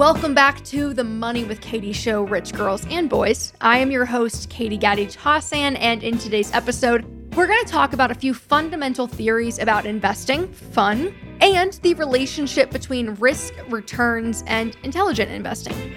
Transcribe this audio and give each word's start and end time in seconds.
Welcome 0.00 0.32
back 0.32 0.64
to 0.64 0.94
the 0.94 1.04
Money 1.04 1.44
with 1.44 1.60
Katie 1.60 1.92
show, 1.92 2.22
rich 2.22 2.54
girls 2.54 2.86
and 2.88 3.10
boys. 3.10 3.52
I 3.60 3.76
am 3.76 3.90
your 3.90 4.06
host, 4.06 4.48
Katie 4.48 4.78
Gatti 4.78 5.06
Tassin, 5.06 5.76
and 5.78 6.02
in 6.02 6.16
today's 6.16 6.50
episode, 6.54 7.04
we're 7.36 7.46
going 7.46 7.62
to 7.62 7.70
talk 7.70 7.92
about 7.92 8.10
a 8.10 8.14
few 8.14 8.32
fundamental 8.32 9.06
theories 9.06 9.58
about 9.58 9.84
investing, 9.84 10.48
fun, 10.48 11.14
and 11.42 11.74
the 11.82 11.92
relationship 11.92 12.70
between 12.70 13.10
risk, 13.16 13.52
returns, 13.68 14.42
and 14.46 14.74
intelligent 14.84 15.30
investing. 15.30 15.94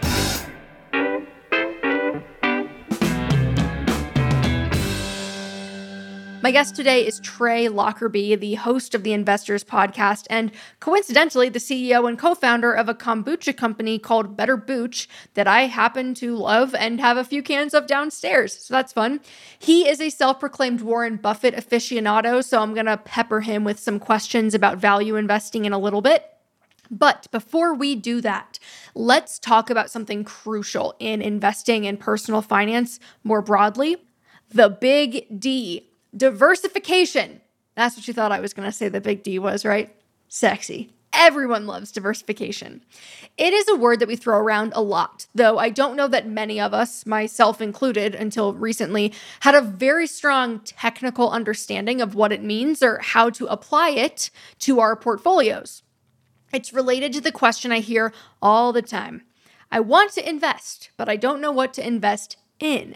My 6.44 6.52
guest 6.52 6.76
today 6.76 7.08
is 7.08 7.22
Trey 7.22 7.70
Lockerbie, 7.70 8.36
the 8.36 8.56
host 8.56 8.94
of 8.94 9.04
the 9.04 9.14
Investors 9.14 9.64
Podcast, 9.64 10.28
and 10.30 10.52
coincidentally, 10.82 11.48
the 11.48 11.58
CEO 11.58 12.06
and 12.06 12.20
co 12.20 12.36
founder 12.36 12.74
of 12.74 12.90
a 12.90 12.94
kombucha 12.94 13.56
company 13.56 13.98
called 13.98 14.36
Better 14.36 14.58
Booch 14.58 15.08
that 15.36 15.48
I 15.48 15.68
happen 15.68 16.14
to 16.16 16.36
love 16.36 16.76
and 16.76 17.00
have 17.00 17.16
a 17.16 17.24
few 17.24 17.42
cans 17.42 17.74
of 17.74 17.88
downstairs. 17.88 18.60
So 18.60 18.74
that's 18.74 18.92
fun. 18.92 19.22
He 19.58 19.88
is 19.88 20.02
a 20.02 20.10
self 20.10 20.42
proclaimed 20.42 20.82
Warren 20.82 21.16
Buffett 21.16 21.56
aficionado, 21.56 22.44
so 22.44 22.62
I'm 22.62 22.74
going 22.74 22.88
to 22.88 22.98
pepper 22.98 23.40
him 23.40 23.64
with 23.64 23.80
some 23.80 23.98
questions 23.98 24.54
about 24.54 24.80
value 24.80 25.16
investing 25.16 25.64
in 25.64 25.72
a 25.72 25.80
little 25.80 26.02
bit. 26.02 26.26
But 26.92 27.26
before 27.32 27.74
we 27.74 27.96
do 27.96 28.20
that, 28.20 28.60
let's 28.94 29.40
talk 29.40 29.70
about 29.70 29.90
something 29.90 30.26
crucial 30.26 30.94
in 31.00 31.22
investing 31.22 31.86
in 31.86 31.96
personal 31.96 32.42
finance 32.42 33.00
more 33.24 33.42
broadly 33.42 33.96
the 34.50 34.70
big 34.70 35.40
D 35.40 35.90
Diversification. 36.16 37.42
That's 37.76 37.96
what 37.96 38.08
you 38.08 38.14
thought 38.14 38.32
I 38.32 38.40
was 38.40 38.54
going 38.54 38.68
to 38.68 38.72
say 38.72 38.90
the 38.90 39.02
big 39.02 39.24
D 39.24 39.40
was, 39.40 39.66
right? 39.66 39.96
Sexy. 40.28 40.94
Everyone 41.16 41.68
loves 41.68 41.92
diversification. 41.92 42.84
It 43.38 43.54
is 43.54 43.68
a 43.68 43.76
word 43.76 44.00
that 44.00 44.08
we 44.08 44.16
throw 44.16 44.40
around 44.40 44.74
a 44.76 44.82
lot, 44.82 45.28
though 45.36 45.60
I 45.60 45.70
don't 45.70 45.96
know 45.96 46.08
that 46.08 46.28
many 46.28 46.60
of 46.60 46.74
us, 46.74 47.06
myself 47.06 47.62
included 47.62 48.16
until 48.16 48.54
recently, 48.54 49.14
had 49.42 49.54
a 49.54 49.62
very 49.62 50.08
strong 50.08 50.60
technical 50.62 51.30
understanding 51.30 52.02
of 52.02 52.16
what 52.16 52.32
it 52.32 52.44
means 52.44 52.82
or 52.82 53.00
how 53.00 53.30
to 53.30 53.46
apply 53.46 53.90
it 53.90 54.32
to 54.60 54.80
our 54.80 54.96
portfolios. 54.96 55.84
It's 56.52 56.74
related 56.74 57.14
to 57.14 57.22
the 57.22 57.32
question 57.32 57.72
I 57.72 57.80
hear 57.80 58.12
all 58.42 58.74
the 58.74 58.82
time 58.82 59.22
I 59.72 59.80
want 59.80 60.12
to 60.14 60.28
invest, 60.28 60.90
but 60.98 61.10
I 61.10 61.16
don't 61.16 61.42
know 61.42 61.52
what 61.52 61.74
to 61.76 61.88
invest 61.88 62.38
in. 62.60 62.96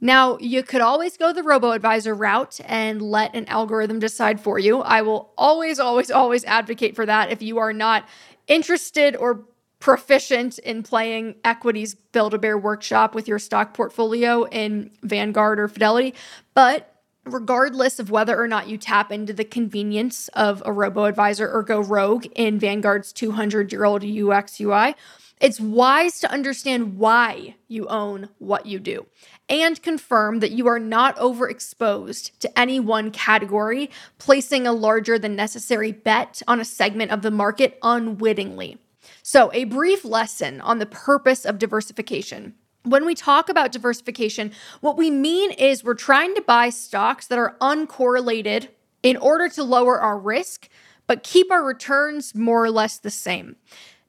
Now, 0.00 0.38
you 0.38 0.62
could 0.62 0.80
always 0.80 1.16
go 1.16 1.32
the 1.32 1.42
robo 1.42 1.72
advisor 1.72 2.14
route 2.14 2.58
and 2.64 3.02
let 3.02 3.34
an 3.34 3.46
algorithm 3.46 3.98
decide 3.98 4.40
for 4.40 4.58
you. 4.58 4.80
I 4.80 5.02
will 5.02 5.32
always, 5.36 5.78
always, 5.78 6.10
always 6.10 6.44
advocate 6.44 6.96
for 6.96 7.04
that 7.04 7.30
if 7.30 7.42
you 7.42 7.58
are 7.58 7.72
not 7.72 8.08
interested 8.46 9.14
or 9.14 9.44
proficient 9.78 10.58
in 10.58 10.82
playing 10.82 11.34
equities 11.44 11.94
Build 11.94 12.34
a 12.34 12.38
Bear 12.38 12.56
workshop 12.56 13.14
with 13.14 13.28
your 13.28 13.38
stock 13.38 13.74
portfolio 13.74 14.44
in 14.44 14.90
Vanguard 15.02 15.58
or 15.58 15.68
Fidelity. 15.68 16.14
But 16.54 17.02
regardless 17.24 17.98
of 17.98 18.10
whether 18.10 18.40
or 18.40 18.48
not 18.48 18.68
you 18.68 18.76
tap 18.78 19.12
into 19.12 19.32
the 19.32 19.44
convenience 19.44 20.28
of 20.28 20.62
a 20.64 20.72
robo 20.72 21.04
advisor 21.04 21.50
or 21.50 21.62
go 21.62 21.80
rogue 21.80 22.26
in 22.34 22.58
Vanguard's 22.58 23.12
200 23.12 23.72
year 23.72 23.84
old 23.84 24.04
UX 24.04 24.60
UI, 24.60 24.94
it's 25.40 25.60
wise 25.60 26.20
to 26.20 26.30
understand 26.30 26.98
why 26.98 27.56
you 27.66 27.86
own 27.88 28.28
what 28.38 28.66
you 28.66 28.78
do 28.78 29.06
and 29.50 29.82
confirm 29.82 30.38
that 30.38 30.52
you 30.52 30.66
are 30.68 30.78
not 30.78 31.16
overexposed 31.16 32.38
to 32.38 32.58
any 32.58 32.78
one 32.78 33.10
category, 33.10 33.90
placing 34.18 34.66
a 34.66 34.72
larger 34.72 35.18
than 35.18 35.34
necessary 35.36 35.92
bet 35.92 36.40
on 36.48 36.60
a 36.60 36.64
segment 36.64 37.10
of 37.10 37.22
the 37.22 37.30
market 37.30 37.78
unwittingly. 37.82 38.78
So, 39.22 39.50
a 39.52 39.64
brief 39.64 40.04
lesson 40.04 40.60
on 40.60 40.78
the 40.78 40.86
purpose 40.86 41.44
of 41.44 41.58
diversification. 41.58 42.54
When 42.84 43.04
we 43.04 43.14
talk 43.14 43.48
about 43.48 43.72
diversification, 43.72 44.52
what 44.80 44.96
we 44.96 45.10
mean 45.10 45.50
is 45.50 45.84
we're 45.84 45.94
trying 45.94 46.34
to 46.36 46.42
buy 46.42 46.70
stocks 46.70 47.26
that 47.26 47.38
are 47.38 47.56
uncorrelated 47.60 48.68
in 49.02 49.16
order 49.16 49.48
to 49.50 49.62
lower 49.62 50.00
our 50.00 50.18
risk, 50.18 50.68
but 51.06 51.22
keep 51.22 51.50
our 51.50 51.64
returns 51.64 52.34
more 52.34 52.64
or 52.64 52.70
less 52.70 52.98
the 52.98 53.10
same. 53.10 53.56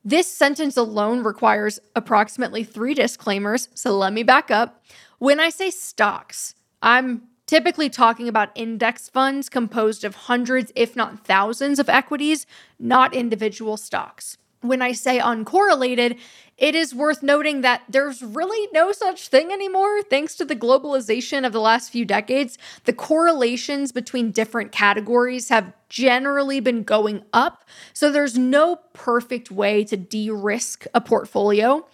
This 0.03 0.31
sentence 0.31 0.77
alone 0.77 1.23
requires 1.23 1.79
approximately 1.95 2.63
three 2.63 2.93
disclaimers, 2.93 3.69
so 3.73 3.97
let 3.97 4.13
me 4.13 4.23
back 4.23 4.49
up. 4.49 4.83
When 5.21 5.39
I 5.39 5.49
say 5.49 5.69
stocks, 5.69 6.55
I'm 6.81 7.27
typically 7.45 7.91
talking 7.91 8.27
about 8.27 8.49
index 8.55 9.07
funds 9.07 9.49
composed 9.49 10.03
of 10.03 10.15
hundreds, 10.15 10.71
if 10.75 10.95
not 10.95 11.27
thousands, 11.27 11.77
of 11.77 11.89
equities, 11.89 12.47
not 12.79 13.13
individual 13.13 13.77
stocks. 13.77 14.39
When 14.61 14.81
I 14.81 14.93
say 14.93 15.19
uncorrelated, 15.19 16.17
it 16.57 16.73
is 16.73 16.95
worth 16.95 17.21
noting 17.21 17.61
that 17.61 17.83
there's 17.87 18.23
really 18.23 18.67
no 18.73 18.91
such 18.91 19.27
thing 19.27 19.51
anymore. 19.51 20.01
Thanks 20.01 20.33
to 20.37 20.43
the 20.43 20.55
globalization 20.55 21.45
of 21.45 21.53
the 21.53 21.61
last 21.61 21.91
few 21.91 22.03
decades, 22.03 22.57
the 22.85 22.93
correlations 22.93 23.91
between 23.91 24.31
different 24.31 24.71
categories 24.71 25.49
have 25.49 25.71
generally 25.87 26.59
been 26.59 26.81
going 26.81 27.23
up. 27.31 27.63
So 27.93 28.11
there's 28.11 28.39
no 28.39 28.77
perfect 28.93 29.51
way 29.51 29.83
to 29.83 29.97
de 29.97 30.31
risk 30.31 30.87
a 30.95 31.01
portfolio, 31.01 31.85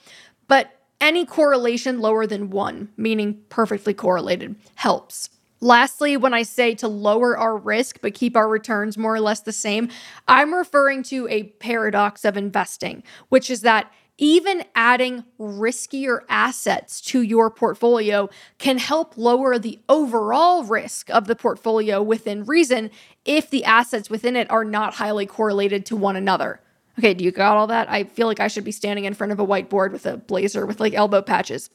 but 0.47 0.76
any 0.99 1.25
correlation 1.25 1.99
lower 1.99 2.25
than 2.25 2.49
one, 2.49 2.89
meaning 2.97 3.41
perfectly 3.49 3.93
correlated, 3.93 4.55
helps. 4.75 5.29
Lastly, 5.59 6.17
when 6.17 6.33
I 6.33 6.43
say 6.43 6.75
to 6.75 6.87
lower 6.87 7.37
our 7.37 7.57
risk 7.57 7.99
but 8.01 8.13
keep 8.13 8.37
our 8.37 8.47
returns 8.47 8.97
more 8.97 9.15
or 9.15 9.21
less 9.21 9.39
the 9.39 9.51
same, 9.51 9.89
I'm 10.27 10.53
referring 10.53 11.03
to 11.03 11.27
a 11.29 11.43
paradox 11.43 12.25
of 12.25 12.37
investing, 12.37 13.03
which 13.29 13.49
is 13.49 13.61
that 13.61 13.91
even 14.19 14.63
adding 14.75 15.23
riskier 15.39 16.21
assets 16.27 17.01
to 17.01 17.21
your 17.21 17.51
portfolio 17.51 18.29
can 18.57 18.79
help 18.79 19.15
lower 19.15 19.59
the 19.59 19.79
overall 19.87 20.63
risk 20.63 21.09
of 21.11 21.27
the 21.27 21.35
portfolio 21.35 22.01
within 22.01 22.43
reason 22.43 22.89
if 23.25 23.49
the 23.49 23.63
assets 23.63 24.09
within 24.09 24.35
it 24.35 24.49
are 24.49 24.65
not 24.65 24.95
highly 24.95 25.27
correlated 25.27 25.85
to 25.85 25.95
one 25.95 26.15
another. 26.15 26.59
Okay, 26.99 27.13
do 27.13 27.23
you 27.23 27.31
got 27.31 27.57
all 27.57 27.67
that? 27.67 27.89
I 27.89 28.05
feel 28.05 28.27
like 28.27 28.39
I 28.39 28.47
should 28.47 28.63
be 28.63 28.71
standing 28.71 29.05
in 29.05 29.13
front 29.13 29.31
of 29.31 29.39
a 29.39 29.45
whiteboard 29.45 29.91
with 29.91 30.05
a 30.05 30.17
blazer 30.17 30.65
with 30.65 30.79
like 30.79 30.93
elbow 30.93 31.21
patches. 31.21 31.69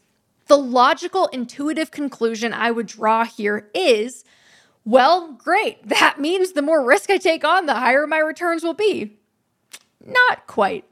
The 0.49 0.59
logical, 0.59 1.27
intuitive 1.29 1.93
conclusion 1.93 2.53
I 2.53 2.73
would 2.73 2.87
draw 2.87 3.25
here 3.25 3.71
is 3.75 4.25
well, 4.85 5.33
great. 5.33 5.89
That 5.89 6.21
means 6.21 6.53
the 6.53 6.63
more 6.63 6.85
risk 6.85 7.11
I 7.11 7.19
take 7.19 7.45
on, 7.45 7.67
the 7.67 7.75
higher 7.75 8.07
my 8.07 8.19
returns 8.19 8.65
will 8.65 8.75
be. 8.75 9.19
Not 10.05 10.47
quite. 10.49 10.85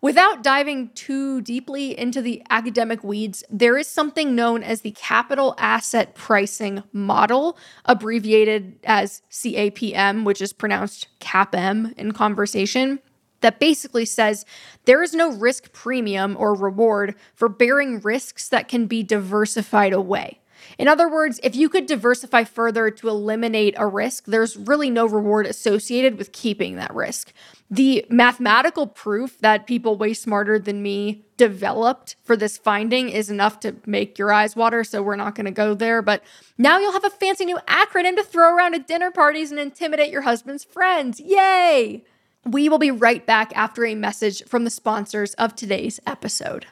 Without 0.00 0.42
diving 0.42 0.90
too 0.90 1.40
deeply 1.40 1.98
into 1.98 2.22
the 2.22 2.42
academic 2.48 3.02
weeds, 3.02 3.42
there 3.50 3.76
is 3.76 3.88
something 3.88 4.34
known 4.34 4.62
as 4.62 4.82
the 4.82 4.92
capital 4.92 5.54
asset 5.58 6.14
pricing 6.14 6.82
model, 6.92 7.58
abbreviated 7.86 8.78
as 8.84 9.22
CAPM, 9.30 10.24
which 10.24 10.40
is 10.40 10.52
pronounced 10.52 11.08
CAPM 11.20 11.92
in 11.94 12.12
conversation 12.12 13.00
that 13.40 13.60
basically 13.60 14.04
says 14.04 14.44
there 14.84 15.02
is 15.02 15.14
no 15.14 15.32
risk 15.32 15.72
premium 15.72 16.36
or 16.38 16.54
reward 16.54 17.14
for 17.34 17.48
bearing 17.48 18.00
risks 18.00 18.48
that 18.48 18.68
can 18.68 18.86
be 18.86 19.02
diversified 19.02 19.92
away. 19.92 20.40
In 20.78 20.88
other 20.88 21.08
words, 21.08 21.40
if 21.42 21.54
you 21.54 21.68
could 21.68 21.86
diversify 21.86 22.44
further 22.44 22.90
to 22.90 23.08
eliminate 23.08 23.74
a 23.76 23.86
risk, 23.86 24.24
there's 24.26 24.56
really 24.56 24.90
no 24.90 25.06
reward 25.06 25.46
associated 25.46 26.18
with 26.18 26.32
keeping 26.32 26.76
that 26.76 26.94
risk. 26.94 27.32
The 27.70 28.04
mathematical 28.08 28.86
proof 28.86 29.38
that 29.40 29.66
people 29.66 29.96
way 29.96 30.14
smarter 30.14 30.58
than 30.58 30.82
me 30.82 31.24
developed 31.36 32.16
for 32.24 32.36
this 32.36 32.58
finding 32.58 33.08
is 33.08 33.30
enough 33.30 33.60
to 33.60 33.76
make 33.86 34.18
your 34.18 34.32
eyes 34.32 34.56
water, 34.56 34.84
so 34.84 35.02
we're 35.02 35.16
not 35.16 35.34
going 35.34 35.46
to 35.46 35.50
go 35.50 35.74
there. 35.74 36.02
But 36.02 36.22
now 36.58 36.78
you'll 36.78 36.92
have 36.92 37.04
a 37.04 37.10
fancy 37.10 37.44
new 37.44 37.58
acronym 37.68 38.16
to 38.16 38.22
throw 38.22 38.54
around 38.54 38.74
at 38.74 38.86
dinner 38.86 39.10
parties 39.10 39.50
and 39.50 39.60
intimidate 39.60 40.10
your 40.10 40.22
husband's 40.22 40.64
friends. 40.64 41.20
Yay! 41.20 42.04
We 42.46 42.68
will 42.68 42.78
be 42.78 42.92
right 42.92 43.26
back 43.26 43.50
after 43.56 43.84
a 43.84 43.96
message 43.96 44.44
from 44.44 44.62
the 44.62 44.70
sponsors 44.70 45.34
of 45.34 45.56
today's 45.56 45.98
episode. 46.06 46.64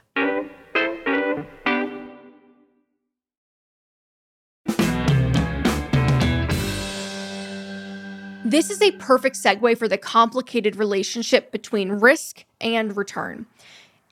This 8.45 8.71
is 8.71 8.81
a 8.81 8.93
perfect 8.93 9.35
segue 9.35 9.77
for 9.77 9.89
the 9.89 9.99
complicated 9.99 10.77
relationship 10.77 11.51
between 11.51 11.91
risk 11.91 12.45
and 12.61 12.97
return. 12.97 13.47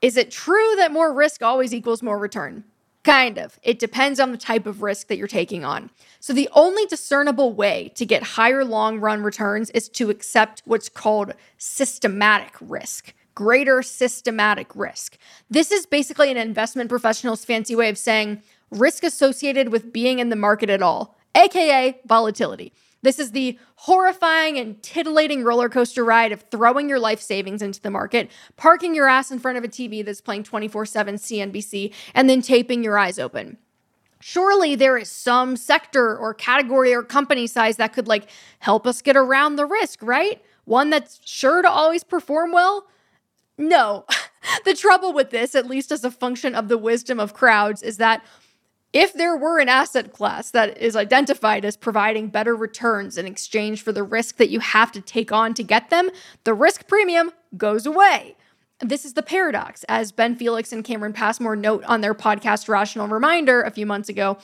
Is 0.01 0.17
it 0.17 0.31
true 0.31 0.75
that 0.75 0.91
more 0.91 1.13
risk 1.13 1.41
always 1.41 1.73
equals 1.73 2.03
more 2.03 2.17
return? 2.17 2.65
Kind 3.03 3.37
of. 3.37 3.59
It 3.63 3.79
depends 3.79 4.19
on 4.19 4.31
the 4.31 4.37
type 4.37 4.65
of 4.65 4.81
risk 4.81 5.07
that 5.07 5.17
you're 5.17 5.27
taking 5.27 5.65
on. 5.65 5.89
So, 6.21 6.31
the 6.31 6.49
only 6.53 6.85
discernible 6.85 7.51
way 7.51 7.91
to 7.95 8.05
get 8.05 8.23
higher 8.23 8.63
long 8.63 8.99
run 9.01 9.23
returns 9.23 9.69
is 9.71 9.89
to 9.89 10.09
accept 10.09 10.61
what's 10.63 10.87
called 10.87 11.33
systematic 11.57 12.55
risk, 12.61 13.13
greater 13.35 13.83
systematic 13.83 14.73
risk. 14.73 15.17
This 15.49 15.69
is 15.69 15.85
basically 15.85 16.31
an 16.31 16.37
investment 16.37 16.89
professional's 16.89 17.43
fancy 17.43 17.75
way 17.75 17.89
of 17.89 17.97
saying 17.97 18.41
risk 18.71 19.03
associated 19.03 19.69
with 19.69 19.91
being 19.91 20.19
in 20.19 20.29
the 20.29 20.37
market 20.37 20.69
at 20.69 20.81
all, 20.81 21.17
AKA 21.35 21.99
volatility. 22.05 22.71
This 23.03 23.19
is 23.19 23.31
the 23.31 23.59
horrifying 23.75 24.57
and 24.57 24.81
titillating 24.81 25.43
roller 25.43 25.69
coaster 25.69 26.03
ride 26.03 26.31
of 26.31 26.43
throwing 26.49 26.89
your 26.89 26.99
life 26.99 27.21
savings 27.21 27.61
into 27.61 27.79
the 27.79 27.91
market, 27.91 28.31
parking 28.57 28.95
your 28.95 29.07
ass 29.07 29.29
in 29.29 29.39
front 29.39 29.57
of 29.57 29.63
a 29.63 29.67
TV 29.67 30.03
that's 30.03 30.21
playing 30.21 30.43
24 30.43 30.85
7 30.85 31.15
CNBC, 31.15 31.93
and 32.15 32.29
then 32.29 32.41
taping 32.41 32.83
your 32.83 32.97
eyes 32.97 33.19
open. 33.19 33.57
Surely 34.21 34.75
there 34.75 34.97
is 34.97 35.11
some 35.11 35.57
sector 35.57 36.17
or 36.17 36.33
category 36.33 36.93
or 36.93 37.03
company 37.03 37.45
size 37.45 37.75
that 37.75 37.91
could 37.91 38.07
like 38.07 38.29
help 38.59 38.87
us 38.87 39.01
get 39.01 39.17
around 39.17 39.57
the 39.57 39.65
risk, 39.65 39.99
right? 40.01 40.41
One 40.63 40.89
that's 40.89 41.19
sure 41.25 41.61
to 41.61 41.69
always 41.69 42.05
perform 42.05 42.53
well? 42.53 42.87
No. 43.57 44.05
the 44.65 44.73
trouble 44.73 45.11
with 45.11 45.29
this, 45.29 45.55
at 45.55 45.67
least 45.67 45.91
as 45.91 46.05
a 46.05 46.11
function 46.11 46.55
of 46.55 46.69
the 46.69 46.77
wisdom 46.77 47.19
of 47.19 47.33
crowds, 47.33 47.83
is 47.83 47.97
that 47.97 48.23
if 48.93 49.11
there 49.13 49.35
were 49.35 49.59
an 49.59 49.69
asset 49.69 50.13
class 50.13 50.51
that 50.51 50.77
is 50.77 50.95
identified 50.95 51.65
as 51.65 51.75
providing 51.75 52.27
better 52.27 52.55
returns 52.55 53.17
in 53.17 53.25
exchange 53.25 53.81
for 53.81 53.91
the 53.91 54.03
risk 54.03 54.37
that 54.37 54.49
you 54.49 54.59
have 54.59 54.91
to 54.91 55.01
take 55.01 55.31
on 55.31 55.55
to 55.55 55.63
get 55.63 55.89
them, 55.89 56.09
the 56.43 56.53
risk 56.53 56.87
premium 56.87 57.31
goes 57.57 57.87
away. 57.87 58.35
This 58.79 59.03
is 59.03 59.13
the 59.13 59.23
paradox, 59.23 59.83
as 59.85 60.11
Ben 60.11 60.35
Felix 60.35 60.71
and 60.71 60.83
Cameron 60.83 61.13
Passmore 61.13 61.55
note 61.55 61.83
on 61.85 62.01
their 62.01 62.13
podcast 62.13 62.69
Rational 62.69 63.07
Reminder 63.07 63.61
a 63.61 63.71
few 63.71 63.85
months 63.85 64.09
ago 64.09 64.37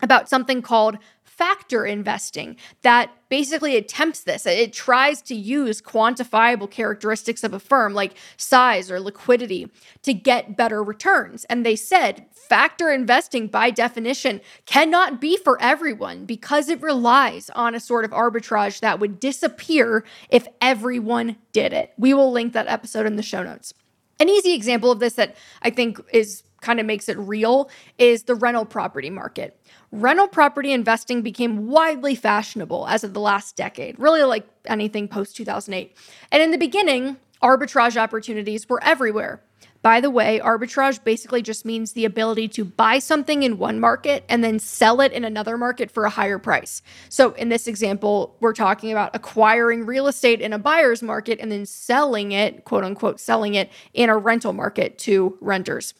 about 0.00 0.28
something 0.28 0.62
called 0.62 0.96
factor 1.36 1.84
investing 1.84 2.56
that 2.82 3.10
basically 3.28 3.76
attempts 3.76 4.20
this. 4.20 4.46
It 4.46 4.72
tries 4.72 5.20
to 5.22 5.34
use 5.34 5.82
quantifiable 5.82 6.70
characteristics 6.70 7.42
of 7.42 7.52
a 7.52 7.58
firm 7.58 7.92
like 7.92 8.14
size 8.36 8.90
or 8.90 9.00
liquidity 9.00 9.68
to 10.02 10.14
get 10.14 10.56
better 10.56 10.82
returns. 10.82 11.44
And 11.46 11.66
they 11.66 11.74
said 11.76 12.26
factor 12.32 12.90
investing, 12.90 13.48
by 13.48 13.70
definition, 13.70 14.40
cannot 14.66 15.20
be 15.20 15.36
for 15.36 15.60
everyone 15.60 16.24
because 16.24 16.68
it 16.68 16.80
relies 16.80 17.50
on 17.50 17.74
a 17.74 17.80
sort 17.80 18.04
of 18.04 18.12
arbitrage 18.12 18.80
that 18.80 19.00
would 19.00 19.18
disappear 19.18 20.04
if 20.30 20.46
everyone 20.60 21.36
did 21.52 21.72
it. 21.72 21.92
We 21.98 22.14
will 22.14 22.30
link 22.30 22.52
that 22.52 22.68
episode 22.68 23.06
in 23.06 23.16
the 23.16 23.22
show 23.22 23.42
notes. 23.42 23.74
An 24.24 24.30
easy 24.30 24.54
example 24.54 24.90
of 24.90 25.00
this 25.00 25.16
that 25.16 25.36
I 25.60 25.68
think 25.68 26.00
is 26.10 26.44
kind 26.62 26.80
of 26.80 26.86
makes 26.86 27.10
it 27.10 27.18
real 27.18 27.68
is 27.98 28.22
the 28.22 28.34
rental 28.34 28.64
property 28.64 29.10
market 29.10 29.54
rental 29.94 30.26
property 30.26 30.72
investing 30.72 31.22
became 31.22 31.68
widely 31.68 32.14
fashionable 32.14 32.86
as 32.88 33.04
of 33.04 33.14
the 33.14 33.20
last 33.20 33.54
decade, 33.56 33.98
really 33.98 34.22
like 34.22 34.46
anything 34.66 35.08
post 35.08 35.36
2008. 35.36 35.96
And 36.32 36.42
in 36.42 36.50
the 36.50 36.58
beginning, 36.58 37.16
arbitrage 37.42 37.96
opportunities 37.96 38.68
were 38.68 38.82
everywhere. 38.82 39.40
By 39.84 40.00
the 40.00 40.08
way, 40.08 40.40
arbitrage 40.42 41.04
basically 41.04 41.42
just 41.42 41.66
means 41.66 41.92
the 41.92 42.06
ability 42.06 42.48
to 42.48 42.64
buy 42.64 42.98
something 42.98 43.42
in 43.42 43.58
one 43.58 43.78
market 43.78 44.24
and 44.30 44.42
then 44.42 44.58
sell 44.58 45.02
it 45.02 45.12
in 45.12 45.26
another 45.26 45.58
market 45.58 45.90
for 45.90 46.06
a 46.06 46.10
higher 46.10 46.38
price. 46.38 46.80
So, 47.10 47.32
in 47.32 47.50
this 47.50 47.66
example, 47.66 48.34
we're 48.40 48.54
talking 48.54 48.92
about 48.92 49.14
acquiring 49.14 49.84
real 49.84 50.06
estate 50.06 50.40
in 50.40 50.54
a 50.54 50.58
buyer's 50.58 51.02
market 51.02 51.38
and 51.38 51.52
then 51.52 51.66
selling 51.66 52.32
it, 52.32 52.64
quote 52.64 52.82
unquote, 52.82 53.20
selling 53.20 53.56
it 53.56 53.70
in 53.92 54.08
a 54.08 54.16
rental 54.16 54.54
market 54.54 54.96
to 55.00 55.36
renters. 55.42 55.92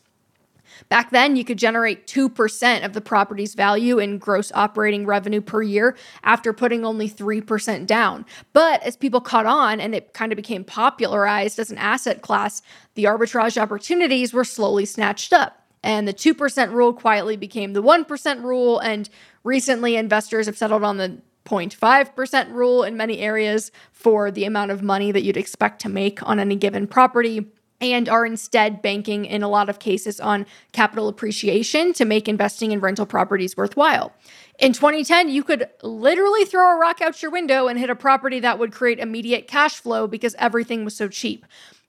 Back 0.89 1.11
then, 1.11 1.37
you 1.37 1.45
could 1.45 1.59
generate 1.59 2.07
2% 2.07 2.85
of 2.85 2.93
the 2.93 3.01
property's 3.01 3.55
value 3.55 3.99
in 3.99 4.19
gross 4.19 4.53
operating 4.55 5.07
revenue 5.07 5.41
per 5.41 5.63
year 5.63 5.97
after 6.23 6.53
putting 6.53 6.85
only 6.85 7.09
3% 7.09 7.87
down. 7.87 8.25
But 8.53 8.83
as 8.83 8.97
people 8.97 9.21
caught 9.21 9.47
on 9.47 9.81
and 9.81 9.95
it 9.95 10.13
kind 10.13 10.33
of 10.33 10.37
became 10.37 10.65
popularized 10.65 11.59
as 11.59 11.71
an 11.71 11.79
asset 11.79 12.23
class, 12.23 12.63
the 12.95 13.05
arbitrage 13.05 13.61
opportunities 13.61 14.33
were 14.33 14.45
slowly 14.45 14.85
snatched 14.85 15.33
up. 15.33 15.61
And 15.83 16.09
the 16.09 16.15
2% 16.15 16.73
rule 16.73 16.95
quietly 16.95 17.37
became 17.37 17.75
the 17.75 17.83
1% 17.83 18.43
rule. 18.43 18.79
And 18.79 19.09
recently, 19.43 19.97
investors 19.97 20.47
have 20.47 20.57
settled 20.57 20.83
on 20.83 20.97
the 20.97 21.21
0.5% 21.45 22.53
rule 22.53 22.85
in 22.85 22.97
many 22.97 23.19
areas 23.19 23.71
for 23.93 24.31
the 24.31 24.45
amount 24.47 24.71
of 24.71 24.83
money 24.83 25.13
that 25.13 25.23
you'd 25.23 25.37
expect 25.37 25.81
to 25.83 25.89
make 25.89 26.27
on 26.27 26.41
any 26.41 26.57
given 26.57 26.87
property 26.87 27.47
and 27.81 28.09
are 28.09 28.25
instead 28.25 28.81
banking 28.83 29.25
in 29.25 29.43
a 29.43 29.49
lot 29.49 29.69
of 29.69 29.79
cases 29.79 30.21
on 30.21 30.47
capital 30.73 31.09
appreciation 31.09 31.93
to 31.93 32.05
make 32.05 32.29
investing 32.29 32.73
in 32.73 32.81
rental 32.81 33.07
properties 33.07 33.57
worthwhile. 33.57 34.13
In 34.59 34.73
2010, 34.73 35.29
you 35.29 35.43
could 35.43 35.69
literally 35.83 36.45
throw 36.45 36.75
a 36.75 36.79
rock 36.79 37.01
out 37.01 37.21
your 37.21 37.31
window 37.31 37.67
and 37.67 37.79
hit 37.79 37.91
a 37.91 37.97
property 37.97 38.41
that 38.41 38.59
would 38.59 38.73
create 38.73 38.99
immediate 38.99 39.49
cash 39.49 39.77
flow 39.77 40.07
because 40.07 40.35
everything 40.39 40.85
was 40.85 40.97
so 40.97 41.09
cheap. 41.09 41.45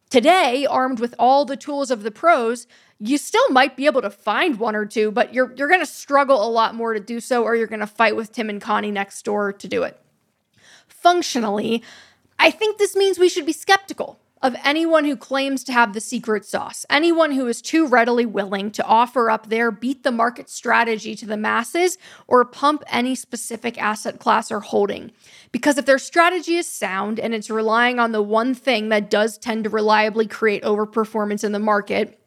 Today, 0.10 0.66
armed 0.66 1.00
with 1.00 1.14
all 1.20 1.46
the 1.46 1.58
tools 1.58 1.92
of 1.92 2.04
the 2.04 2.12
pros, 2.12 2.68
you 3.00 3.18
still 3.18 3.50
might 3.50 3.76
be 3.76 3.86
able 3.86 4.02
to 4.02 4.10
find 4.10 4.60
one 4.60 4.76
or 4.76 4.86
two, 4.86 5.12
but 5.12 5.34
you're 5.34 5.54
you're 5.56 5.68
going 5.68 5.82
to 5.82 5.86
struggle 5.86 6.48
a 6.48 6.50
lot 6.50 6.76
more 6.76 6.94
to 6.94 7.00
do 7.00 7.20
so 7.20 7.44
or 7.44 7.56
you're 7.56 7.68
going 7.68 7.80
to 7.80 7.88
fight 7.88 8.16
with 8.16 8.32
Tim 8.32 8.50
and 8.50 8.62
Connie 8.62 8.92
next 8.92 9.24
door 9.24 9.52
to 9.52 9.68
do 9.68 9.84
it. 9.84 10.00
Functionally, 10.88 11.84
I 12.40 12.52
think 12.52 12.78
this 12.78 12.96
means 12.96 13.20
we 13.20 13.30
should 13.30 13.46
be 13.46 13.54
skeptical 13.54 14.20
of 14.42 14.56
anyone 14.64 15.06
who 15.06 15.16
claims 15.16 15.64
to 15.64 15.72
have 15.72 15.94
the 15.94 16.02
secret 16.02 16.46
sauce, 16.46 16.86
anyone 16.90 17.32
who 17.32 17.48
is 17.48 17.62
too 17.62 17.88
readily 17.88 18.26
willing 18.26 18.70
to 18.72 18.86
offer 18.86 19.30
up 19.30 19.48
their 19.48 19.72
beat 19.72 20.04
the 20.04 20.12
market 20.12 20.50
strategy 20.50 21.16
to 21.16 21.26
the 21.26 21.38
masses 21.38 21.98
or 22.28 22.44
pump 22.46 22.84
any 22.90 23.16
specific 23.16 23.82
asset 23.82 24.20
class 24.20 24.52
or 24.52 24.60
holding. 24.60 25.12
Because 25.52 25.78
if 25.78 25.86
their 25.86 25.98
strategy 25.98 26.58
is 26.58 26.68
sound 26.68 27.20
and 27.20 27.34
it's 27.34 27.50
relying 27.50 27.98
on 27.98 28.12
the 28.12 28.22
one 28.22 28.54
thing 28.54 28.90
that 28.90 29.10
does 29.10 29.38
tend 29.38 29.64
to 29.64 29.70
reliably 29.70 30.28
create 30.28 30.64
overperformance 30.64 31.44
in 31.44 31.54
the 31.54 31.60
market, 31.60 32.20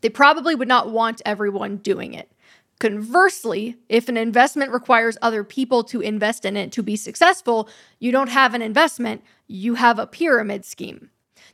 they 0.00 0.10
probably 0.10 0.54
would 0.54 0.68
not 0.68 0.90
want 0.90 1.22
everyone 1.24 1.76
doing 1.78 2.12
it. 2.12 2.30
Conversely, 2.78 3.76
if 3.88 4.10
an 4.10 4.18
investment 4.18 4.70
requires 4.70 5.16
other 5.22 5.42
people 5.42 5.82
to 5.84 6.02
invest 6.02 6.44
in 6.44 6.56
it 6.58 6.72
to 6.72 6.82
be 6.82 6.96
successful, 6.96 7.70
you 7.98 8.12
don't 8.12 8.28
have 8.28 8.52
an 8.52 8.60
investment, 8.60 9.22
you 9.46 9.76
have 9.76 9.98
a 9.98 10.06
pyramid 10.06 10.64
scheme. 10.64 11.08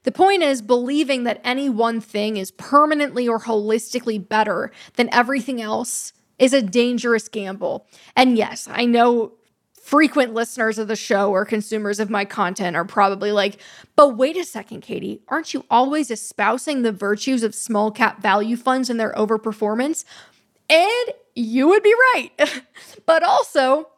The 0.05 0.13
point 0.13 0.43
is, 0.43 0.63
believing 0.63 1.25
that 1.25 1.41
any 1.45 1.69
one 1.69 2.01
thing 2.01 2.37
is 2.37 2.51
permanently 2.51 3.29
or 3.29 3.41
holistically 3.41 4.27
better 4.27 4.73
than 4.97 5.09
everything 5.13 5.61
else 5.63 6.13
is 6.39 6.53
a 6.53 6.63
dangerous 6.63 7.29
gamble. 7.29 7.87
And 8.17 8.37
yes, 8.37 8.69
I 8.71 8.85
know 8.85 9.33
frequent 9.81 10.33
listeners 10.33 10.79
of 10.79 10.89
the 10.89 10.97
show 10.97 11.31
or 11.31 11.45
consumers 11.45 12.01
of 12.01 12.09
my 12.09 12.25
content 12.25 12.77
are 12.77 12.85
probably 12.85 13.31
like, 13.31 13.61
but 13.95 14.17
wait 14.17 14.37
a 14.37 14.45
second, 14.45 14.81
Katie, 14.81 15.21
aren't 15.29 15.55
you 15.55 15.65
always 15.71 16.11
espousing 16.11 16.83
the 16.83 16.93
virtues 16.93 17.43
of 17.43 17.55
small 17.55 17.91
cap 17.91 18.21
value 18.21 18.57
funds 18.57 18.91
and 18.91 18.99
their 18.99 19.13
overperformance? 19.13 20.05
And 20.71 21.13
you 21.35 21.69
would 21.69 21.83
be 21.83 21.95
right. 22.15 22.31
but 23.07 23.23
also, 23.23 23.89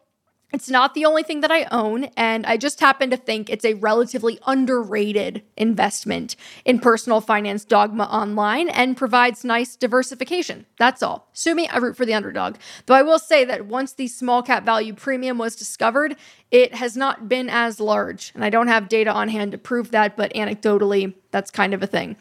it's 0.54 0.70
not 0.70 0.94
the 0.94 1.04
only 1.04 1.22
thing 1.22 1.40
that 1.40 1.50
I 1.50 1.64
own, 1.72 2.04
and 2.16 2.46
I 2.46 2.56
just 2.56 2.80
happen 2.80 3.10
to 3.10 3.16
think 3.16 3.50
it's 3.50 3.64
a 3.64 3.74
relatively 3.74 4.38
underrated 4.46 5.42
investment 5.56 6.36
in 6.64 6.78
personal 6.78 7.20
finance 7.20 7.64
dogma 7.64 8.04
online 8.04 8.68
and 8.68 8.96
provides 8.96 9.44
nice 9.44 9.76
diversification. 9.76 10.66
That's 10.78 11.02
all. 11.02 11.28
Sue 11.32 11.54
me, 11.54 11.66
I 11.68 11.78
root 11.78 11.96
for 11.96 12.06
the 12.06 12.14
underdog. 12.14 12.56
Though 12.86 12.94
I 12.94 13.02
will 13.02 13.18
say 13.18 13.44
that 13.44 13.66
once 13.66 13.92
the 13.92 14.06
small 14.06 14.42
cap 14.42 14.64
value 14.64 14.94
premium 14.94 15.38
was 15.38 15.56
discovered, 15.56 16.16
it 16.50 16.74
has 16.74 16.96
not 16.96 17.28
been 17.28 17.50
as 17.50 17.80
large. 17.80 18.30
And 18.34 18.44
I 18.44 18.50
don't 18.50 18.68
have 18.68 18.88
data 18.88 19.12
on 19.12 19.28
hand 19.28 19.52
to 19.52 19.58
prove 19.58 19.90
that, 19.90 20.16
but 20.16 20.32
anecdotally, 20.34 21.14
that's 21.32 21.50
kind 21.50 21.74
of 21.74 21.82
a 21.82 21.88
thing. 21.88 22.16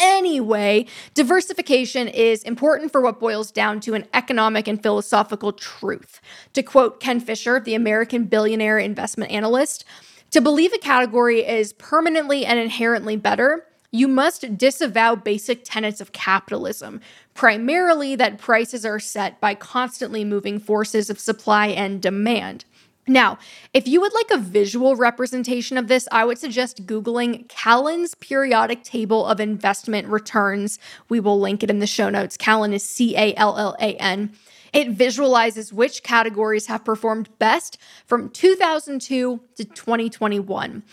Anyway, 0.00 0.86
diversification 1.12 2.08
is 2.08 2.42
important 2.44 2.90
for 2.90 3.02
what 3.02 3.20
boils 3.20 3.50
down 3.50 3.80
to 3.80 3.92
an 3.92 4.06
economic 4.14 4.66
and 4.66 4.82
philosophical 4.82 5.52
truth. 5.52 6.20
To 6.54 6.62
quote 6.62 7.00
Ken 7.00 7.20
Fisher, 7.20 7.60
the 7.60 7.74
American 7.74 8.24
billionaire 8.24 8.78
investment 8.78 9.30
analyst, 9.30 9.84
to 10.30 10.40
believe 10.40 10.72
a 10.72 10.78
category 10.78 11.46
is 11.46 11.74
permanently 11.74 12.46
and 12.46 12.58
inherently 12.58 13.16
better, 13.16 13.66
you 13.90 14.06
must 14.06 14.56
disavow 14.56 15.16
basic 15.16 15.64
tenets 15.64 16.00
of 16.00 16.12
capitalism, 16.12 17.00
primarily 17.34 18.14
that 18.14 18.38
prices 18.38 18.86
are 18.86 19.00
set 19.00 19.40
by 19.40 19.54
constantly 19.54 20.24
moving 20.24 20.60
forces 20.60 21.10
of 21.10 21.18
supply 21.18 21.66
and 21.66 22.00
demand. 22.00 22.64
Now, 23.10 23.38
if 23.74 23.88
you 23.88 24.00
would 24.00 24.14
like 24.14 24.30
a 24.30 24.38
visual 24.38 24.94
representation 24.94 25.76
of 25.76 25.88
this, 25.88 26.06
I 26.12 26.24
would 26.24 26.38
suggest 26.38 26.86
Googling 26.86 27.48
Callan's 27.48 28.14
periodic 28.14 28.84
table 28.84 29.26
of 29.26 29.40
investment 29.40 30.06
returns. 30.06 30.78
We 31.08 31.18
will 31.18 31.40
link 31.40 31.64
it 31.64 31.70
in 31.70 31.80
the 31.80 31.88
show 31.88 32.08
notes. 32.08 32.36
Callan 32.36 32.72
is 32.72 32.88
C 32.88 33.16
A 33.16 33.34
L 33.34 33.58
L 33.58 33.74
A 33.80 33.96
N. 33.96 34.30
It 34.72 34.90
visualizes 34.90 35.72
which 35.72 36.04
categories 36.04 36.66
have 36.66 36.84
performed 36.84 37.36
best 37.40 37.78
from 38.06 38.30
2002 38.30 39.40
to 39.56 39.64
2021. 39.64 40.84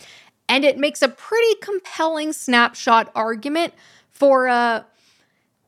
And 0.48 0.64
it 0.64 0.76
makes 0.76 1.02
a 1.02 1.08
pretty 1.08 1.54
compelling 1.62 2.32
snapshot 2.32 3.12
argument 3.14 3.74
for, 4.10 4.48
uh, 4.48 4.82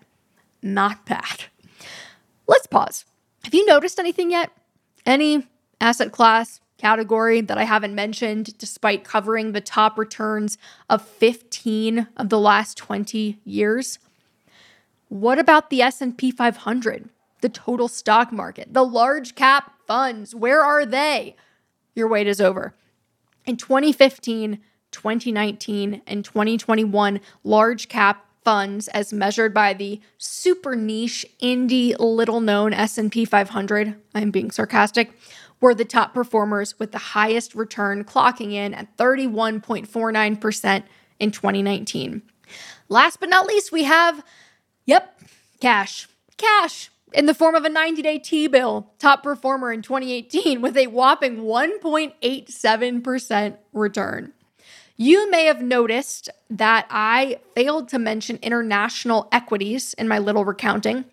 Not 0.62 1.06
bad. 1.06 1.44
Let's 2.47 2.66
pause. 2.66 3.06
Have 3.45 3.55
you 3.55 3.67
noticed 3.67 3.99
anything 3.99 4.31
yet? 4.31 4.51
Any 5.05 5.47
asset 5.81 6.13
class, 6.13 6.61
category 6.79 7.41
that 7.41 7.59
I 7.59 7.65
haven't 7.65 7.95
mentioned 7.95 8.57
despite 8.59 9.05
covering 9.05 9.53
the 9.53 9.61
top 9.61 9.99
returns 9.99 10.59
of 10.91 11.07
15 11.07 12.09
of 12.17 12.29
the 12.29 12.39
last 12.39 12.77
20 12.77 13.41
years? 13.45 13.99
What 15.09 15.39
about 15.39 15.71
the 15.71 15.83
S&P 15.83 16.31
500, 16.31 17.09
the 17.41 17.49
total 17.49 17.89
stock 17.89 18.33
market, 18.33 18.73
the 18.73 18.85
large 18.85 19.35
cap 19.35 19.75
funds? 19.87 20.35
Where 20.35 20.63
are 20.63 20.87
they? 20.87 21.37
Your 21.95 22.09
wait 22.09 22.27
is 22.27 22.41
over. 22.41 22.75
In 23.45 23.57
2015, 23.57 24.61
2019, 24.91 26.03
and 26.07 26.25
2021, 26.25 27.21
large 27.45 27.89
cap 27.89 28.27
funds 28.45 28.89
as 28.89 29.13
measured 29.13 29.55
by 29.55 29.75
the 29.75 30.01
super 30.19 30.75
niche 30.75 31.25
indie 31.43 31.97
little 31.99 32.41
known 32.41 32.73
S&P 32.73 33.25
500, 33.25 33.95
I'm 34.15 34.31
being 34.31 34.51
sarcastic, 34.51 35.13
were 35.61 35.75
the 35.75 35.85
top 35.85 36.13
performers 36.13 36.79
with 36.79 36.93
the 36.93 36.99
highest 36.99 37.55
return 37.55 38.05
clocking 38.05 38.53
in 38.53 38.75
at 38.75 38.97
31.49% 38.97 40.83
in 41.21 41.31
2019. 41.31 42.23
Last 42.89 43.21
but 43.21 43.29
not 43.29 43.47
least, 43.47 43.73
we 43.73 43.85
have 43.85 44.25
yep, 44.85 45.21
cash. 45.61 46.09
Cash 46.37 46.91
in 47.15 47.27
the 47.27 47.35
form 47.35 47.55
of 47.55 47.65
a 47.65 47.71
90-day 47.71 48.19
T-bill, 48.19 48.93
top 48.99 49.23
performer 49.23 49.73
in 49.73 49.83
2018 49.83 50.61
with 50.63 50.77
a 50.77 50.89
whopping 50.89 51.39
1.87% 51.39 53.57
return. 53.73 54.33
You 54.97 55.31
may 55.31 55.47
have 55.47 55.63
noticed 55.63 56.29
that 56.51 56.87
I 56.91 57.39
failed 57.55 57.89
to 57.89 57.99
mention 57.99 58.39
international 58.43 59.29
equities 59.33 59.95
in 59.95 60.07
my 60.07 60.19
little 60.19 60.45
recounting. 60.45 61.07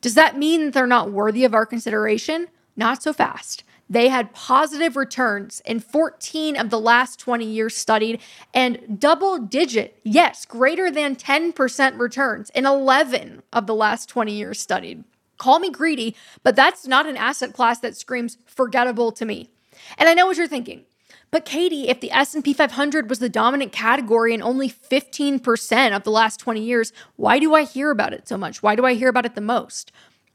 Does 0.00 0.14
that 0.14 0.38
mean 0.38 0.70
they're 0.70 0.86
not 0.86 1.12
worthy 1.12 1.44
of 1.44 1.54
our 1.54 1.66
consideration? 1.66 2.48
Not 2.76 3.02
so 3.02 3.12
fast. 3.12 3.64
They 3.88 4.08
had 4.08 4.34
positive 4.34 4.96
returns 4.96 5.62
in 5.64 5.78
14 5.80 6.56
of 6.56 6.70
the 6.70 6.80
last 6.80 7.20
20 7.20 7.44
years 7.44 7.76
studied 7.76 8.20
and 8.52 8.98
double 8.98 9.38
digit, 9.38 10.00
yes, 10.02 10.44
greater 10.44 10.90
than 10.90 11.14
10% 11.14 11.98
returns 11.98 12.50
in 12.50 12.66
11 12.66 13.42
of 13.52 13.66
the 13.66 13.74
last 13.74 14.08
20 14.08 14.32
years 14.32 14.60
studied. 14.60 15.04
Call 15.38 15.60
me 15.60 15.70
greedy, 15.70 16.16
but 16.42 16.56
that's 16.56 16.86
not 16.86 17.06
an 17.06 17.16
asset 17.16 17.52
class 17.52 17.78
that 17.80 17.96
screams 17.96 18.38
forgettable 18.46 19.12
to 19.12 19.24
me. 19.24 19.50
And 19.98 20.08
I 20.08 20.14
know 20.14 20.26
what 20.26 20.36
you're 20.36 20.48
thinking. 20.48 20.84
But 21.30 21.44
Katie, 21.44 21.88
if 21.88 22.00
the 22.00 22.12
S&P 22.12 22.52
500 22.52 23.10
was 23.10 23.18
the 23.18 23.28
dominant 23.28 23.72
category 23.72 24.32
in 24.32 24.42
only 24.42 24.70
15% 24.70 25.96
of 25.96 26.04
the 26.04 26.10
last 26.10 26.38
20 26.38 26.62
years, 26.62 26.92
why 27.16 27.38
do 27.38 27.54
I 27.54 27.64
hear 27.64 27.90
about 27.90 28.12
it 28.12 28.28
so 28.28 28.38
much? 28.38 28.62
Why 28.62 28.76
do 28.76 28.86
I 28.86 28.94
hear 28.94 29.08
about 29.08 29.26
it 29.26 29.34
the 29.34 29.40
most? 29.40 29.92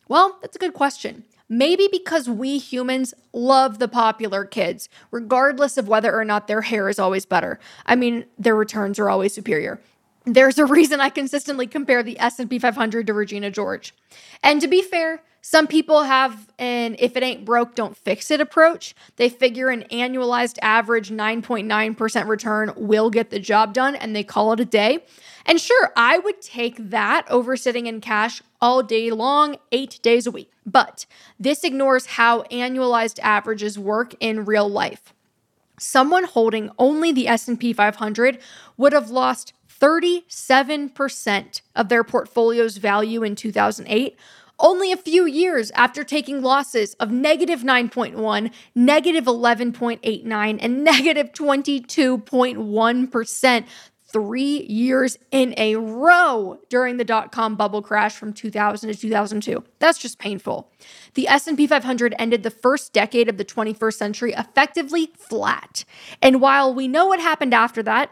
Well, 0.08 0.38
that's 0.42 0.56
a 0.56 0.60
good 0.60 0.74
question. 0.74 1.24
Maybe 1.48 1.90
because 1.92 2.30
we 2.30 2.58
humans 2.58 3.14
love 3.34 3.80
the 3.80 3.88
popular 3.88 4.46
kids, 4.46 4.90
regardless 5.12 5.78
of 5.78 5.88
whether 5.88 6.16
or 6.16 6.24
not 6.24 6.48
their 6.48 6.62
hair 6.62 6.88
is 6.88 7.00
always 7.00 7.26
better. 7.26 7.60
I 7.86 7.96
mean, 7.96 8.26
their 8.38 8.56
returns 8.56 9.00
are 9.00 9.10
always 9.10 9.34
superior. 9.34 9.82
There's 10.26 10.60
a 10.60 10.66
reason 10.66 11.02
I 11.02 11.10
consistently 11.10 11.68
compare 11.68 12.04
the 12.04 12.20
S&P 12.20 12.60
500 12.60 13.08
to 13.08 13.14
Regina 13.14 13.50
George. 13.50 13.94
And 14.44 14.62
to 14.62 14.68
be 14.68 14.82
fair, 14.82 15.24
some 15.42 15.66
people 15.66 16.04
have 16.04 16.48
an 16.60 16.96
if 17.00 17.18
it 17.18 17.24
ain't 17.24 17.46
broke, 17.46 17.74
don't 17.74 17.98
fix 17.98 18.30
it 18.30 18.40
approach. 18.40 18.94
They 19.16 19.28
figure 19.28 19.70
an 19.70 19.86
annualized 19.92 20.60
average 20.62 21.10
9.9% 21.10 22.28
return 22.28 22.74
will 22.76 23.10
get 23.10 23.32
the 23.32 23.40
job 23.40 23.74
done 23.74 23.96
and 23.96 24.16
they 24.16 24.24
call 24.24 24.54
it 24.54 24.60
a 24.60 24.66
day. 24.66 25.00
And 25.46 25.60
sure, 25.60 25.92
I 25.98 26.20
would 26.20 26.42
take 26.42 26.92
that 26.92 27.26
over 27.28 27.58
sitting 27.58 27.88
in 27.88 28.02
cash 28.02 28.44
all 28.62 28.84
day 28.84 29.10
long, 29.10 29.58
eight 29.72 30.00
days 30.04 30.28
a 30.28 30.32
week. 30.32 30.52
But 30.64 31.08
this 31.40 31.64
ignores 31.64 32.06
how 32.06 32.44
annualized 32.44 33.20
averages 33.20 33.80
work 33.80 34.14
in 34.20 34.46
real 34.46 34.70
life. 34.70 35.12
Someone 35.80 36.26
holding 36.26 36.70
only 36.78 37.12
the 37.12 37.28
S&P 37.28 37.74
500 37.74 38.38
would 38.78 38.94
have 38.94 39.10
lost 39.10 39.54
37% 39.80 41.62
of 41.76 41.90
their 41.90 42.04
portfolio's 42.04 42.78
value 42.78 43.24
in 43.24 43.36
2008 43.36 44.16
only 44.62 44.92
a 44.92 44.98
few 44.98 45.26
years 45.26 45.72
after 45.72 46.04
taking 46.04 46.42
losses 46.42 46.96
of 46.96 47.12
negative 47.12 47.62
9.1, 47.62 48.52
negative 48.76 49.26
11.89, 49.26 50.58
and 50.62 50.84
negative 50.84 51.32
22.1 51.34 53.12
three 54.12 54.64
years 54.64 55.18
in 55.32 55.54
a 55.58 55.76
row 55.78 56.60
during 56.70 56.98
the 56.98 57.06
dot-com 57.06 57.56
bubble 57.56 57.82
crash 57.82 58.16
from 58.16 58.34
2000 58.34 58.90
to 58.90 58.96
2002 58.96 59.64
that's 59.80 59.98
just 59.98 60.20
painful. 60.20 60.70
The 61.14 61.28
s&p 61.28 61.66
500 61.66 62.14
ended 62.20 62.44
the 62.44 62.52
first 62.52 62.94
decade 62.94 63.30
of 63.30 63.38
the 63.38 63.46
21st 63.46 63.94
century 63.94 64.34
effectively 64.34 65.12
flat. 65.18 65.86
And 66.22 66.42
while 66.42 66.74
we 66.74 66.88
know 66.88 67.08
what 67.08 67.20
happened 67.20 67.54
after 67.54 67.82
that 67.84 68.12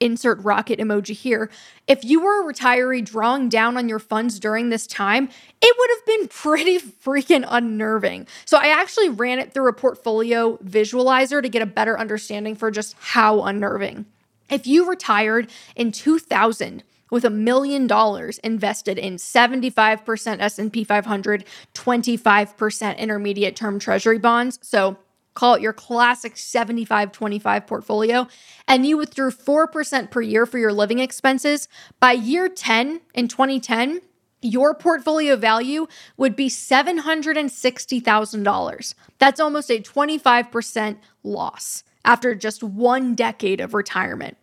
insert 0.00 0.42
rocket 0.44 0.78
emoji 0.78 1.14
here. 1.14 1.50
If 1.86 2.04
you 2.04 2.20
were 2.20 2.48
a 2.48 2.52
retiree 2.52 3.04
drawing 3.04 3.48
down 3.48 3.76
on 3.76 3.88
your 3.88 3.98
funds 3.98 4.38
during 4.38 4.68
this 4.68 4.86
time, 4.86 5.28
it 5.60 5.76
would 5.78 5.90
have 5.90 6.06
been 6.06 6.28
pretty 6.42 6.78
freaking 6.78 7.44
unnerving. 7.48 8.26
So 8.44 8.58
I 8.58 8.68
actually 8.68 9.08
ran 9.08 9.38
it 9.38 9.52
through 9.52 9.68
a 9.68 9.72
portfolio 9.72 10.56
visualizer 10.58 11.42
to 11.42 11.48
get 11.48 11.62
a 11.62 11.66
better 11.66 11.98
understanding 11.98 12.54
for 12.54 12.70
just 12.70 12.94
how 13.00 13.42
unnerving. 13.42 14.06
If 14.50 14.66
you 14.66 14.88
retired 14.88 15.50
in 15.76 15.92
2000 15.92 16.82
with 17.10 17.24
a 17.24 17.30
million 17.30 17.86
dollars 17.86 18.38
invested 18.38 18.98
in 18.98 19.16
75% 19.16 20.40
S&P 20.40 20.84
500, 20.84 21.44
25% 21.74 22.98
intermediate 22.98 23.56
term 23.56 23.78
treasury 23.78 24.18
bonds, 24.18 24.58
so 24.62 24.98
call 25.38 25.54
it 25.54 25.62
your 25.62 25.72
classic 25.72 26.36
75 26.36 27.12
25 27.12 27.64
portfolio, 27.64 28.26
and 28.66 28.84
you 28.84 28.96
withdrew 28.96 29.30
4% 29.30 30.10
per 30.10 30.20
year 30.20 30.46
for 30.46 30.58
your 30.58 30.72
living 30.72 30.98
expenses, 30.98 31.68
by 32.00 32.10
year 32.10 32.48
10 32.48 33.02
in 33.14 33.28
2010, 33.28 34.00
your 34.42 34.74
portfolio 34.74 35.36
value 35.36 35.86
would 36.16 36.34
be 36.34 36.48
$760,000. 36.48 38.94
That's 39.20 39.38
almost 39.38 39.70
a 39.70 39.80
25% 39.80 40.96
loss 41.22 41.84
after 42.04 42.34
just 42.34 42.64
one 42.64 43.14
decade 43.14 43.60
of 43.60 43.74
retirement. 43.74 44.38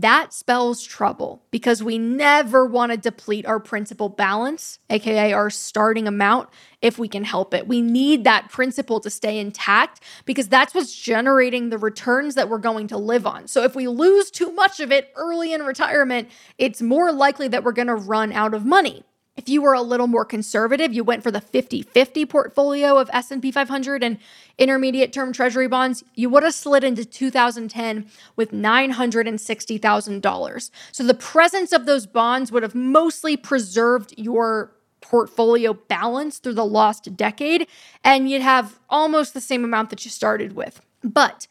That 0.00 0.32
spells 0.32 0.82
trouble 0.82 1.42
because 1.50 1.82
we 1.82 1.98
never 1.98 2.64
want 2.64 2.90
to 2.90 2.96
deplete 2.96 3.44
our 3.44 3.60
principal 3.60 4.08
balance, 4.08 4.78
aka 4.88 5.34
our 5.34 5.50
starting 5.50 6.08
amount, 6.08 6.48
if 6.80 6.98
we 6.98 7.06
can 7.06 7.22
help 7.22 7.52
it. 7.52 7.68
We 7.68 7.82
need 7.82 8.24
that 8.24 8.48
principal 8.48 9.00
to 9.00 9.10
stay 9.10 9.38
intact 9.38 10.02
because 10.24 10.48
that's 10.48 10.72
what's 10.72 10.98
generating 10.98 11.68
the 11.68 11.76
returns 11.76 12.34
that 12.36 12.48
we're 12.48 12.56
going 12.56 12.86
to 12.86 12.96
live 12.96 13.26
on. 13.26 13.46
So 13.46 13.62
if 13.62 13.74
we 13.74 13.88
lose 13.88 14.30
too 14.30 14.50
much 14.52 14.80
of 14.80 14.90
it 14.90 15.12
early 15.16 15.52
in 15.52 15.62
retirement, 15.62 16.30
it's 16.56 16.80
more 16.80 17.12
likely 17.12 17.48
that 17.48 17.62
we're 17.62 17.72
going 17.72 17.88
to 17.88 17.94
run 17.94 18.32
out 18.32 18.54
of 18.54 18.64
money. 18.64 19.04
If 19.40 19.48
you 19.48 19.62
were 19.62 19.72
a 19.72 19.80
little 19.80 20.06
more 20.06 20.26
conservative, 20.26 20.92
you 20.92 21.02
went 21.02 21.22
for 21.22 21.30
the 21.30 21.40
50-50 21.40 22.28
portfolio 22.28 22.98
of 22.98 23.08
S&P 23.10 23.50
500 23.50 24.02
and 24.02 24.18
intermediate 24.58 25.14
term 25.14 25.32
treasury 25.32 25.66
bonds, 25.66 26.04
you 26.14 26.28
would 26.28 26.42
have 26.42 26.52
slid 26.52 26.84
into 26.84 27.06
2010 27.06 28.06
with 28.36 28.52
$960,000. 28.52 30.70
So 30.92 31.02
the 31.02 31.14
presence 31.14 31.72
of 31.72 31.86
those 31.86 32.04
bonds 32.04 32.52
would 32.52 32.62
have 32.62 32.74
mostly 32.74 33.38
preserved 33.38 34.12
your 34.18 34.72
portfolio 35.00 35.72
balance 35.72 36.36
through 36.36 36.52
the 36.52 36.66
lost 36.66 37.16
decade 37.16 37.66
and 38.04 38.28
you'd 38.28 38.42
have 38.42 38.78
almost 38.90 39.32
the 39.32 39.40
same 39.40 39.64
amount 39.64 39.88
that 39.88 40.04
you 40.04 40.10
started 40.10 40.52
with. 40.52 40.82
But 41.02 41.46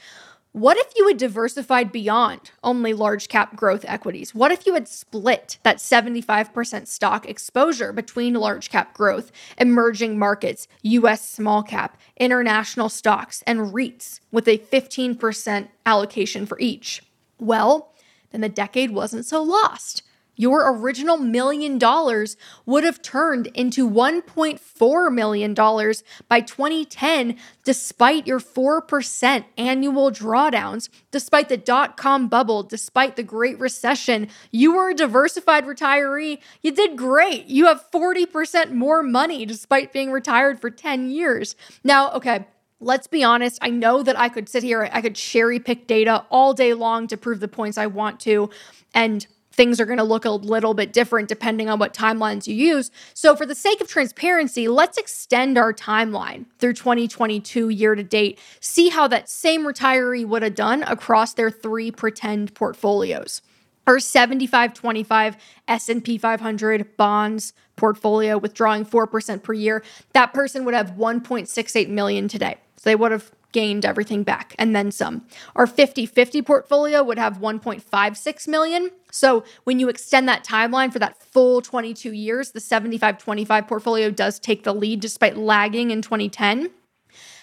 what 0.51 0.77
if 0.77 0.87
you 0.95 1.07
had 1.07 1.17
diversified 1.17 1.91
beyond 1.91 2.51
only 2.63 2.91
large 2.91 3.27
cap 3.27 3.55
growth 3.55 3.85
equities? 3.87 4.33
What 4.33 4.51
if 4.51 4.65
you 4.65 4.73
had 4.73 4.87
split 4.87 5.59
that 5.61 5.77
75% 5.77 6.87
stock 6.87 7.29
exposure 7.29 7.93
between 7.93 8.33
large 8.33 8.71
cap 8.71 8.95
growth, 8.95 9.31
emerging 9.59 10.17
markets, 10.17 10.67
US 10.81 11.27
small 11.29 11.61
cap, 11.61 11.99
international 12.17 12.89
stocks, 12.89 13.43
and 13.45 13.73
REITs 13.73 14.21
with 14.31 14.47
a 14.47 14.57
15% 14.57 15.67
allocation 15.85 16.47
for 16.47 16.59
each? 16.59 17.03
Well, 17.39 17.93
then 18.31 18.41
the 18.41 18.49
decade 18.49 18.89
wasn't 18.89 19.27
so 19.27 19.43
lost 19.43 20.01
your 20.39 20.73
original 20.73 21.17
million 21.17 21.77
dollars 21.77 22.37
would 22.65 22.85
have 22.85 23.01
turned 23.01 23.47
into 23.47 23.89
$1.4 23.89 25.13
million 25.13 25.53
by 25.53 26.39
2010, 26.39 27.37
despite 27.65 28.25
your 28.25 28.39
4% 28.39 29.43
annual 29.57 30.09
drawdowns, 30.11 30.87
despite 31.11 31.49
the 31.49 31.57
dot 31.57 31.97
com 31.97 32.29
bubble, 32.29 32.63
despite 32.63 33.17
the 33.17 33.23
Great 33.23 33.59
Recession. 33.59 34.29
You 34.49 34.75
were 34.75 34.91
a 34.91 34.95
diversified 34.95 35.65
retiree. 35.65 36.39
You 36.61 36.71
did 36.71 36.95
great. 36.95 37.47
You 37.47 37.65
have 37.65 37.91
40% 37.91 38.71
more 38.71 39.03
money 39.03 39.45
despite 39.45 39.91
being 39.91 40.09
retired 40.09 40.61
for 40.61 40.69
10 40.69 41.11
years. 41.11 41.57
Now, 41.83 42.11
okay 42.13 42.45
let's 42.81 43.07
be 43.07 43.25
honest, 43.25 43.59
I 43.61 43.71
know 43.71 44.03
that 44.03 44.17
I 44.17 44.29
could 44.29 44.47
sit 44.47 44.63
here, 44.63 44.89
I 44.93 45.01
could 45.01 45.15
cherry 45.15 45.59
pick 45.59 45.85
data 45.85 46.25
all 46.29 46.53
day 46.53 46.73
long 46.73 47.07
to 47.07 47.17
prove 47.17 47.41
the 47.41 47.49
points 47.49 47.77
I 47.77 47.87
want 47.87 48.21
to. 48.21 48.49
And 48.93 49.27
things 49.59 49.81
are 49.81 49.85
going 49.85 49.97
to 49.97 50.05
look 50.05 50.23
a 50.23 50.29
little 50.29 50.73
bit 50.73 50.93
different 50.93 51.27
depending 51.27 51.69
on 51.69 51.79
what 51.79 51.93
timelines 51.93 52.47
you 52.47 52.55
use. 52.55 52.91
So, 53.13 53.35
for 53.35 53.45
the 53.45 53.53
sake 53.53 53.81
of 53.81 53.89
transparency, 53.89 54.69
let's 54.69 54.97
extend 54.97 55.57
our 55.57 55.73
timeline 55.73 56.45
through 56.59 56.75
2022 56.75 57.67
year 57.67 57.93
to 57.93 58.01
date, 58.01 58.39
see 58.61 58.87
how 58.87 59.05
that 59.09 59.27
same 59.27 59.65
retiree 59.65 60.25
would 60.25 60.43
have 60.43 60.55
done 60.55 60.83
across 60.83 61.33
their 61.33 61.51
three 61.51 61.91
pretend 61.91 62.53
portfolios. 62.53 63.41
Our 63.85 63.99
75 63.99 64.73
25 64.73 65.35
S&P 65.67 66.17
500 66.17 66.95
bonds 66.95 67.51
portfolio 67.75 68.37
withdrawing 68.37 68.85
4% 68.85 69.43
per 69.43 69.51
year, 69.51 69.83
that 70.13 70.31
person 70.33 70.63
would 70.63 70.73
have 70.73 70.91
1.68 70.91 71.89
million 71.89 72.29
today. 72.29 72.55
So 72.77 72.89
they 72.89 72.95
would 72.95 73.11
have 73.11 73.29
gained 73.51 73.85
everything 73.85 74.23
back 74.23 74.55
and 74.57 74.75
then 74.75 74.91
some. 74.91 75.25
Our 75.55 75.65
50-50 75.65 76.45
portfolio 76.45 77.03
would 77.03 77.17
have 77.17 77.39
1.56 77.39 78.47
million. 78.47 78.91
So 79.11 79.43
when 79.63 79.79
you 79.79 79.89
extend 79.89 80.27
that 80.27 80.43
timeline 80.43 80.91
for 80.93 80.99
that 80.99 81.21
full 81.21 81.61
22 81.61 82.13
years, 82.13 82.51
the 82.51 82.59
75-25 82.59 83.67
portfolio 83.67 84.11
does 84.11 84.39
take 84.39 84.63
the 84.63 84.73
lead 84.73 84.99
despite 84.99 85.37
lagging 85.37 85.91
in 85.91 86.01
2010. 86.01 86.71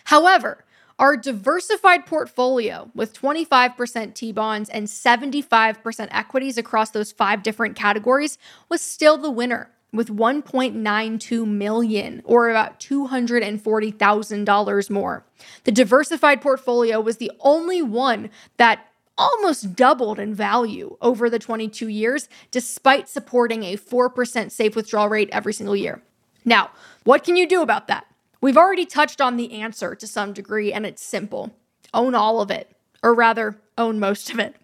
However, 0.04 0.64
our 0.98 1.16
diversified 1.16 2.06
portfolio 2.06 2.90
with 2.94 3.12
25% 3.12 4.14
T 4.14 4.32
bonds 4.32 4.70
and 4.70 4.86
75% 4.86 6.08
equities 6.10 6.56
across 6.56 6.90
those 6.90 7.12
five 7.12 7.42
different 7.42 7.76
categories 7.76 8.38
was 8.70 8.80
still 8.80 9.18
the 9.18 9.30
winner 9.30 9.70
with 9.92 10.08
1.92 10.08 11.46
million 11.46 12.20
or 12.24 12.50
about 12.50 12.80
$240,000 12.80 14.90
more. 14.90 15.24
The 15.64 15.72
diversified 15.72 16.42
portfolio 16.42 17.00
was 17.00 17.16
the 17.16 17.32
only 17.40 17.82
one 17.82 18.30
that 18.56 18.86
almost 19.18 19.74
doubled 19.74 20.18
in 20.18 20.34
value 20.34 20.96
over 21.00 21.30
the 21.30 21.38
22 21.38 21.88
years 21.88 22.28
despite 22.50 23.08
supporting 23.08 23.62
a 23.62 23.76
4% 23.76 24.50
safe 24.50 24.76
withdrawal 24.76 25.08
rate 25.08 25.30
every 25.32 25.54
single 25.54 25.76
year. 25.76 26.02
Now, 26.44 26.70
what 27.04 27.24
can 27.24 27.36
you 27.36 27.48
do 27.48 27.62
about 27.62 27.88
that? 27.88 28.06
We've 28.40 28.56
already 28.56 28.86
touched 28.86 29.20
on 29.20 29.36
the 29.36 29.52
answer 29.52 29.94
to 29.94 30.06
some 30.06 30.32
degree 30.32 30.72
and 30.72 30.84
it's 30.84 31.02
simple. 31.02 31.54
Own 31.94 32.14
all 32.14 32.40
of 32.40 32.50
it, 32.50 32.76
or 33.02 33.14
rather, 33.14 33.56
own 33.78 33.98
most 33.98 34.30
of 34.30 34.38
it. 34.38 34.56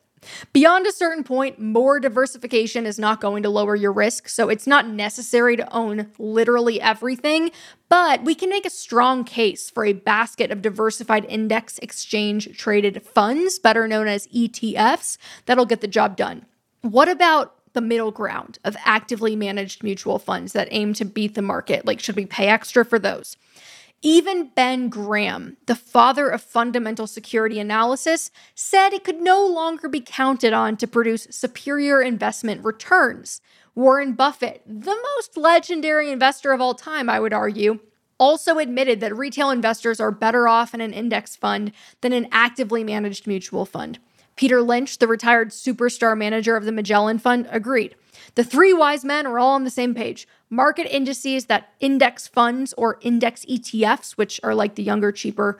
Beyond 0.52 0.86
a 0.86 0.92
certain 0.92 1.24
point, 1.24 1.58
more 1.58 1.98
diversification 2.00 2.86
is 2.86 2.98
not 2.98 3.20
going 3.20 3.42
to 3.42 3.50
lower 3.50 3.74
your 3.74 3.92
risk, 3.92 4.28
so 4.28 4.48
it's 4.48 4.66
not 4.66 4.88
necessary 4.88 5.56
to 5.56 5.72
own 5.72 6.10
literally 6.18 6.80
everything, 6.80 7.50
but 7.88 8.22
we 8.22 8.34
can 8.34 8.50
make 8.50 8.66
a 8.66 8.70
strong 8.70 9.24
case 9.24 9.70
for 9.70 9.84
a 9.84 9.92
basket 9.92 10.50
of 10.50 10.62
diversified 10.62 11.24
index 11.28 11.78
exchange 11.78 12.56
traded 12.56 13.02
funds, 13.02 13.58
better 13.58 13.88
known 13.88 14.08
as 14.08 14.28
ETFs, 14.28 15.18
that'll 15.46 15.66
get 15.66 15.80
the 15.80 15.88
job 15.88 16.16
done. 16.16 16.46
What 16.82 17.08
about 17.08 17.54
the 17.72 17.80
middle 17.80 18.10
ground 18.10 18.58
of 18.64 18.76
actively 18.84 19.34
managed 19.34 19.82
mutual 19.82 20.18
funds 20.18 20.52
that 20.52 20.68
aim 20.70 20.92
to 20.94 21.04
beat 21.04 21.34
the 21.34 21.42
market? 21.42 21.86
Like, 21.86 22.00
should 22.00 22.16
we 22.16 22.26
pay 22.26 22.48
extra 22.48 22.84
for 22.84 22.98
those? 22.98 23.36
Even 24.04 24.48
Ben 24.48 24.88
Graham, 24.88 25.56
the 25.66 25.76
father 25.76 26.28
of 26.28 26.42
fundamental 26.42 27.06
security 27.06 27.60
analysis, 27.60 28.32
said 28.52 28.92
it 28.92 29.04
could 29.04 29.20
no 29.20 29.46
longer 29.46 29.88
be 29.88 30.00
counted 30.00 30.52
on 30.52 30.76
to 30.78 30.88
produce 30.88 31.28
superior 31.30 32.02
investment 32.02 32.64
returns. 32.64 33.40
Warren 33.76 34.14
Buffett, 34.14 34.62
the 34.66 34.96
most 35.16 35.36
legendary 35.36 36.10
investor 36.10 36.50
of 36.52 36.60
all 36.60 36.74
time, 36.74 37.08
I 37.08 37.20
would 37.20 37.32
argue, 37.32 37.78
also 38.18 38.58
admitted 38.58 38.98
that 38.98 39.16
retail 39.16 39.50
investors 39.50 40.00
are 40.00 40.10
better 40.10 40.48
off 40.48 40.74
in 40.74 40.80
an 40.80 40.92
index 40.92 41.36
fund 41.36 41.70
than 42.00 42.12
an 42.12 42.26
actively 42.32 42.82
managed 42.82 43.28
mutual 43.28 43.64
fund. 43.64 44.00
Peter 44.34 44.62
Lynch, 44.62 44.98
the 44.98 45.06
retired 45.06 45.50
superstar 45.50 46.18
manager 46.18 46.56
of 46.56 46.64
the 46.64 46.72
Magellan 46.72 47.18
Fund, 47.18 47.46
agreed. 47.50 47.94
The 48.34 48.44
three 48.44 48.72
wise 48.72 49.04
men 49.04 49.26
are 49.26 49.38
all 49.38 49.54
on 49.54 49.64
the 49.64 49.70
same 49.70 49.94
page. 49.94 50.26
Market 50.52 50.94
indices 50.94 51.46
that 51.46 51.72
index 51.80 52.28
funds 52.28 52.74
or 52.76 52.98
index 53.00 53.46
ETFs, 53.46 54.18
which 54.18 54.38
are 54.44 54.54
like 54.54 54.74
the 54.74 54.82
younger, 54.82 55.10
cheaper, 55.10 55.58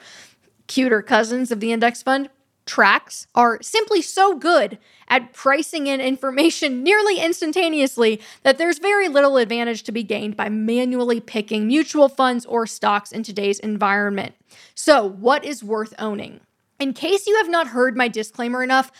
cuter 0.67 1.01
cousins 1.01 1.51
of 1.51 1.61
the 1.61 1.73
index 1.73 2.03
fund, 2.03 2.29
tracks 2.67 3.27
are 3.35 3.59
simply 3.63 4.03
so 4.03 4.37
good 4.37 4.79
at 5.09 5.33
pricing 5.33 5.87
in 5.87 5.99
information 6.03 6.83
nearly 6.83 7.19
instantaneously 7.19 8.21
that 8.43 8.59
there's 8.59 8.79
very 8.79 9.09
little 9.09 9.39
advantage 9.39 9.83
to 9.85 9.93
be 9.93 10.03
gained 10.03 10.37
by 10.37 10.51
manually 10.51 11.21
picking 11.21 11.67
mutual 11.67 12.11
funds 12.11 12.45
or 12.45 12.67
stocks 12.67 13.13
in 13.13 13.23
today's 13.23 13.59
environment. 13.61 14.35
So, 14.75 15.09
what 15.09 15.43
is 15.43 15.65
worth 15.65 15.95
owning? 15.99 16.41
In 16.79 16.93
case 16.93 17.27
you 17.27 17.39
have 17.39 17.49
not 17.49 17.69
heard 17.69 17.97
my 17.97 18.09
disclaimer 18.09 18.63
enough, 18.63 18.93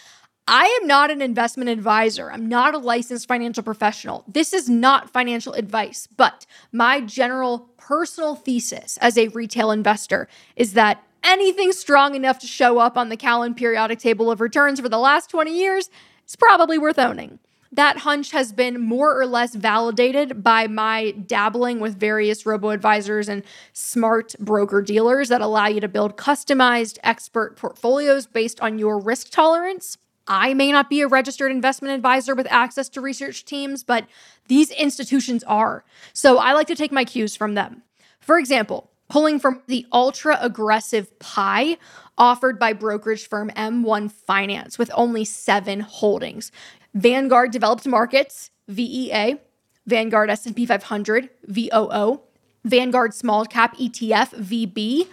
I 0.55 0.67
am 0.83 0.87
not 0.87 1.11
an 1.11 1.23
investment 1.23 1.71
advisor. 1.71 2.31
I'm 2.31 2.47
not 2.47 2.75
a 2.75 2.79
licensed 2.79 3.27
financial 3.27 3.63
professional. 3.63 4.23
This 4.29 4.53
is 4.53 4.69
not 4.69 5.09
financial 5.09 5.55
advice, 5.55 6.07
but 6.15 6.45
my 6.71 7.01
general 7.01 7.71
personal 7.79 8.35
thesis 8.35 8.99
as 8.99 9.17
a 9.17 9.29
retail 9.29 9.71
investor 9.71 10.29
is 10.55 10.75
that 10.75 11.03
anything 11.25 11.73
strong 11.73 12.15
enough 12.15 12.39
to 12.41 12.47
show 12.47 12.77
up 12.77 12.99
on 12.99 13.09
the 13.09 13.17
Callan 13.17 13.55
periodic 13.55 13.99
table 13.99 14.31
of 14.31 14.43
returns 14.43 14.79
for 14.79 14.91
the 14.91 14.99
last 14.99 15.31
20 15.31 15.57
years 15.57 15.89
is 16.29 16.37
probably 16.37 16.77
worth 16.77 16.99
owning. 16.99 17.39
That 17.75 17.97
hunch 17.97 18.33
has 18.33 18.53
been 18.53 18.79
more 18.79 19.19
or 19.19 19.25
less 19.25 19.55
validated 19.55 20.43
by 20.43 20.67
my 20.67 21.13
dabbling 21.13 21.81
with 21.81 21.99
various 21.99 22.45
robo 22.45 22.69
advisors 22.69 23.27
and 23.31 23.43
smart 23.73 24.35
broker 24.39 24.83
dealers 24.83 25.31
that 25.31 25.41
allow 25.41 25.69
you 25.69 25.81
to 25.81 25.89
build 25.89 26.19
customized 26.19 26.99
expert 27.03 27.57
portfolios 27.57 28.27
based 28.27 28.61
on 28.61 28.79
your 28.79 28.99
risk 28.99 29.31
tolerance. 29.31 29.97
I 30.27 30.55
may 30.55 30.71
not 30.71 30.89
be 30.89 31.01
a 31.01 31.09
registered 31.09 31.51
investment 31.51 31.95
advisor 31.95 32.35
with 32.35 32.47
access 32.51 32.89
to 32.91 33.01
research 33.01 33.45
teams, 33.45 33.83
but 33.83 34.07
these 34.49 34.71
institutions 34.71 35.43
are. 35.45 35.85
So 36.13 36.39
I 36.39 36.53
like 36.53 36.67
to 36.69 36.77
take 36.77 36.93
my 36.93 37.05
cues 37.05 37.37
from 37.37 37.55
them. 37.55 37.83
For 38.21 38.39
example, 38.39 38.91
pulling 39.09 39.39
from 39.39 39.63
the 39.67 39.87
ultra 39.93 40.39
aggressive 40.41 41.19
pie 41.19 41.77
offered 42.17 42.59
by 42.59 42.73
brokerage 42.73 43.29
firm 43.29 43.51
M1 43.51 44.11
Finance 44.11 44.79
with 44.79 44.91
only 44.95 45.25
seven 45.25 45.81
holdings. 45.81 46.53
Vanguard 46.95 47.51
Developed 47.51 47.87
Markets, 47.87 48.51
VEA, 48.69 49.39
Vanguard 49.87 50.31
S&P 50.31 50.65
500, 50.65 51.29
VOO, 51.45 52.21
Vanguard 52.65 53.15
Small 53.15 53.45
Cap 53.45 53.77
ETF, 53.77 54.31
VB, 54.35 55.09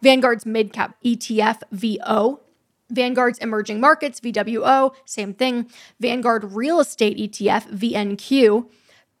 Vanguard's 0.00 0.46
Mid 0.46 0.72
Cap 0.72 0.96
ETF, 1.04 1.62
VO, 1.72 2.40
Vanguard's 2.94 3.38
Emerging 3.38 3.80
Markets, 3.80 4.20
VWO, 4.20 4.94
same 5.04 5.34
thing. 5.34 5.70
Vanguard 6.00 6.52
Real 6.52 6.80
Estate 6.80 7.18
ETF, 7.18 7.68
VNQ. 7.70 8.68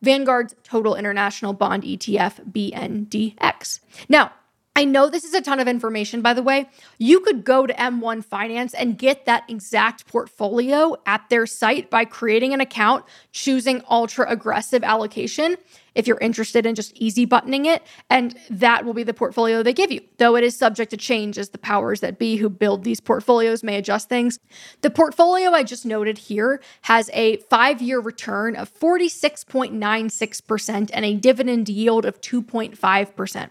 Vanguard's 0.02 0.54
Total 0.62 0.94
International 0.94 1.52
Bond 1.52 1.82
ETF, 1.82 2.52
BNDX. 2.52 3.80
Now, 4.08 4.32
I 4.76 4.84
know 4.84 5.08
this 5.08 5.24
is 5.24 5.34
a 5.34 5.40
ton 5.40 5.60
of 5.60 5.68
information, 5.68 6.20
by 6.20 6.34
the 6.34 6.42
way. 6.42 6.68
You 6.98 7.20
could 7.20 7.44
go 7.44 7.64
to 7.64 7.72
M1 7.74 8.24
Finance 8.24 8.74
and 8.74 8.98
get 8.98 9.24
that 9.24 9.44
exact 9.48 10.06
portfolio 10.08 10.96
at 11.06 11.28
their 11.30 11.46
site 11.46 11.90
by 11.90 12.04
creating 12.04 12.52
an 12.52 12.60
account, 12.60 13.04
choosing 13.30 13.82
ultra 13.88 14.28
aggressive 14.28 14.82
allocation 14.82 15.56
if 15.94 16.06
you're 16.06 16.18
interested 16.18 16.66
in 16.66 16.74
just 16.74 16.92
easy 16.94 17.24
buttoning 17.24 17.64
it. 17.66 17.82
And 18.10 18.36
that 18.50 18.84
will 18.84 18.94
be 18.94 19.02
the 19.02 19.14
portfolio 19.14 19.62
they 19.62 19.72
give 19.72 19.92
you, 19.92 20.00
though 20.18 20.36
it 20.36 20.44
is 20.44 20.56
subject 20.56 20.90
to 20.90 20.96
change 20.96 21.38
as 21.38 21.48
the 21.50 21.58
powers 21.58 22.00
that 22.00 22.18
be 22.18 22.36
who 22.36 22.48
build 22.48 22.84
these 22.84 23.00
portfolios 23.00 23.62
may 23.62 23.76
adjust 23.76 24.08
things. 24.08 24.38
The 24.80 24.90
portfolio 24.90 25.50
I 25.50 25.62
just 25.62 25.86
noted 25.86 26.18
here 26.18 26.60
has 26.82 27.10
a 27.12 27.36
five 27.38 27.82
year 27.82 28.00
return 28.00 28.56
of 28.56 28.74
46.96% 28.74 30.90
and 30.92 31.04
a 31.04 31.14
dividend 31.14 31.68
yield 31.68 32.04
of 32.04 32.20
2.5% 32.20 33.50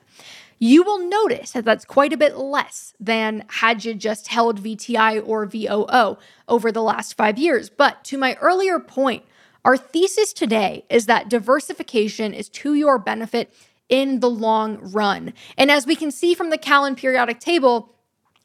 you 0.64 0.82
will 0.82 1.10
notice 1.10 1.52
that 1.52 1.66
that's 1.66 1.84
quite 1.84 2.14
a 2.14 2.18
bit 2.18 2.38
less 2.38 2.94
than 2.98 3.44
had 3.50 3.84
you 3.84 3.94
just 3.94 4.30
held 4.30 4.64
VTI 4.64 5.22
or 5.28 5.46
VOO 5.46 6.18
over 6.48 6.72
the 6.72 6.82
last 6.82 7.18
five 7.18 7.38
years. 7.38 7.70
But 7.70 8.06
to 8.06 8.18
my 8.18 8.36
earlier 8.36 8.80
point, 8.80 9.24
our 9.66 9.78
thesis 9.78 10.34
today 10.34 10.86
is 10.90 11.06
that 11.06 11.30
diversification 11.30 12.34
is 12.34 12.50
to 12.50 12.74
your 12.74 13.00
benefit 13.00 13.54
in 13.90 14.20
the 14.20 14.30
long 14.30 14.78
run. 14.92 15.34
And 15.58 15.72
as 15.72 15.86
we 15.86 15.96
can 15.96 16.12
see 16.12 16.34
from 16.34 16.50
the 16.50 16.58
Callan 16.58 16.96
periodic 16.96 17.40
table, 17.40 17.94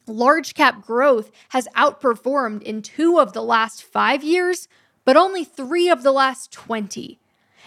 large 0.06 0.54
cap 0.54 0.84
growth 0.84 1.30
has 1.50 1.68
outperformed 1.76 2.62
in 2.62 2.82
two 2.82 3.18
of 3.18 3.32
the 3.32 3.42
last 3.42 3.82
five 3.82 4.22
years, 4.22 4.68
but 5.04 5.16
only 5.16 5.44
three 5.44 5.88
of 5.88 6.02
the 6.02 6.12
last 6.12 6.52
20. 6.52 7.18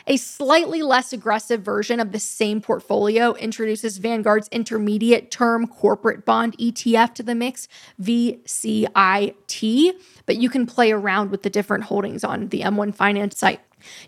A 0.08 0.18
slightly 0.18 0.82
less 0.82 1.14
aggressive 1.14 1.62
version 1.62 2.00
of 2.00 2.12
the 2.12 2.20
same 2.20 2.62
portfolio 2.62 3.34
introduces 3.34 3.98
Vanguard's 3.98 4.48
intermediate 4.50 5.32
term 5.32 5.68
corporate 5.68 6.26
bond 6.26 6.58
ETF 6.58 7.14
to 7.16 7.24
the 7.24 7.36
mix, 7.36 7.68
VCIT, 8.02 9.94
but 10.26 10.38
you 10.38 10.50
can 10.50 10.66
play 10.66 10.92
around 10.92 11.32
with 11.32 11.44
the 11.44 11.50
different 11.50 11.86
holdings 11.86 12.24
on 12.24 12.48
the 12.48 12.62
M1 12.62 12.96
Finance 12.96 13.38
site. 13.38 13.62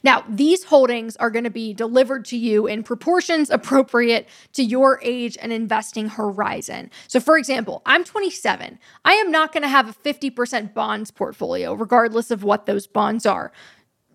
Now, 0.04 0.24
these 0.30 0.66
holdings 0.66 1.16
are 1.18 1.32
going 1.32 1.46
to 1.46 1.50
be 1.50 1.74
delivered 1.74 2.26
to 2.26 2.38
you 2.38 2.68
in 2.68 2.84
proportions 2.84 3.50
appropriate 3.50 4.28
to 4.54 4.64
your 4.64 5.00
age 5.04 5.38
and 5.42 5.52
investing 5.52 6.10
horizon. 6.10 6.92
So, 7.08 7.20
for 7.20 7.38
example, 7.38 7.82
I'm 7.86 8.04
27. 8.04 8.80
I 9.04 9.14
am 9.14 9.32
not 9.32 9.52
going 9.52 9.64
to 9.64 9.70
have 9.70 9.90
a 9.90 9.94
50% 9.94 10.74
bonds 10.74 11.12
portfolio, 11.12 11.74
regardless 11.74 12.30
of 12.30 12.44
what 12.44 12.66
those 12.66 12.88
bonds 12.88 13.26
are 13.26 13.52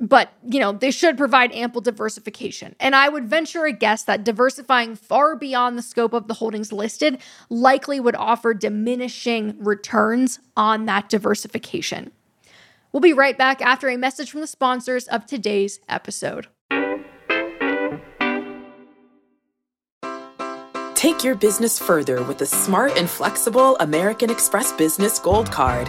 but 0.01 0.33
you 0.49 0.61
know 0.61 0.73
they 0.73 0.91
should 0.91 1.17
provide 1.17 1.53
ample 1.53 1.81
diversification. 1.81 2.75
And 2.81 2.95
i 2.95 3.09
would 3.09 3.29
venture 3.29 3.65
a 3.65 3.73
guess 3.73 4.05
that 4.05 4.25
diversifying 4.25 4.97
far 4.97 5.37
beyond 5.37 5.77
the 5.79 5.83
scope 5.83 6.13
of 6.13 6.29
the 6.29 6.35
holdings 6.35 6.73
listed 6.73 7.19
likely 7.49 8.01
would 8.01 8.17
offer 8.17 8.55
diminishing 8.55 9.57
returns 9.59 10.39
on 10.57 10.87
that 10.87 11.09
diversification. 11.09 12.13
We'll 12.93 13.01
be 13.01 13.13
right 13.13 13.37
back 13.37 13.61
after 13.61 13.89
a 13.89 13.99
message 13.99 14.31
from 14.31 14.41
the 14.41 14.47
sponsors 14.47 15.07
of 15.09 15.27
today's 15.27 15.81
episode. 15.89 16.47
Take 20.95 21.23
your 21.23 21.37
business 21.37 21.79
further 21.79 22.23
with 22.25 22.39
the 22.39 22.47
smart 22.47 22.97
and 22.97 23.09
flexible 23.09 23.77
american 23.77 24.31
express 24.31 24.73
business 24.73 25.19
gold 25.21 25.51
card 25.53 25.89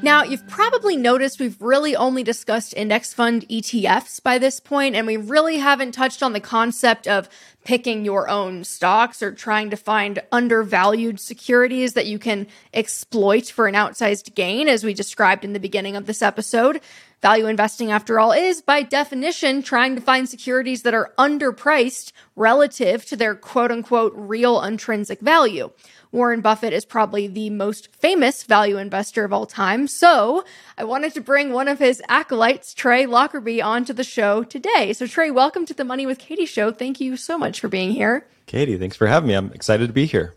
Now, 0.00 0.22
you've 0.22 0.46
probably 0.46 0.96
noticed 0.96 1.40
we've 1.40 1.60
really 1.60 1.96
only 1.96 2.22
discussed 2.22 2.72
index 2.76 3.12
fund 3.12 3.44
ETFs 3.48 4.22
by 4.22 4.38
this 4.38 4.60
point, 4.60 4.94
and 4.94 5.08
we 5.08 5.16
really 5.16 5.58
haven't 5.58 5.90
touched 5.90 6.22
on 6.22 6.32
the 6.32 6.40
concept 6.40 7.08
of 7.08 7.28
picking 7.64 8.04
your 8.04 8.28
own 8.28 8.62
stocks 8.62 9.22
or 9.24 9.32
trying 9.32 9.70
to 9.70 9.76
find 9.76 10.22
undervalued 10.30 11.18
securities 11.18 11.94
that 11.94 12.06
you 12.06 12.18
can 12.18 12.46
exploit 12.72 13.46
for 13.46 13.66
an 13.66 13.74
outsized 13.74 14.36
gain, 14.36 14.68
as 14.68 14.84
we 14.84 14.94
described 14.94 15.44
in 15.44 15.52
the 15.52 15.60
beginning 15.60 15.96
of 15.96 16.06
this 16.06 16.22
episode. 16.22 16.80
Value 17.20 17.46
investing, 17.46 17.90
after 17.90 18.20
all, 18.20 18.30
is 18.30 18.62
by 18.62 18.82
definition 18.82 19.60
trying 19.60 19.96
to 19.96 20.00
find 20.00 20.28
securities 20.28 20.82
that 20.82 20.94
are 20.94 21.12
underpriced 21.18 22.12
relative 22.36 23.04
to 23.04 23.16
their 23.16 23.34
quote 23.34 23.72
unquote 23.72 24.12
real 24.14 24.62
intrinsic 24.62 25.18
value. 25.20 25.70
Warren 26.10 26.40
Buffett 26.40 26.72
is 26.72 26.84
probably 26.84 27.26
the 27.26 27.50
most 27.50 27.94
famous 27.94 28.42
value 28.42 28.78
investor 28.78 29.24
of 29.24 29.32
all 29.32 29.46
time. 29.46 29.86
So 29.86 30.44
I 30.76 30.84
wanted 30.84 31.12
to 31.14 31.20
bring 31.20 31.52
one 31.52 31.68
of 31.68 31.78
his 31.78 32.02
acolytes, 32.08 32.72
Trey 32.72 33.06
Lockerbie, 33.06 33.60
onto 33.60 33.92
the 33.92 34.04
show 34.04 34.42
today. 34.42 34.92
So, 34.92 35.06
Trey, 35.06 35.30
welcome 35.30 35.66
to 35.66 35.74
the 35.74 35.84
Money 35.84 36.06
with 36.06 36.18
Katie 36.18 36.46
show. 36.46 36.72
Thank 36.72 37.00
you 37.00 37.16
so 37.16 37.36
much 37.36 37.60
for 37.60 37.68
being 37.68 37.90
here. 37.90 38.26
Katie, 38.46 38.78
thanks 38.78 38.96
for 38.96 39.06
having 39.06 39.28
me. 39.28 39.34
I'm 39.34 39.52
excited 39.52 39.88
to 39.88 39.92
be 39.92 40.06
here. 40.06 40.34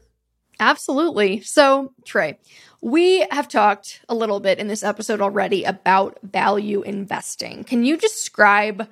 Absolutely. 0.59 1.41
So, 1.41 1.93
Trey, 2.05 2.37
we 2.81 3.25
have 3.31 3.47
talked 3.47 4.01
a 4.09 4.15
little 4.15 4.39
bit 4.39 4.59
in 4.59 4.67
this 4.67 4.83
episode 4.83 5.21
already 5.21 5.63
about 5.63 6.19
value 6.21 6.81
investing. 6.81 7.63
Can 7.63 7.85
you 7.85 7.97
describe 7.97 8.87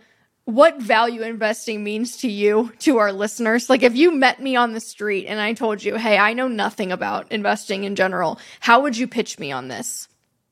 what 0.50 0.82
value 0.82 1.22
investing 1.22 1.84
means 1.84 2.18
to 2.18 2.30
you, 2.30 2.72
to 2.80 2.98
our 2.98 3.12
listeners. 3.12 3.70
Like, 3.70 3.84
if 3.84 3.96
you 3.96 4.12
met 4.12 4.42
me 4.42 4.56
on 4.56 4.74
the 4.74 4.80
street 4.80 5.28
and 5.28 5.40
I 5.40 5.54
told 5.54 5.84
you, 5.84 5.96
hey, 5.96 6.18
I 6.18 6.34
know 6.34 6.48
nothing 6.48 6.92
about 6.92 7.32
investing 7.32 7.84
in 7.84 7.96
general, 7.96 8.40
how 8.60 8.82
would 8.82 8.98
you 8.98 9.08
pitch 9.08 9.40
me 9.40 9.52
on 9.52 9.68
this? 9.68 10.08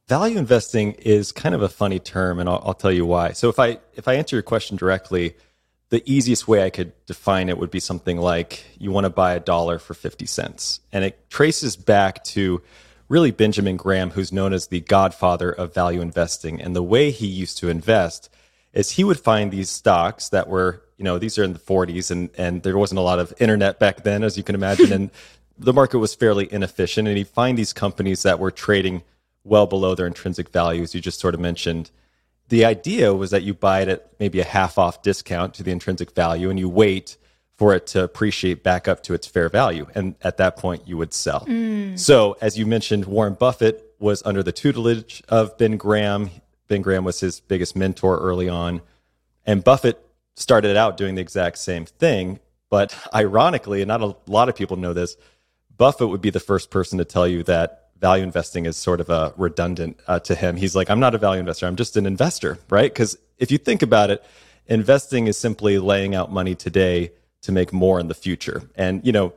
Value 0.08 0.38
investing 0.38 0.94
is 0.94 1.32
kind 1.32 1.54
of 1.54 1.62
a 1.62 1.70
funny 1.70 2.00
term, 2.00 2.40
and 2.40 2.48
I'll, 2.48 2.62
I'll 2.66 2.74
tell 2.74 2.92
you 2.92 3.06
why. 3.06 3.32
So, 3.32 3.50
if 3.50 3.60
I 3.60 3.80
if 3.96 4.08
I 4.08 4.14
answer 4.14 4.36
your 4.36 4.44
question 4.44 4.78
directly, 4.78 5.36
the 5.90 6.04
easiest 6.06 6.48
way 6.48 6.64
I 6.64 6.70
could 6.70 6.94
define 7.06 7.50
it 7.50 7.58
would 7.58 7.72
be 7.72 7.80
something 7.80 8.18
like 8.18 8.64
you 8.78 8.92
want 8.92 9.06
to 9.06 9.10
buy 9.10 9.34
a 9.34 9.40
dollar 9.40 9.80
for 9.80 9.94
50 9.94 10.26
cents. 10.26 10.82
And 10.92 11.04
it 11.04 11.30
traces 11.30 11.76
back 11.76 12.24
to 12.26 12.62
really 13.10 13.32
Benjamin 13.32 13.78
Graham, 13.78 14.12
who's 14.12 14.34
known 14.34 14.54
as 14.54 14.68
the 14.68 14.82
godfather 14.82 15.52
of 15.52 15.74
value 15.74 16.02
investing. 16.02 16.62
And 16.62 16.76
the 16.76 16.84
way 16.84 17.12
he 17.12 17.28
used 17.28 17.58
to 17.60 17.70
invest 17.70 18.30
is 18.78 18.92
he 18.92 19.04
would 19.04 19.20
find 19.20 19.52
these 19.52 19.72
stocks 19.72 20.30
that 20.30 20.48
were, 20.48 20.84
you 20.98 21.04
know, 21.04 21.18
these 21.18 21.38
are 21.40 21.44
in 21.44 21.54
the 21.54 21.60
40s 21.60 22.12
and, 22.12 22.30
and 22.38 22.62
there 22.62 22.78
wasn't 22.78 23.00
a 23.00 23.02
lot 23.02 23.18
of 23.18 23.34
internet 23.40 23.80
back 23.80 24.04
then, 24.04 24.24
as 24.24 24.38
you 24.38 24.44
can 24.44 24.54
imagine. 24.54 24.94
and 24.94 25.10
the 25.58 25.74
market 25.74 25.98
was 25.98 26.13
fairly 26.13 26.48
inefficient. 26.54 27.08
And 27.08 27.18
he'd 27.18 27.28
find 27.28 27.58
these 27.58 27.74
companies 27.74 28.22
that 28.22 28.38
were 28.38 28.52
trading 28.52 29.02
well 29.44 29.66
below 29.66 29.96
their 29.96 30.06
intrinsic 30.06 30.50
values, 30.50 30.94
you 30.94 31.02
just 31.02 31.20
sort 31.20 31.34
of 31.34 31.40
mentioned. 31.40 31.90
The 32.50 32.66
idea 32.66 33.16
was 33.16 33.32
that 33.32 33.42
you 33.42 33.56
buy 33.56 33.82
it 33.82 33.88
at 33.88 34.12
maybe 34.20 34.40
a 34.40 34.46
half 34.46 34.78
off 34.78 35.02
discount 35.02 35.56
to 35.56 35.63
the 35.63 35.72
intrinsic 35.72 36.12
value 36.12 36.50
and 36.52 36.60
you 36.60 36.70
wait 36.70 37.18
for 37.58 37.74
it 37.74 37.88
to 37.88 38.04
appreciate 38.04 38.63
back 38.63 38.88
up 38.88 39.02
to 39.04 39.16
its 39.16 39.26
fair 39.26 39.50
value. 39.50 39.88
And 39.96 40.13
at 40.22 40.38
that 40.38 40.56
point, 40.56 40.88
you 40.88 40.98
would 40.98 41.13
sell. 41.13 41.46
Mm. 41.48 41.98
So, 41.98 42.38
as 42.42 42.60
you 42.60 42.68
mentioned, 42.68 43.06
Warren 43.06 43.34
Buffett 43.34 43.96
was 43.98 44.22
under 44.24 44.44
the 44.44 44.52
tutelage 44.52 45.24
of 45.28 45.58
Ben 45.58 45.78
Graham. 45.78 46.30
Ben 46.68 46.82
Graham 46.82 47.04
was 47.04 47.20
his 47.20 47.40
biggest 47.40 47.76
mentor 47.76 48.18
early 48.18 48.50
on. 48.50 48.82
And 49.46 49.64
Buffett 49.64 50.04
started 50.36 50.78
out 50.78 50.98
doing 50.98 51.16
the 51.16 51.22
exact 51.22 51.58
same 51.58 51.86
thing. 51.86 52.40
But 52.70 52.96
ironically, 53.14 53.82
and 53.82 53.88
not 53.88 54.02
a 54.02 54.16
lot 54.28 54.50
of 54.50 54.56
people 54.56 54.78
know 54.78 54.94
this, 54.94 55.16
Buffett 55.78 56.10
would 56.10 56.22
be 56.22 56.30
the 56.30 56.40
first 56.40 56.70
person 56.70 56.98
to 56.98 57.06
tell 57.06 57.28
you 57.28 57.44
that 57.44 57.90
value 58.00 58.24
investing 58.24 58.66
is 58.66 58.78
sort 58.78 59.00
of 59.00 59.10
a 59.10 59.34
redundant 59.38 60.00
uh, 60.08 60.20
to 60.20 60.36
him. 60.36 60.56
He's 60.56 60.76
like, 60.76 60.90
I'm 60.90 61.00
not 61.00 61.16
a 61.16 61.18
value 61.18 61.40
investor, 61.40 61.66
I'm 61.66 61.76
just 61.76 61.98
an 61.98 62.06
investor, 62.06 62.58
right? 62.70 62.92
Because 62.92 63.18
if 63.38 63.52
you 63.52 63.58
think 63.58 63.82
about 63.82 64.12
it, 64.12 64.24
investing 64.68 65.28
is 65.28 65.38
simply 65.38 65.80
laying 65.80 66.14
out 66.14 66.32
money 66.32 66.56
today 66.56 67.12
to 67.44 67.52
make 67.52 67.72
more 67.72 68.00
in 68.00 68.08
the 68.08 68.14
future. 68.14 68.70
And, 68.76 69.06
you 69.06 69.12
know, 69.12 69.34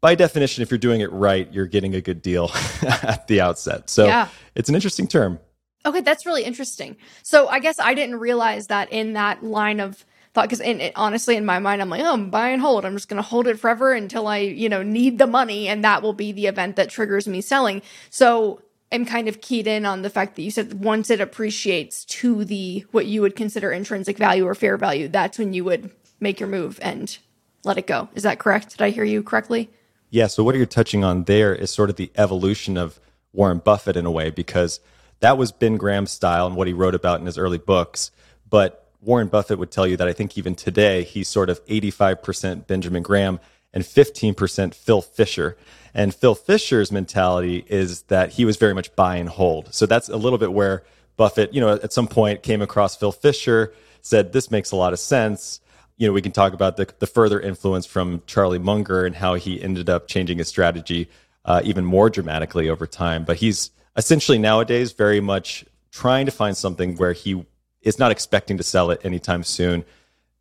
by 0.00 0.14
definition, 0.14 0.62
if 0.62 0.70
you're 0.70 0.78
doing 0.78 1.00
it 1.00 1.12
right, 1.12 1.52
you're 1.52 1.66
getting 1.66 1.94
a 1.94 2.00
good 2.00 2.22
deal 2.22 2.50
at 2.82 3.26
the 3.28 3.40
outset. 3.40 3.88
So 3.90 4.06
yeah. 4.06 4.28
it's 4.54 4.68
an 4.68 4.74
interesting 4.74 5.06
term. 5.06 5.38
Okay, 5.84 6.00
that's 6.00 6.26
really 6.26 6.44
interesting. 6.44 6.96
So 7.22 7.48
I 7.48 7.58
guess 7.58 7.78
I 7.78 7.94
didn't 7.94 8.20
realize 8.20 8.68
that 8.68 8.92
in 8.92 9.14
that 9.14 9.42
line 9.42 9.80
of 9.80 10.04
thought 10.34 10.48
because 10.48 10.62
honestly 10.96 11.36
in 11.36 11.44
my 11.44 11.58
mind 11.58 11.82
i'm 11.82 11.90
like 11.90 12.00
oh 12.00 12.14
i'm 12.14 12.30
buy 12.30 12.48
and 12.48 12.62
hold 12.62 12.86
i'm 12.86 12.94
just 12.94 13.06
going 13.06 13.22
to 13.22 13.28
hold 13.28 13.46
it 13.46 13.58
forever 13.58 13.92
until 13.92 14.26
i 14.26 14.38
you 14.38 14.66
know 14.66 14.82
need 14.82 15.18
the 15.18 15.26
money 15.26 15.68
and 15.68 15.84
that 15.84 16.00
will 16.02 16.14
be 16.14 16.32
the 16.32 16.46
event 16.46 16.74
that 16.74 16.88
triggers 16.88 17.28
me 17.28 17.42
selling 17.42 17.82
so 18.08 18.62
i'm 18.90 19.04
kind 19.04 19.28
of 19.28 19.42
keyed 19.42 19.66
in 19.66 19.84
on 19.84 20.00
the 20.00 20.08
fact 20.08 20.36
that 20.36 20.40
you 20.40 20.50
said 20.50 20.82
once 20.82 21.10
it 21.10 21.20
appreciates 21.20 22.02
to 22.06 22.46
the 22.46 22.82
what 22.92 23.04
you 23.04 23.20
would 23.20 23.36
consider 23.36 23.70
intrinsic 23.70 24.16
value 24.16 24.46
or 24.46 24.54
fair 24.54 24.78
value 24.78 25.06
that's 25.06 25.38
when 25.38 25.52
you 25.52 25.64
would 25.64 25.90
make 26.18 26.40
your 26.40 26.48
move 26.48 26.78
and 26.80 27.18
let 27.64 27.76
it 27.76 27.86
go 27.86 28.08
is 28.14 28.22
that 28.22 28.38
correct 28.38 28.70
did 28.70 28.80
i 28.80 28.88
hear 28.88 29.04
you 29.04 29.22
correctly 29.22 29.68
Yeah. 30.12 30.26
So 30.26 30.44
what 30.44 30.54
you're 30.54 30.66
touching 30.66 31.02
on 31.02 31.24
there 31.24 31.54
is 31.54 31.70
sort 31.70 31.88
of 31.88 31.96
the 31.96 32.12
evolution 32.16 32.76
of 32.76 33.00
Warren 33.32 33.58
Buffett 33.64 33.96
in 33.96 34.04
a 34.04 34.10
way, 34.10 34.28
because 34.28 34.78
that 35.22 35.38
was 35.38 35.52
Ben 35.52 35.76
Graham's 35.76 36.10
style 36.10 36.46
and 36.48 36.56
what 36.56 36.66
he 36.66 36.72
wrote 36.72 36.94
about 36.94 37.20
in 37.20 37.26
his 37.26 37.38
early 37.38 37.58
books. 37.58 38.10
But 38.50 38.88
Warren 39.00 39.28
Buffett 39.28 39.58
would 39.58 39.70
tell 39.70 39.86
you 39.86 39.96
that 39.96 40.08
I 40.08 40.12
think 40.12 40.36
even 40.36 40.54
today 40.54 41.04
he's 41.04 41.28
sort 41.28 41.48
of 41.48 41.64
85% 41.66 42.66
Benjamin 42.66 43.02
Graham 43.02 43.38
and 43.72 43.84
15% 43.84 44.74
Phil 44.74 45.00
Fisher. 45.00 45.56
And 45.94 46.12
Phil 46.14 46.34
Fisher's 46.34 46.90
mentality 46.90 47.64
is 47.68 48.02
that 48.02 48.32
he 48.32 48.44
was 48.44 48.56
very 48.56 48.74
much 48.74 48.94
buy 48.96 49.16
and 49.16 49.28
hold. 49.28 49.72
So 49.72 49.86
that's 49.86 50.08
a 50.08 50.16
little 50.16 50.38
bit 50.38 50.52
where 50.52 50.82
Buffett, 51.16 51.54
you 51.54 51.60
know, 51.60 51.74
at 51.74 51.92
some 51.92 52.08
point 52.08 52.42
came 52.42 52.60
across 52.60 52.96
Phil 52.96 53.12
Fisher, 53.12 53.72
said, 54.00 54.32
This 54.32 54.50
makes 54.50 54.72
a 54.72 54.76
lot 54.76 54.92
of 54.92 54.98
sense. 54.98 55.60
You 55.98 56.08
know, 56.08 56.12
we 56.12 56.22
can 56.22 56.32
talk 56.32 56.52
about 56.52 56.76
the, 56.76 56.92
the 56.98 57.06
further 57.06 57.40
influence 57.40 57.86
from 57.86 58.22
Charlie 58.26 58.58
Munger 58.58 59.06
and 59.06 59.14
how 59.14 59.34
he 59.34 59.62
ended 59.62 59.88
up 59.88 60.08
changing 60.08 60.38
his 60.38 60.48
strategy 60.48 61.08
uh, 61.44 61.60
even 61.64 61.84
more 61.84 62.10
dramatically 62.10 62.68
over 62.68 62.86
time. 62.86 63.24
But 63.24 63.36
he's 63.36 63.70
essentially 63.96 64.38
nowadays 64.38 64.92
very 64.92 65.20
much 65.20 65.64
trying 65.90 66.26
to 66.26 66.32
find 66.32 66.56
something 66.56 66.96
where 66.96 67.12
he 67.12 67.44
is 67.82 67.98
not 67.98 68.10
expecting 68.10 68.56
to 68.56 68.62
sell 68.62 68.90
it 68.90 69.00
anytime 69.04 69.44
soon, 69.44 69.84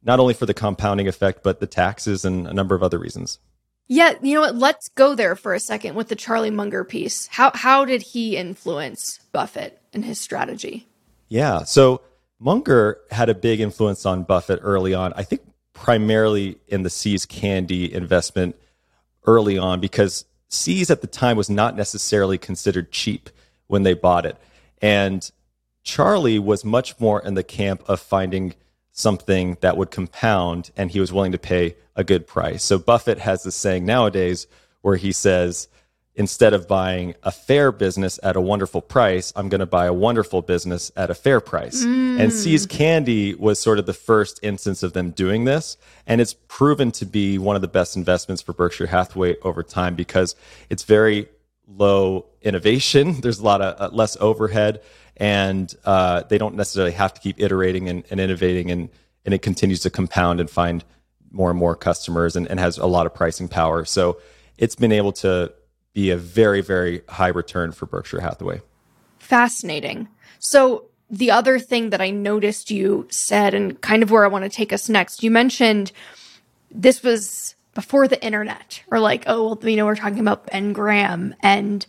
not 0.04 0.20
only 0.20 0.34
for 0.34 0.46
the 0.46 0.54
compounding 0.54 1.08
effect, 1.08 1.44
but 1.44 1.60
the 1.60 1.68
taxes 1.68 2.24
and 2.24 2.48
a 2.48 2.54
number 2.54 2.76
of 2.76 2.84
other 2.84 2.98
reasons. 2.98 3.40
Yeah, 3.88 4.14
you 4.22 4.36
know 4.36 4.42
what? 4.42 4.56
Let's 4.56 4.88
go 4.90 5.16
there 5.16 5.36
for 5.36 5.54
a 5.54 5.60
second 5.60 5.96
with 5.96 6.08
the 6.08 6.16
Charlie 6.16 6.50
Munger 6.50 6.86
piece. 6.86 7.28
How 7.28 7.52
how 7.54 7.84
did 7.84 8.02
he 8.02 8.38
influence 8.38 9.20
Buffett 9.34 9.82
and 9.92 10.06
his 10.06 10.20
strategy? 10.20 10.88
Yeah, 11.28 11.64
so 11.64 12.02
Munger 12.40 13.00
had 13.12 13.28
a 13.28 13.36
big 13.36 13.60
influence 13.60 14.06
on 14.06 14.24
Buffett 14.24 14.60
early 14.62 14.94
on. 14.94 15.12
I 15.18 15.24
think 15.24 15.42
primarily 15.74 16.58
in 16.68 16.84
the 16.84 16.90
See's 16.90 17.26
Candy 17.26 17.94
investment 17.94 18.56
early 19.26 19.58
on 19.58 19.80
because 19.80 20.26
See's 20.52 20.92
at 20.92 21.02
the 21.02 21.08
time 21.08 21.38
was 21.38 21.50
not 21.50 21.76
necessarily 21.76 22.38
considered 22.38 22.92
cheap 22.92 23.30
when 23.68 23.84
they 23.84 23.94
bought 23.94 24.26
it. 24.26 24.38
And 24.82 25.30
Charlie 25.84 26.40
was 26.40 26.66
much 26.66 27.00
more 27.00 27.22
in 27.22 27.36
the 27.36 27.44
camp 27.44 27.84
of 27.88 28.00
finding 28.02 28.54
something 28.92 29.58
that 29.62 29.78
would 29.78 29.90
compound 29.90 30.72
and 30.76 30.92
he 30.92 31.00
was 31.00 31.14
willing 31.14 31.32
to 31.32 31.38
pay 31.38 31.76
a 31.96 32.04
good 32.04 32.28
price. 32.28 32.64
So 32.64 32.78
Buffett 32.78 33.20
has 33.20 33.44
this 33.44 33.56
saying 33.56 33.86
nowadays 33.86 34.46
where 34.82 34.98
he 34.98 35.14
says, 35.14 35.70
instead 36.16 36.54
of 36.54 36.68
buying 36.68 37.16
a 37.24 37.32
fair 37.32 37.72
business 37.72 38.20
at 38.22 38.36
a 38.36 38.42
wonderful 38.42 38.82
price, 38.82 39.32
I'm 39.36 39.48
going 39.48 39.60
to 39.60 39.66
buy 39.66 39.86
a 39.86 39.94
wonderful 39.94 40.42
business 40.42 40.92
at 40.96 41.10
a 41.10 41.14
fair 41.14 41.40
price. 41.40 41.84
Mm. 41.86 42.20
And 42.20 42.34
See's 42.34 42.66
Candy 42.66 43.34
was 43.34 43.60
sort 43.60 43.80
of 43.80 43.86
the 43.86 43.94
first 43.94 44.40
instance 44.44 44.84
of 44.84 44.94
them 44.94 45.12
doing 45.12 45.46
this. 45.46 45.78
And 46.06 46.20
it's 46.20 46.34
proven 46.34 46.92
to 46.94 47.06
be 47.06 47.38
one 47.38 47.56
of 47.56 47.62
the 47.62 47.68
best 47.70 47.96
investments 47.96 48.42
for 48.42 48.52
Berkshire 48.54 48.88
Hathaway 48.88 49.38
over 49.42 49.64
time 49.64 49.96
because 49.96 50.36
it's 50.70 50.84
very 50.84 51.30
low 51.66 52.26
innovation. 52.42 53.14
There's 53.22 53.40
a 53.40 53.44
lot 53.44 53.62
of 53.62 53.80
uh, 53.80 53.96
less 53.96 54.18
overhead 54.20 54.82
and 55.16 55.74
uh, 55.86 56.24
they 56.24 56.38
don't 56.38 56.56
necessarily 56.56 56.94
have 56.94 57.14
to 57.14 57.22
keep 57.22 57.40
iterating 57.40 57.88
and, 57.88 58.04
and, 58.10 58.20
innovating 58.20 58.70
and, 58.72 58.90
and 59.24 59.34
it 59.34 59.42
continues 59.42 59.82
to 59.82 59.90
compound 59.90 60.40
and 60.40 60.50
find 60.50 60.84
more 61.32 61.50
and 61.50 61.60
more 61.60 61.76
customers 61.76 62.36
and, 62.36 62.48
and 62.48 62.60
has 62.60 62.78
a 62.78 62.86
lot 62.86 63.06
of 63.06 63.14
pricing 63.14 63.48
power 63.48 63.86
so 63.86 64.20
it's 64.58 64.76
been 64.76 64.92
able 64.92 65.12
to 65.12 65.52
be 65.94 66.10
a 66.10 66.18
very 66.18 66.62
very 66.62 67.02
high 67.10 67.28
return 67.28 67.72
for 67.72 67.86
berkshire 67.86 68.22
hathaway 68.22 68.62
fascinating 69.20 70.08
so 70.40 70.86
the 71.10 71.32
other 71.32 71.60
thing 71.60 71.90
that 71.90 72.02
i 72.02 72.10
noticed 72.10 72.72
you 72.72 73.08
said 73.10 73.54
and 73.54 73.82
kind 73.82 74.04
of 74.04 74.12
where 74.12 74.24
i 74.24 74.28
want 74.28 74.44
to 74.44 74.50
take 74.50 74.74
us 74.74 74.90
next 74.90 75.24
you 75.24 75.32
mentioned 75.32 75.92
this 76.70 77.04
was 77.04 77.56
before 77.74 78.08
the 78.08 78.24
internet 78.24 78.84
or 78.92 79.00
like 79.00 79.24
oh 79.28 79.56
well 79.56 79.70
you 79.70 79.78
know 79.78 79.86
we're 79.86 79.96
talking 79.96 80.20
about 80.20 80.48
ben 80.48 80.74
graham 80.74 81.34
and 81.42 81.86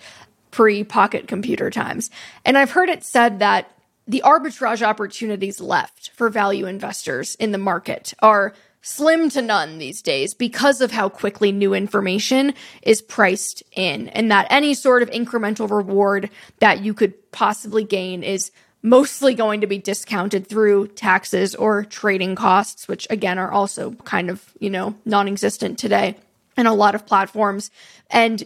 pre 0.53 0.85
pocket 0.85 1.27
computer 1.27 1.69
times. 1.69 2.13
And 2.45 2.57
I've 2.57 2.71
heard 2.71 2.89
it 2.89 3.03
said 3.03 3.41
that 3.41 3.73
the 4.07 4.23
arbitrage 4.25 4.83
opportunities 4.83 5.61
left 5.61 6.11
for 6.11 6.29
value 6.29 6.67
investors 6.67 7.35
in 7.37 7.51
the 7.51 7.59
market 7.59 8.15
are 8.21 8.53
slim 8.83 9.31
to 9.31 9.41
none 9.41 9.79
these 9.79 10.03
days 10.03 10.35
because 10.35 10.81
of 10.81 10.91
how 10.91 11.09
quickly 11.09 11.53
new 11.53 11.73
information 11.73 12.53
is 12.83 13.01
priced 13.01 13.63
in, 13.73 14.09
and 14.09 14.31
that 14.31 14.47
any 14.51 14.75
sort 14.75 15.03
of 15.03 15.11
incremental 15.11 15.71
reward 15.71 16.29
that 16.59 16.83
you 16.83 16.93
could 16.93 17.15
possibly 17.33 17.85
gain 17.85 18.23
is 18.23 18.51
mostly 18.83 19.35
going 19.35 19.61
to 19.61 19.67
be 19.67 19.79
discounted 19.79 20.47
through 20.47 20.89
taxes 20.89 21.55
or 21.55 21.85
trading 21.85 22.35
costs, 22.35 22.89
which 22.89 23.07
again 23.09 23.39
are 23.39 23.53
also 23.53 23.93
kind 24.05 24.29
of, 24.29 24.53
you 24.59 24.69
know, 24.69 24.95
non 25.05 25.29
existent 25.29 25.79
today 25.79 26.17
in 26.57 26.67
a 26.67 26.75
lot 26.75 26.95
of 26.95 27.07
platforms. 27.07 27.71
And 28.11 28.45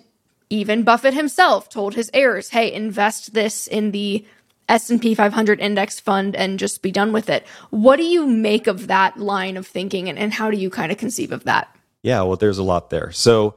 even 0.51 0.85
Buffett 0.85 1.15
himself 1.15 1.69
told 1.71 1.95
his 1.95 2.11
heirs, 2.13 2.51
"Hey, 2.51 2.73
invest 2.73 3.33
this 3.33 3.67
in 3.67 3.91
the 3.91 4.25
S&P 4.69 5.15
500 5.15 5.61
index 5.61 6.01
fund 6.01 6.35
and 6.37 6.59
just 6.59 6.83
be 6.83 6.91
done 6.91 7.13
with 7.13 7.29
it." 7.29 7.47
What 7.71 7.97
do 7.97 8.05
you 8.05 8.27
make 8.27 8.67
of 8.67 8.87
that 8.87 9.19
line 9.19 9.57
of 9.57 9.67
thinking 9.67 10.09
and, 10.09 10.19
and 10.19 10.33
how 10.33 10.51
do 10.51 10.57
you 10.57 10.71
kind 10.71 10.93
of 10.93 10.99
conceive 10.99 11.33
of 11.33 11.45
that? 11.45 11.75
Yeah, 12.03 12.23
well 12.23 12.37
there's 12.37 12.59
a 12.59 12.63
lot 12.63 12.91
there. 12.91 13.11
So, 13.13 13.55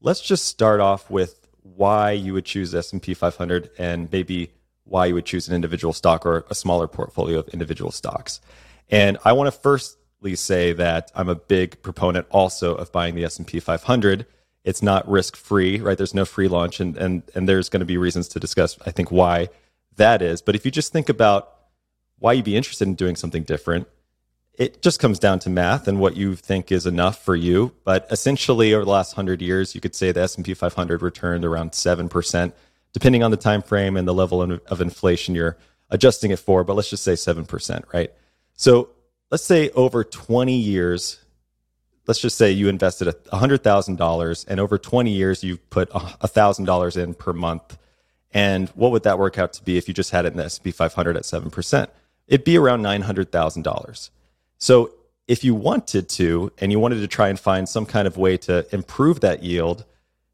let's 0.00 0.20
just 0.20 0.46
start 0.46 0.80
off 0.80 1.10
with 1.10 1.46
why 1.62 2.10
you 2.12 2.32
would 2.32 2.44
choose 2.44 2.74
S&P 2.74 3.14
500 3.14 3.70
and 3.78 4.10
maybe 4.10 4.50
why 4.84 5.06
you 5.06 5.14
would 5.14 5.24
choose 5.26 5.48
an 5.48 5.54
individual 5.54 5.92
stock 5.92 6.26
or 6.26 6.44
a 6.50 6.54
smaller 6.54 6.88
portfolio 6.88 7.38
of 7.38 7.48
individual 7.48 7.92
stocks. 7.92 8.40
And 8.90 9.16
I 9.24 9.32
want 9.32 9.46
to 9.46 9.58
firstly 9.58 10.34
say 10.34 10.72
that 10.72 11.12
I'm 11.14 11.28
a 11.28 11.36
big 11.36 11.80
proponent 11.82 12.26
also 12.30 12.74
of 12.74 12.90
buying 12.90 13.14
the 13.14 13.24
S&P 13.24 13.60
500 13.60 14.26
it's 14.64 14.82
not 14.82 15.08
risk 15.08 15.36
free, 15.36 15.80
right? 15.80 15.96
There's 15.96 16.14
no 16.14 16.24
free 16.24 16.48
launch, 16.48 16.80
and 16.80 16.96
and 16.96 17.22
and 17.34 17.48
there's 17.48 17.68
going 17.68 17.80
to 17.80 17.86
be 17.86 17.96
reasons 17.96 18.28
to 18.28 18.40
discuss. 18.40 18.78
I 18.86 18.90
think 18.90 19.10
why 19.10 19.48
that 19.96 20.22
is. 20.22 20.42
But 20.42 20.54
if 20.54 20.64
you 20.64 20.70
just 20.70 20.92
think 20.92 21.08
about 21.08 21.52
why 22.18 22.34
you'd 22.34 22.44
be 22.44 22.56
interested 22.56 22.86
in 22.86 22.94
doing 22.94 23.16
something 23.16 23.42
different, 23.42 23.88
it 24.54 24.82
just 24.82 25.00
comes 25.00 25.18
down 25.18 25.38
to 25.40 25.50
math 25.50 25.88
and 25.88 25.98
what 25.98 26.16
you 26.16 26.36
think 26.36 26.70
is 26.70 26.86
enough 26.86 27.24
for 27.24 27.34
you. 27.34 27.72
But 27.84 28.06
essentially, 28.10 28.74
over 28.74 28.84
the 28.84 28.90
last 28.90 29.14
hundred 29.14 29.40
years, 29.42 29.74
you 29.74 29.80
could 29.80 29.94
say 29.94 30.12
the 30.12 30.20
S 30.20 30.36
and 30.36 30.44
P 30.44 30.54
500 30.54 31.02
returned 31.02 31.44
around 31.44 31.74
seven 31.74 32.08
percent, 32.08 32.54
depending 32.92 33.22
on 33.22 33.30
the 33.30 33.36
time 33.36 33.62
frame 33.62 33.96
and 33.96 34.06
the 34.06 34.14
level 34.14 34.42
of 34.42 34.80
inflation 34.80 35.34
you're 35.34 35.56
adjusting 35.90 36.30
it 36.30 36.38
for. 36.38 36.64
But 36.64 36.74
let's 36.74 36.90
just 36.90 37.02
say 37.02 37.16
seven 37.16 37.46
percent, 37.46 37.86
right? 37.92 38.12
So 38.54 38.90
let's 39.30 39.44
say 39.44 39.70
over 39.70 40.04
20 40.04 40.54
years 40.54 41.22
let's 42.06 42.20
just 42.20 42.36
say 42.36 42.50
you 42.50 42.68
invested 42.68 43.08
$100,000 43.08 44.44
and 44.48 44.60
over 44.60 44.78
20 44.78 45.10
years 45.10 45.44
you've 45.44 45.70
put 45.70 45.90
$1,000 45.90 46.96
in 46.96 47.14
per 47.14 47.32
month. 47.32 47.78
And 48.32 48.68
what 48.70 48.90
would 48.92 49.02
that 49.02 49.18
work 49.18 49.38
out 49.38 49.52
to 49.54 49.64
be 49.64 49.76
if 49.76 49.88
you 49.88 49.94
just 49.94 50.10
had 50.10 50.24
it 50.24 50.32
in 50.32 50.38
the 50.38 50.44
S&P 50.44 50.70
500 50.70 51.16
at 51.16 51.24
7%? 51.24 51.88
It'd 52.28 52.44
be 52.44 52.56
around 52.56 52.82
$900,000. 52.82 54.10
So 54.58 54.92
if 55.28 55.44
you 55.44 55.54
wanted 55.54 56.08
to 56.10 56.52
and 56.58 56.72
you 56.72 56.78
wanted 56.78 57.00
to 57.00 57.08
try 57.08 57.28
and 57.28 57.38
find 57.38 57.68
some 57.68 57.86
kind 57.86 58.06
of 58.06 58.16
way 58.16 58.36
to 58.38 58.66
improve 58.74 59.20
that 59.20 59.42
yield, 59.42 59.84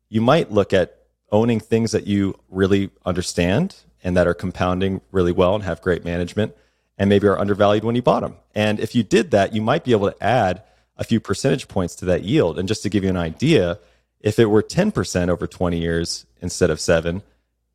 you 0.09 0.21
might 0.21 0.51
look 0.51 0.73
at 0.73 0.99
owning 1.31 1.61
things 1.61 1.93
that 1.93 2.07
you 2.07 2.39
really 2.49 2.91
understand 3.05 3.77
and 4.03 4.17
that 4.17 4.27
are 4.27 4.35
compounding 4.35 5.01
really 5.11 5.33
well 5.33 5.55
and 5.55 5.65
have 5.65 5.83
great 5.83 6.05
management 6.05 6.55
and 6.97 7.09
maybe 7.09 7.27
are 7.27 7.39
undervalued 7.39 7.85
when 7.85 7.95
you 7.95 8.03
bought 8.03 8.21
them. 8.21 8.37
And 8.55 8.81
if 8.81 8.95
you 8.95 9.03
did 9.03 9.31
that, 9.33 9.53
you 9.55 9.63
might 9.63 9.85
be 9.85 9.93
able 9.93 10.11
to 10.11 10.25
add 10.25 10.63
a 10.97 11.05
few 11.05 11.21
percentage 11.21 11.69
points 11.69 11.95
to 11.97 12.05
that 12.07 12.25
yield. 12.25 12.59
And 12.59 12.67
just 12.67 12.83
to 12.83 12.89
give 12.89 13.05
you 13.05 13.11
an 13.11 13.17
idea, 13.17 13.79
if 14.21 14.39
it 14.39 14.47
were 14.47 14.63
10% 14.63 15.29
over 15.29 15.47
20 15.47 15.79
years 15.79 16.27
instead 16.41 16.71
of 16.71 16.81
seven, 16.81 17.23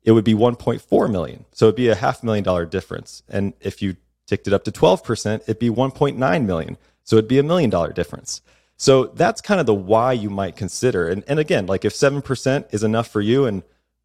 it 0.04 0.12
would 0.12 0.24
be 0.24 0.34
1.4 0.34 1.10
million. 1.10 1.44
So 1.52 1.66
it'd 1.66 1.76
be 1.76 1.88
a 1.88 1.94
half 1.94 2.22
million 2.22 2.44
dollar 2.44 2.66
difference. 2.66 3.22
And 3.28 3.54
if 3.60 3.80
you 3.80 3.96
ticked 4.26 4.46
it 4.46 4.52
up 4.52 4.64
to 4.64 4.72
12%, 4.72 5.42
it'd 5.42 5.58
be 5.58 5.70
1.9 5.70 6.44
million. 6.44 6.76
So 7.02 7.16
it'd 7.16 7.28
be 7.28 7.38
a 7.38 7.42
million 7.42 7.70
dollar 7.70 7.92
difference. 7.92 8.42
So 8.76 9.06
that's 9.06 9.40
kind 9.40 9.60
of 9.60 9.66
the 9.66 9.74
why 9.74 10.12
you 10.12 10.30
might 10.30 10.56
consider. 10.56 11.08
And, 11.08 11.24
and 11.26 11.38
again, 11.38 11.66
like 11.66 11.84
if 11.84 11.94
7% 11.94 12.74
is 12.74 12.82
enough 12.82 13.08
for 13.08 13.20
you 13.20 13.46
and 13.46 13.62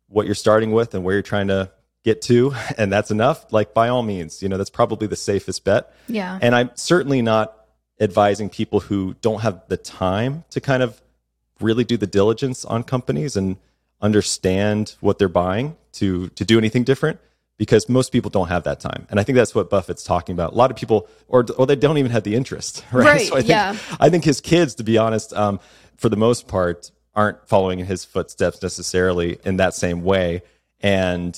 what 0.08 0.26
you're 0.26 0.36
starting 0.36 0.72
with 0.72 0.94
and 0.94 1.04
where 1.04 1.16
you're 1.16 1.22
trying 1.22 1.48
to 1.48 1.72
get 2.04 2.22
to, 2.24 2.54
and 2.78 2.92
that's 2.92 3.12
enough, 3.12 3.52
like 3.52 3.74
by 3.74 3.90
all 3.90 4.04
means, 4.04 4.42
you 4.42 4.50
know, 4.50 4.58
that's 4.58 4.70
probably 4.70 5.08
the 5.08 5.16
safest 5.16 5.66
bet. 5.66 5.94
Yeah. 6.08 6.40
And 6.42 6.56
I'm 6.56 6.72
certainly 6.76 7.22
not 7.22 7.56
advising 8.00 8.50
people 8.50 8.80
who 8.80 9.16
don't 9.22 9.42
have 9.42 9.64
the 9.68 9.76
time 9.76 10.46
to 10.52 10.62
kind 10.62 10.82
of 10.82 11.02
really 11.60 11.84
do 11.84 11.98
the 11.98 12.08
diligence 12.08 12.64
on 12.64 12.84
companies 12.84 13.36
and 13.36 13.58
understand 14.02 14.96
what 15.00 15.20
they're 15.20 15.28
buying 15.28 15.76
to 15.94 16.30
to 16.30 16.46
do 16.46 16.58
anything 16.58 16.84
different 16.84 17.20
because 17.58 17.90
most 17.90 18.12
people 18.12 18.32
don't 18.32 18.48
have 18.48 18.64
that 18.64 18.80
time. 18.80 19.06
And 19.10 19.20
i 19.20 19.24
think 19.24 19.36
that's 19.36 19.54
what 19.54 19.70
buffett's 19.70 20.04
talking 20.04 20.34
about. 20.34 20.54
A 20.54 20.56
lot 20.56 20.72
of 20.72 20.78
people 20.78 21.08
or 21.28 21.46
or 21.58 21.66
they 21.66 21.76
don't 21.76 21.98
even 21.98 22.12
have 22.12 22.24
the 22.24 22.36
interest 22.36 22.84
right, 22.92 23.06
right 23.14 23.28
so 23.28 23.36
i 23.36 23.40
think 23.40 23.50
yeah. 23.50 23.76
i 24.00 24.10
think 24.10 24.24
his 24.24 24.42
kids 24.42 24.76
to 24.76 24.84
be 24.84 24.98
honest 24.98 25.34
um, 25.34 25.60
for 25.98 26.10
the 26.10 26.18
most 26.18 26.48
part 26.48 26.92
aren't 27.16 27.48
following 27.48 27.80
in 27.80 27.86
his 27.86 28.06
footsteps 28.06 28.62
necessarily 28.62 29.38
in 29.44 29.58
that 29.58 29.74
same 29.74 30.04
way. 30.04 30.42
And 30.80 31.38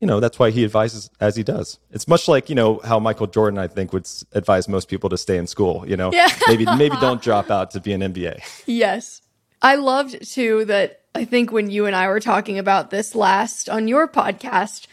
you 0.00 0.06
know 0.06 0.20
that's 0.20 0.38
why 0.38 0.50
he 0.50 0.64
advises 0.64 1.08
as 1.20 1.36
he 1.36 1.42
does. 1.42 1.78
It's 1.90 2.06
much 2.08 2.28
like 2.28 2.50
you 2.50 2.54
know 2.54 2.80
how 2.84 2.98
michael 2.98 3.28
jordan 3.28 3.58
i 3.58 3.68
think 3.68 3.92
would 3.92 4.06
advise 4.32 4.68
most 4.68 4.88
people 4.88 5.08
to 5.08 5.16
stay 5.16 5.38
in 5.38 5.46
school 5.46 5.84
you 5.86 5.96
know? 5.96 6.10
Yeah. 6.12 6.28
maybe 6.48 6.66
maybe 6.76 6.96
don't 7.00 7.22
drop 7.22 7.50
out 7.50 7.70
to 7.70 7.80
be 7.80 7.92
an 7.92 8.00
NBA 8.00 8.42
yes 8.66 9.22
I 9.62 9.76
loved 9.76 10.28
too 10.28 10.64
that 10.64 11.00
I 11.14 11.24
think 11.24 11.52
when 11.52 11.70
you 11.70 11.86
and 11.86 11.94
I 11.94 12.08
were 12.08 12.20
talking 12.20 12.58
about 12.58 12.90
this 12.90 13.14
last 13.14 13.68
on 13.68 13.86
your 13.86 14.08
podcast, 14.08 14.88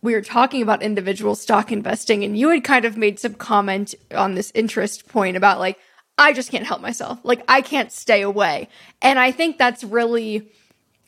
we 0.00 0.14
were 0.14 0.22
talking 0.22 0.62
about 0.62 0.82
individual 0.82 1.34
stock 1.34 1.72
investing, 1.72 2.22
and 2.22 2.38
you 2.38 2.50
had 2.50 2.62
kind 2.62 2.84
of 2.84 2.96
made 2.96 3.18
some 3.18 3.34
comment 3.34 3.94
on 4.14 4.34
this 4.34 4.52
interest 4.54 5.08
point 5.08 5.36
about 5.36 5.58
like, 5.58 5.78
I 6.18 6.32
just 6.32 6.50
can't 6.50 6.66
help 6.66 6.80
myself. 6.80 7.18
Like, 7.24 7.42
I 7.48 7.60
can't 7.60 7.92
stay 7.92 8.22
away. 8.22 8.68
And 9.02 9.18
I 9.18 9.32
think 9.32 9.58
that's 9.58 9.84
really 9.84 10.48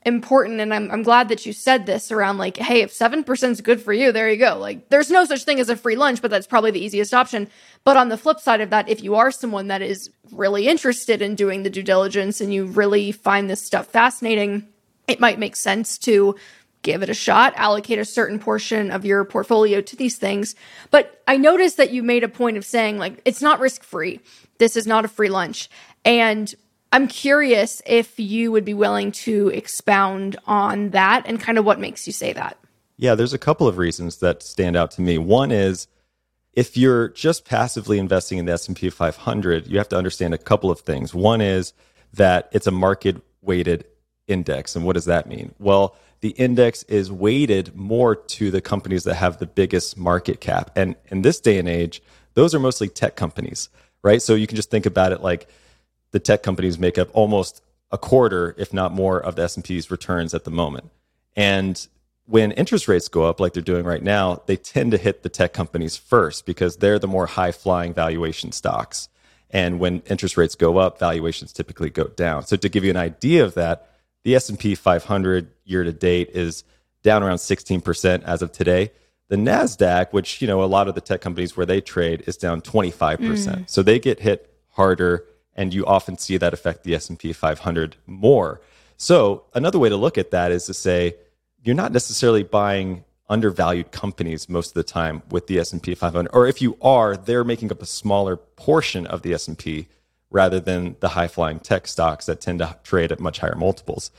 important 0.06 0.60
and 0.60 0.72
I'm, 0.72 0.90
I'm 0.90 1.02
glad 1.02 1.28
that 1.28 1.44
you 1.44 1.52
said 1.52 1.86
this 1.86 2.10
around 2.12 2.38
like 2.38 2.56
hey 2.56 2.82
if 2.82 2.92
7% 2.92 3.50
is 3.50 3.60
good 3.60 3.82
for 3.82 3.92
you 3.92 4.12
there 4.12 4.30
you 4.30 4.36
go. 4.36 4.56
Like 4.58 4.88
there's 4.88 5.10
no 5.10 5.24
such 5.24 5.44
thing 5.44 5.60
as 5.60 5.68
a 5.68 5.76
free 5.76 5.96
lunch 5.96 6.22
but 6.22 6.30
that's 6.30 6.46
probably 6.46 6.70
the 6.70 6.84
easiest 6.84 7.12
option. 7.12 7.48
But 7.84 7.96
on 7.96 8.08
the 8.08 8.16
flip 8.16 8.40
side 8.40 8.60
of 8.60 8.70
that 8.70 8.88
if 8.88 9.02
you 9.02 9.16
are 9.16 9.30
someone 9.30 9.68
that 9.68 9.82
is 9.82 10.10
really 10.32 10.68
interested 10.68 11.20
in 11.20 11.34
doing 11.34 11.62
the 11.62 11.70
due 11.70 11.82
diligence 11.82 12.40
and 12.40 12.52
you 12.54 12.66
really 12.66 13.12
find 13.12 13.50
this 13.50 13.62
stuff 13.62 13.86
fascinating 13.86 14.68
it 15.06 15.20
might 15.20 15.38
make 15.38 15.56
sense 15.56 15.98
to 15.98 16.36
give 16.82 17.02
it 17.02 17.10
a 17.10 17.14
shot 17.14 17.52
allocate 17.56 17.98
a 17.98 18.04
certain 18.04 18.38
portion 18.38 18.90
of 18.90 19.04
your 19.04 19.24
portfolio 19.24 19.80
to 19.80 19.96
these 19.96 20.16
things. 20.16 20.54
But 20.90 21.22
i 21.26 21.36
noticed 21.36 21.76
that 21.76 21.92
you 21.92 22.02
made 22.02 22.24
a 22.24 22.28
point 22.28 22.56
of 22.56 22.64
saying 22.64 22.98
like 22.98 23.20
it's 23.24 23.42
not 23.42 23.60
risk 23.60 23.82
free 23.82 24.20
this 24.58 24.76
is 24.76 24.86
not 24.86 25.04
a 25.04 25.08
free 25.08 25.28
lunch. 25.28 25.70
And 26.04 26.54
I'm 26.92 27.06
curious 27.08 27.82
if 27.86 28.18
you 28.18 28.50
would 28.52 28.64
be 28.64 28.74
willing 28.74 29.12
to 29.12 29.48
expound 29.48 30.36
on 30.46 30.90
that 30.90 31.24
and 31.26 31.40
kind 31.40 31.58
of 31.58 31.64
what 31.64 31.78
makes 31.78 32.06
you 32.06 32.12
say 32.12 32.32
that. 32.32 32.56
Yeah, 32.96 33.14
there's 33.14 33.34
a 33.34 33.38
couple 33.38 33.68
of 33.68 33.78
reasons 33.78 34.16
that 34.18 34.42
stand 34.42 34.76
out 34.76 34.90
to 34.92 35.02
me. 35.02 35.18
One 35.18 35.52
is 35.52 35.86
if 36.54 36.76
you're 36.76 37.08
just 37.10 37.44
passively 37.44 37.98
investing 37.98 38.38
in 38.38 38.46
the 38.46 38.52
S&P 38.52 38.90
500, 38.90 39.68
you 39.68 39.78
have 39.78 39.88
to 39.90 39.96
understand 39.96 40.34
a 40.34 40.38
couple 40.38 40.70
of 40.70 40.80
things. 40.80 41.14
One 41.14 41.40
is 41.40 41.72
that 42.14 42.48
it's 42.52 42.66
a 42.66 42.72
market 42.72 43.22
weighted 43.42 43.84
index. 44.26 44.74
And 44.74 44.84
what 44.84 44.94
does 44.94 45.04
that 45.04 45.28
mean? 45.28 45.54
Well, 45.58 45.94
the 46.20 46.30
index 46.30 46.82
is 46.84 47.12
weighted 47.12 47.76
more 47.76 48.16
to 48.16 48.50
the 48.50 48.60
companies 48.60 49.04
that 49.04 49.14
have 49.14 49.38
the 49.38 49.46
biggest 49.46 49.96
market 49.96 50.40
cap. 50.40 50.70
And 50.74 50.96
in 51.08 51.22
this 51.22 51.40
day 51.40 51.58
and 51.58 51.68
age, 51.68 52.02
those 52.34 52.54
are 52.54 52.58
mostly 52.58 52.88
tech 52.88 53.14
companies, 53.14 53.68
right? 54.02 54.20
So 54.20 54.34
you 54.34 54.46
can 54.46 54.56
just 54.56 54.70
think 54.70 54.86
about 54.86 55.12
it 55.12 55.22
like 55.22 55.48
the 56.10 56.20
tech 56.20 56.42
companies 56.42 56.78
make 56.78 56.98
up 56.98 57.08
almost 57.12 57.62
a 57.90 57.98
quarter, 57.98 58.54
if 58.58 58.72
not 58.72 58.92
more, 58.92 59.18
of 59.18 59.36
the 59.36 59.42
S&P's 59.42 59.90
returns 59.90 60.34
at 60.34 60.44
the 60.44 60.50
moment. 60.50 60.90
And 61.36 61.86
when 62.26 62.52
interest 62.52 62.88
rates 62.88 63.08
go 63.08 63.24
up 63.24 63.40
like 63.40 63.54
they're 63.54 63.62
doing 63.62 63.86
right 63.86 64.02
now, 64.02 64.42
they 64.46 64.56
tend 64.56 64.92
to 64.92 64.98
hit 64.98 65.22
the 65.22 65.28
tech 65.30 65.54
companies 65.54 65.96
first 65.96 66.44
because 66.44 66.76
they're 66.76 66.98
the 66.98 67.08
more 67.08 67.26
high 67.26 67.52
flying 67.52 67.94
valuation 67.94 68.52
stocks. 68.52 69.08
And 69.50 69.78
when 69.80 70.00
interest 70.10 70.36
rates 70.36 70.54
go 70.54 70.76
up, 70.76 70.98
valuations 70.98 71.52
typically 71.54 71.88
go 71.88 72.04
down. 72.04 72.44
So 72.44 72.56
to 72.56 72.68
give 72.68 72.84
you 72.84 72.90
an 72.90 72.98
idea 72.98 73.44
of 73.44 73.54
that, 73.54 73.88
the 74.24 74.34
S&P 74.34 74.74
500 74.74 75.50
year 75.64 75.84
to 75.84 75.92
date 75.92 76.30
is 76.34 76.64
down 77.02 77.22
around 77.22 77.36
16% 77.36 78.22
as 78.24 78.42
of 78.42 78.52
today. 78.52 78.92
The 79.28 79.36
Nasdaq, 79.36 80.12
which, 80.12 80.42
you 80.42 80.48
know, 80.48 80.62
a 80.62 80.66
lot 80.66 80.88
of 80.88 80.94
the 80.94 81.00
tech 81.00 81.22
companies 81.22 81.56
where 81.56 81.66
they 81.66 81.80
trade 81.80 82.24
is 82.26 82.36
down 82.36 82.60
25%. 82.60 83.18
Mm. 83.18 83.70
So 83.70 83.82
they 83.82 83.98
get 83.98 84.20
hit 84.20 84.52
harder 84.70 85.24
and 85.58 85.74
you 85.74 85.84
often 85.84 86.16
see 86.16 86.36
that 86.36 86.54
affect 86.54 86.84
the 86.84 86.94
S&P 86.94 87.32
500 87.32 87.96
more. 88.06 88.60
So, 88.96 89.44
another 89.54 89.78
way 89.78 89.88
to 89.88 89.96
look 89.96 90.16
at 90.16 90.30
that 90.30 90.52
is 90.52 90.66
to 90.66 90.74
say 90.74 91.16
you're 91.64 91.74
not 91.74 91.92
necessarily 91.92 92.44
buying 92.44 93.04
undervalued 93.28 93.90
companies 93.90 94.48
most 94.48 94.68
of 94.68 94.74
the 94.74 94.84
time 94.84 95.20
with 95.30 95.48
the 95.48 95.58
S&P 95.58 95.94
500 95.94 96.30
or 96.32 96.46
if 96.46 96.62
you 96.62 96.78
are, 96.80 97.16
they're 97.16 97.44
making 97.44 97.72
up 97.72 97.82
a 97.82 97.86
smaller 97.86 98.36
portion 98.36 99.06
of 99.08 99.22
the 99.22 99.34
S&P 99.34 99.88
rather 100.30 100.60
than 100.60 100.94
the 101.00 101.08
high-flying 101.08 101.58
tech 101.58 101.88
stocks 101.88 102.26
that 102.26 102.40
tend 102.40 102.60
to 102.60 102.76
trade 102.84 103.10
at 103.10 103.18
much 103.18 103.40
higher 103.40 103.56
multiples. 103.56 104.12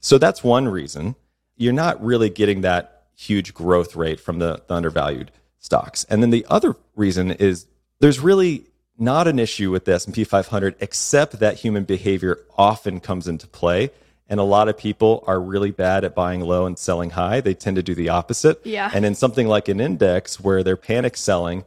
So 0.00 0.16
that's 0.16 0.44
one 0.44 0.68
reason. 0.68 1.16
You're 1.56 1.72
not 1.72 2.02
really 2.02 2.30
getting 2.30 2.60
that 2.60 3.06
huge 3.16 3.52
growth 3.52 3.96
rate 3.96 4.20
from 4.20 4.38
the, 4.38 4.62
the 4.68 4.74
undervalued 4.74 5.32
stocks. 5.58 6.04
And 6.04 6.22
then 6.22 6.30
the 6.30 6.46
other 6.48 6.76
reason 6.94 7.32
is 7.32 7.66
there's 8.00 8.20
really 8.20 8.66
not 8.98 9.26
an 9.26 9.38
issue 9.38 9.70
with 9.70 9.84
the 9.84 9.94
S&P 9.94 10.24
500 10.24 10.76
except 10.80 11.38
that 11.40 11.56
human 11.58 11.84
behavior 11.84 12.38
often 12.56 13.00
comes 13.00 13.26
into 13.26 13.46
play 13.46 13.90
and 14.28 14.40
a 14.40 14.44
lot 14.44 14.68
of 14.68 14.78
people 14.78 15.22
are 15.26 15.40
really 15.40 15.70
bad 15.70 16.04
at 16.04 16.14
buying 16.14 16.40
low 16.40 16.66
and 16.66 16.78
selling 16.78 17.10
high. 17.10 17.40
They 17.40 17.54
tend 17.54 17.76
to 17.76 17.82
do 17.82 17.94
the 17.94 18.08
opposite. 18.08 18.60
Yeah. 18.64 18.90
And 18.92 19.04
in 19.04 19.14
something 19.14 19.46
like 19.46 19.68
an 19.68 19.80
index 19.80 20.40
where 20.40 20.62
they're 20.62 20.76
panic 20.76 21.16
selling 21.16 21.64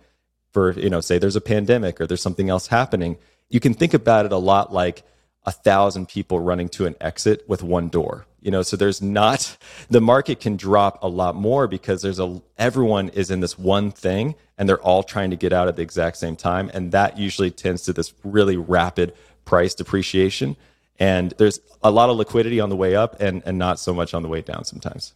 for, 0.51 0.71
you 0.71 0.89
know, 0.89 1.01
say 1.01 1.19
there's 1.19 1.35
a 1.35 1.41
pandemic 1.41 2.01
or 2.01 2.07
there's 2.07 2.21
something 2.21 2.49
else 2.49 2.67
happening, 2.67 3.17
you 3.49 3.59
can 3.59 3.73
think 3.73 3.93
about 3.93 4.25
it 4.25 4.31
a 4.31 4.37
lot 4.37 4.73
like 4.73 5.03
a 5.47 5.51
thousand 5.51 6.09
people 6.09 6.41
running 6.41 6.67
to 6.67 6.85
an 6.85 6.95
exit 6.99 7.43
with 7.47 7.63
one 7.63 7.87
door. 7.87 8.25
You 8.41 8.51
know 8.51 8.61
so 8.61 8.77
there's 8.77 9.01
not 9.01 9.57
the 9.89 10.01
market 10.01 10.39
can 10.39 10.57
drop 10.57 11.01
a 11.01 11.07
lot 11.07 11.35
more 11.35 11.67
because 11.67 12.01
there's 12.01 12.19
a 12.19 12.41
everyone 12.57 13.09
is 13.09 13.31
in 13.31 13.39
this 13.39 13.57
one 13.57 13.89
thing 13.89 14.35
and 14.57 14.69
they're 14.69 14.81
all 14.81 15.03
trying 15.03 15.31
to 15.31 15.35
get 15.35 15.53
out 15.53 15.67
at 15.67 15.75
the 15.77 15.81
exact 15.81 16.17
same 16.17 16.35
time. 16.35 16.69
And 16.73 16.91
that 16.91 17.17
usually 17.17 17.49
tends 17.49 17.83
to 17.83 17.93
this 17.93 18.13
really 18.23 18.57
rapid 18.57 19.13
price 19.45 19.73
depreciation. 19.73 20.55
And 20.99 21.33
there's 21.37 21.59
a 21.81 21.91
lot 21.91 22.09
of 22.09 22.17
liquidity 22.17 22.59
on 22.59 22.69
the 22.69 22.75
way 22.75 22.95
up 22.95 23.19
and 23.19 23.41
and 23.45 23.57
not 23.57 23.79
so 23.79 23.93
much 23.93 24.13
on 24.13 24.21
the 24.23 24.29
way 24.29 24.41
down 24.41 24.65
sometimes. 24.65 25.13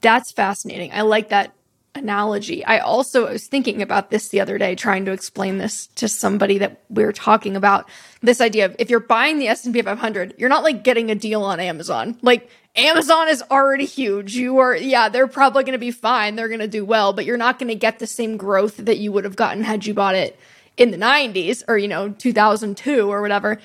That's 0.00 0.32
fascinating. 0.32 0.92
I 0.92 1.02
like 1.02 1.28
that 1.28 1.54
analogy. 1.94 2.64
I 2.64 2.78
also 2.78 3.30
was 3.30 3.46
thinking 3.46 3.82
about 3.82 4.10
this 4.10 4.28
the 4.28 4.40
other 4.40 4.58
day, 4.58 4.74
trying 4.74 5.04
to 5.04 5.12
explain 5.12 5.58
this 5.58 5.86
to 5.96 6.08
somebody 6.08 6.58
that 6.58 6.82
we 6.88 7.04
are 7.04 7.12
talking 7.12 7.56
about. 7.56 7.88
This 8.20 8.40
idea 8.40 8.66
of 8.66 8.76
if 8.78 8.90
you're 8.90 9.00
buying 9.00 9.38
the 9.38 9.48
S&P 9.48 9.80
500, 9.80 10.34
you're 10.38 10.48
not 10.48 10.64
like 10.64 10.82
getting 10.82 11.10
a 11.10 11.14
deal 11.14 11.42
on 11.42 11.60
Amazon. 11.60 12.18
Like 12.22 12.50
Amazon 12.76 13.28
is 13.28 13.42
already 13.50 13.84
huge. 13.84 14.34
You 14.34 14.58
are, 14.58 14.74
yeah, 14.74 15.08
they're 15.08 15.28
probably 15.28 15.62
going 15.62 15.72
to 15.72 15.78
be 15.78 15.92
fine. 15.92 16.34
They're 16.34 16.48
going 16.48 16.60
to 16.60 16.68
do 16.68 16.84
well, 16.84 17.12
but 17.12 17.24
you're 17.24 17.36
not 17.36 17.58
going 17.58 17.68
to 17.68 17.74
get 17.74 17.98
the 17.98 18.06
same 18.06 18.36
growth 18.36 18.78
that 18.78 18.98
you 18.98 19.12
would 19.12 19.24
have 19.24 19.36
gotten 19.36 19.62
had 19.62 19.86
you 19.86 19.94
bought 19.94 20.16
it 20.16 20.38
in 20.76 20.90
the 20.90 20.96
90s 20.96 21.62
or, 21.68 21.78
you 21.78 21.88
know, 21.88 22.10
2002 22.10 23.10
or 23.10 23.22
whatever. 23.22 23.60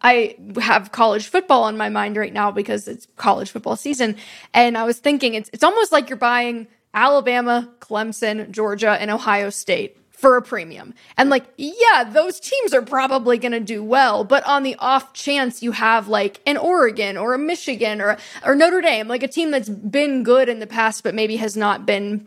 I 0.00 0.36
have 0.60 0.92
college 0.92 1.28
football 1.28 1.64
on 1.64 1.76
my 1.76 1.88
mind 1.88 2.16
right 2.16 2.32
now 2.32 2.50
because 2.50 2.86
it's 2.86 3.06
college 3.16 3.50
football 3.50 3.76
season. 3.76 4.16
And 4.54 4.78
I 4.78 4.84
was 4.84 4.98
thinking 4.98 5.34
it's, 5.34 5.50
it's 5.52 5.64
almost 5.64 5.92
like 5.92 6.08
you're 6.08 6.18
buying 6.18 6.68
Alabama, 6.96 7.70
Clemson, 7.78 8.50
Georgia, 8.50 8.96
and 9.00 9.10
Ohio 9.10 9.50
State 9.50 9.98
for 10.10 10.38
a 10.38 10.42
premium. 10.42 10.94
And 11.18 11.28
like, 11.28 11.44
yeah, 11.58 12.04
those 12.04 12.40
teams 12.40 12.72
are 12.72 12.80
probably 12.80 13.36
going 13.36 13.52
to 13.52 13.60
do 13.60 13.84
well, 13.84 14.24
but 14.24 14.42
on 14.44 14.62
the 14.62 14.74
off 14.76 15.12
chance 15.12 15.62
you 15.62 15.72
have 15.72 16.08
like 16.08 16.40
an 16.46 16.56
Oregon 16.56 17.18
or 17.18 17.34
a 17.34 17.38
Michigan 17.38 18.00
or 18.00 18.16
or 18.44 18.54
Notre 18.56 18.80
Dame, 18.80 19.08
like 19.08 19.22
a 19.22 19.28
team 19.28 19.50
that's 19.50 19.68
been 19.68 20.22
good 20.22 20.48
in 20.48 20.58
the 20.58 20.66
past 20.66 21.04
but 21.04 21.14
maybe 21.14 21.36
has 21.36 21.54
not 21.54 21.84
been 21.84 22.26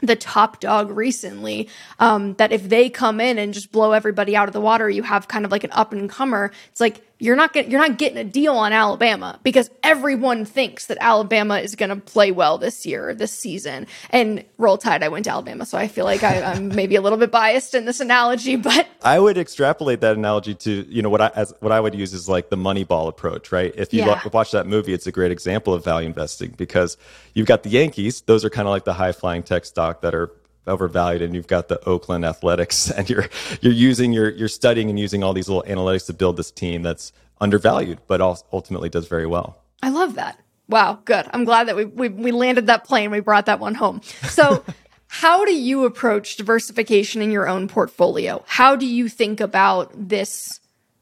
the 0.00 0.16
top 0.16 0.60
dog 0.60 0.90
recently 0.90 1.68
um, 1.98 2.34
that 2.34 2.52
if 2.52 2.68
they 2.68 2.88
come 2.88 3.20
in 3.20 3.38
and 3.38 3.54
just 3.54 3.72
blow 3.72 3.92
everybody 3.92 4.36
out 4.36 4.48
of 4.48 4.52
the 4.52 4.60
water 4.60 4.88
you 4.88 5.02
have 5.02 5.26
kind 5.26 5.44
of 5.44 5.50
like 5.50 5.64
an 5.64 5.72
up 5.72 5.92
and 5.92 6.08
comer 6.08 6.52
it's 6.70 6.80
like 6.80 7.02
you're 7.18 7.36
not 7.36 7.52
get, 7.52 7.68
you're 7.68 7.80
not 7.80 7.98
getting 7.98 8.18
a 8.18 8.24
deal 8.24 8.54
on 8.54 8.72
Alabama 8.72 9.40
because 9.42 9.70
everyone 9.82 10.44
thinks 10.44 10.86
that 10.86 10.98
Alabama 11.00 11.58
is 11.58 11.74
going 11.74 11.90
to 11.90 11.96
play 11.96 12.30
well 12.30 12.58
this 12.58 12.86
year, 12.86 13.14
this 13.14 13.32
season. 13.32 13.86
And 14.10 14.44
roll 14.56 14.78
tide, 14.78 15.02
I 15.02 15.08
went 15.08 15.24
to 15.24 15.32
Alabama, 15.32 15.66
so 15.66 15.76
I 15.76 15.88
feel 15.88 16.04
like 16.04 16.22
I, 16.22 16.36
am 16.54 16.68
maybe 16.74 16.94
a 16.96 17.00
little 17.00 17.18
bit 17.18 17.30
biased 17.30 17.74
in 17.74 17.84
this 17.84 18.00
analogy, 18.00 18.56
but 18.56 18.86
I 19.02 19.18
would 19.18 19.36
extrapolate 19.36 20.00
that 20.00 20.16
analogy 20.16 20.54
to 20.54 20.86
you 20.88 21.02
know 21.02 21.10
what 21.10 21.20
I 21.20 21.30
as 21.34 21.52
what 21.60 21.72
I 21.72 21.80
would 21.80 21.94
use 21.94 22.12
is 22.12 22.28
like 22.28 22.50
the 22.50 22.56
Moneyball 22.56 23.08
approach, 23.08 23.52
right? 23.52 23.72
If 23.76 23.92
you 23.92 24.00
yeah. 24.00 24.20
watch 24.32 24.52
that 24.52 24.66
movie, 24.66 24.92
it's 24.92 25.06
a 25.06 25.12
great 25.12 25.32
example 25.32 25.74
of 25.74 25.84
value 25.84 26.06
investing 26.06 26.54
because 26.56 26.96
you've 27.34 27.46
got 27.46 27.62
the 27.62 27.70
Yankees; 27.70 28.20
those 28.22 28.44
are 28.44 28.50
kind 28.50 28.68
of 28.68 28.70
like 28.70 28.84
the 28.84 28.94
high 28.94 29.12
flying 29.12 29.42
tech 29.42 29.64
stock 29.64 30.02
that 30.02 30.14
are 30.14 30.30
overvalued 30.68 31.22
and 31.22 31.34
you've 31.34 31.46
got 31.46 31.68
the 31.68 31.82
Oakland 31.88 32.24
Athletics 32.24 32.90
and 32.96 33.08
you're 33.08 33.28
you're 33.60 33.72
using 33.72 34.12
you're 34.12 34.30
you're 34.30 34.48
studying 34.48 34.88
and 34.88 34.98
using 34.98 35.22
all 35.22 35.32
these 35.32 35.48
little 35.48 35.64
analytics 35.64 36.06
to 36.06 36.12
build 36.12 36.36
this 36.36 36.50
team 36.50 36.82
that's 36.82 37.12
undervalued 37.40 37.98
but 38.06 38.20
ultimately 38.20 38.88
does 38.88 39.06
very 39.06 39.26
well. 39.26 39.62
I 39.82 39.90
love 39.90 40.14
that. 40.14 40.40
Wow, 40.68 40.98
good. 41.04 41.26
I'm 41.32 41.44
glad 41.44 41.68
that 41.68 41.76
we 41.76 41.84
we, 41.84 42.08
we 42.08 42.32
landed 42.32 42.66
that 42.66 42.84
plane. 42.84 43.10
We 43.10 43.20
brought 43.20 43.46
that 43.46 43.60
one 43.60 43.74
home. 43.74 44.02
So 44.28 44.64
how 45.08 45.44
do 45.44 45.54
you 45.54 45.84
approach 45.84 46.36
diversification 46.36 47.22
in 47.22 47.30
your 47.30 47.48
own 47.48 47.68
portfolio? 47.68 48.44
How 48.46 48.76
do 48.76 48.86
you 48.86 49.08
think 49.08 49.40
about 49.40 49.90
this 49.94 50.60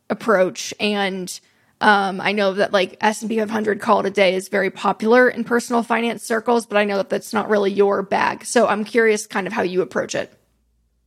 approach 0.09 0.73
and 0.79 1.41
um, 1.81 2.21
I 2.21 2.33
know 2.33 2.55
that 2.55 2.73
like 2.73 2.97
S&P 3.01 3.39
500 3.39 3.81
call 3.81 4.01
it 4.01 4.07
a 4.07 4.11
day 4.11 4.35
is 4.35 4.49
very 4.49 4.71
popular 4.71 5.29
in 5.29 5.45
personal 5.45 5.83
finance 5.83 6.23
circles, 6.23 6.67
but 6.67 6.79
I 6.79 6.85
know 6.85 6.97
that 6.97 7.11
that's 7.11 7.33
not 7.33 7.51
really 7.51 7.71
your 7.71 8.03
bag. 8.03 8.45
So 8.45 8.67
I'm 8.67 8.85
curious 8.85 9.27
kind 9.27 9.47
of 9.47 9.53
how 9.53 9.63
you 9.63 9.83
approach 9.83 10.15
it. 10.15 10.33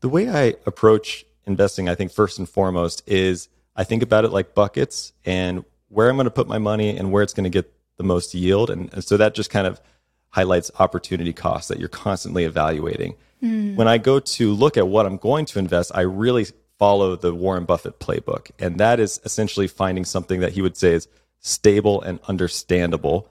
The 0.02 0.10
way 0.10 0.30
I 0.30 0.56
approach 0.66 1.26
investing, 1.46 1.90
I 1.90 1.96
think 1.96 2.12
first 2.12 2.38
and 2.38 2.48
foremost 2.48 3.02
is 3.08 3.50
I 3.76 3.84
think 3.84 4.04
about 4.04 4.26
it 4.26 4.30
like 4.30 4.54
buckets 4.54 5.14
and 5.26 5.66
where 5.88 6.10
I'm 6.10 6.16
going 6.18 6.26
to 6.26 6.32
put 6.32 6.48
my 6.48 6.60
money 6.60 6.96
and 6.96 7.12
where 7.12 7.24
it's 7.24 7.34
going 7.34 7.46
to 7.46 7.50
get 7.50 7.74
the 7.98 8.04
most 8.04 8.34
yield. 8.34 8.70
And, 8.70 8.94
and 8.94 9.04
so 9.04 9.18
that 9.18 9.34
just 9.34 9.50
kind 9.50 9.66
of 9.66 9.82
highlights 10.30 10.70
opportunity 10.80 11.34
costs 11.34 11.68
that 11.70 11.80
you're 11.80 11.90
constantly 11.90 12.44
evaluating. 12.44 13.16
Mm. 13.42 13.76
When 13.76 13.88
I 13.88 13.98
go 13.98 14.20
to 14.20 14.54
look 14.54 14.78
at 14.78 14.88
what 14.88 15.06
I'm 15.06 15.18
going 15.18 15.46
to 15.46 15.60
invest, 15.60 15.92
I 15.96 16.02
really 16.02 16.46
follow 16.80 17.16
the 17.16 17.36
Warren 17.36 17.66
Buffett 17.66 18.00
playbook. 18.00 18.50
And 18.58 18.80
that 18.80 19.00
is 19.00 19.20
essentially 19.24 19.68
finding 19.68 20.06
something 20.06 20.40
that 20.40 20.54
he 20.54 20.62
would 20.62 20.78
say 20.78 20.94
is 20.94 21.08
stable, 21.40 22.02
and 22.02 22.20
understandable. 22.28 23.30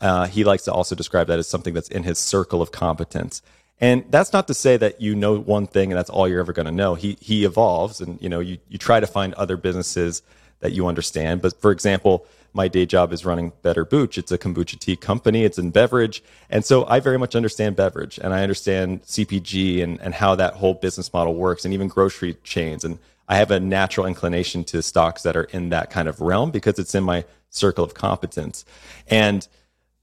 Uh, 0.00 0.26
he 0.26 0.44
likes 0.44 0.64
to 0.64 0.72
also 0.72 0.94
describe 0.94 1.26
that 1.26 1.38
as 1.38 1.48
something 1.48 1.74
that's 1.74 1.88
in 1.88 2.04
his 2.04 2.18
circle 2.18 2.62
of 2.62 2.72
competence. 2.72 3.42
And 3.80 4.04
that's 4.10 4.32
not 4.32 4.46
to 4.48 4.54
say 4.54 4.76
that 4.76 5.00
you 5.00 5.14
know 5.14 5.38
one 5.38 5.66
thing 5.66 5.92
and 5.92 5.98
that's 5.98 6.10
all 6.10 6.28
you're 6.28 6.40
ever 6.40 6.52
going 6.52 6.66
to 6.66 6.72
know. 6.72 6.94
He 6.94 7.16
he 7.20 7.44
evolves, 7.44 8.00
and 8.00 8.20
you 8.20 8.28
know 8.28 8.40
you 8.40 8.58
you 8.68 8.78
try 8.78 8.98
to 8.98 9.06
find 9.06 9.34
other 9.34 9.56
businesses 9.56 10.22
that 10.60 10.72
you 10.72 10.86
understand. 10.86 11.42
But 11.42 11.60
for 11.60 11.70
example, 11.70 12.26
my 12.58 12.68
day 12.68 12.84
job 12.84 13.12
is 13.12 13.24
running 13.24 13.52
Better 13.62 13.84
Booch. 13.84 14.18
It's 14.18 14.32
a 14.32 14.36
kombucha 14.36 14.80
tea 14.80 14.96
company. 14.96 15.44
It's 15.44 15.58
in 15.58 15.70
beverage, 15.70 16.24
and 16.50 16.64
so 16.64 16.84
I 16.86 16.98
very 16.98 17.16
much 17.16 17.36
understand 17.36 17.76
beverage, 17.76 18.18
and 18.18 18.34
I 18.34 18.42
understand 18.42 19.04
CPG 19.04 19.82
and 19.82 20.00
and 20.00 20.12
how 20.12 20.34
that 20.34 20.54
whole 20.54 20.74
business 20.74 21.12
model 21.12 21.34
works, 21.36 21.64
and 21.64 21.72
even 21.72 21.86
grocery 21.86 22.34
chains. 22.42 22.84
And 22.84 22.98
I 23.28 23.36
have 23.36 23.52
a 23.52 23.60
natural 23.60 24.06
inclination 24.06 24.64
to 24.64 24.82
stocks 24.82 25.22
that 25.22 25.36
are 25.36 25.44
in 25.44 25.68
that 25.68 25.88
kind 25.90 26.08
of 26.08 26.20
realm 26.20 26.50
because 26.50 26.78
it's 26.80 26.94
in 26.94 27.04
my 27.04 27.24
circle 27.48 27.84
of 27.84 27.94
competence. 27.94 28.64
And 29.06 29.46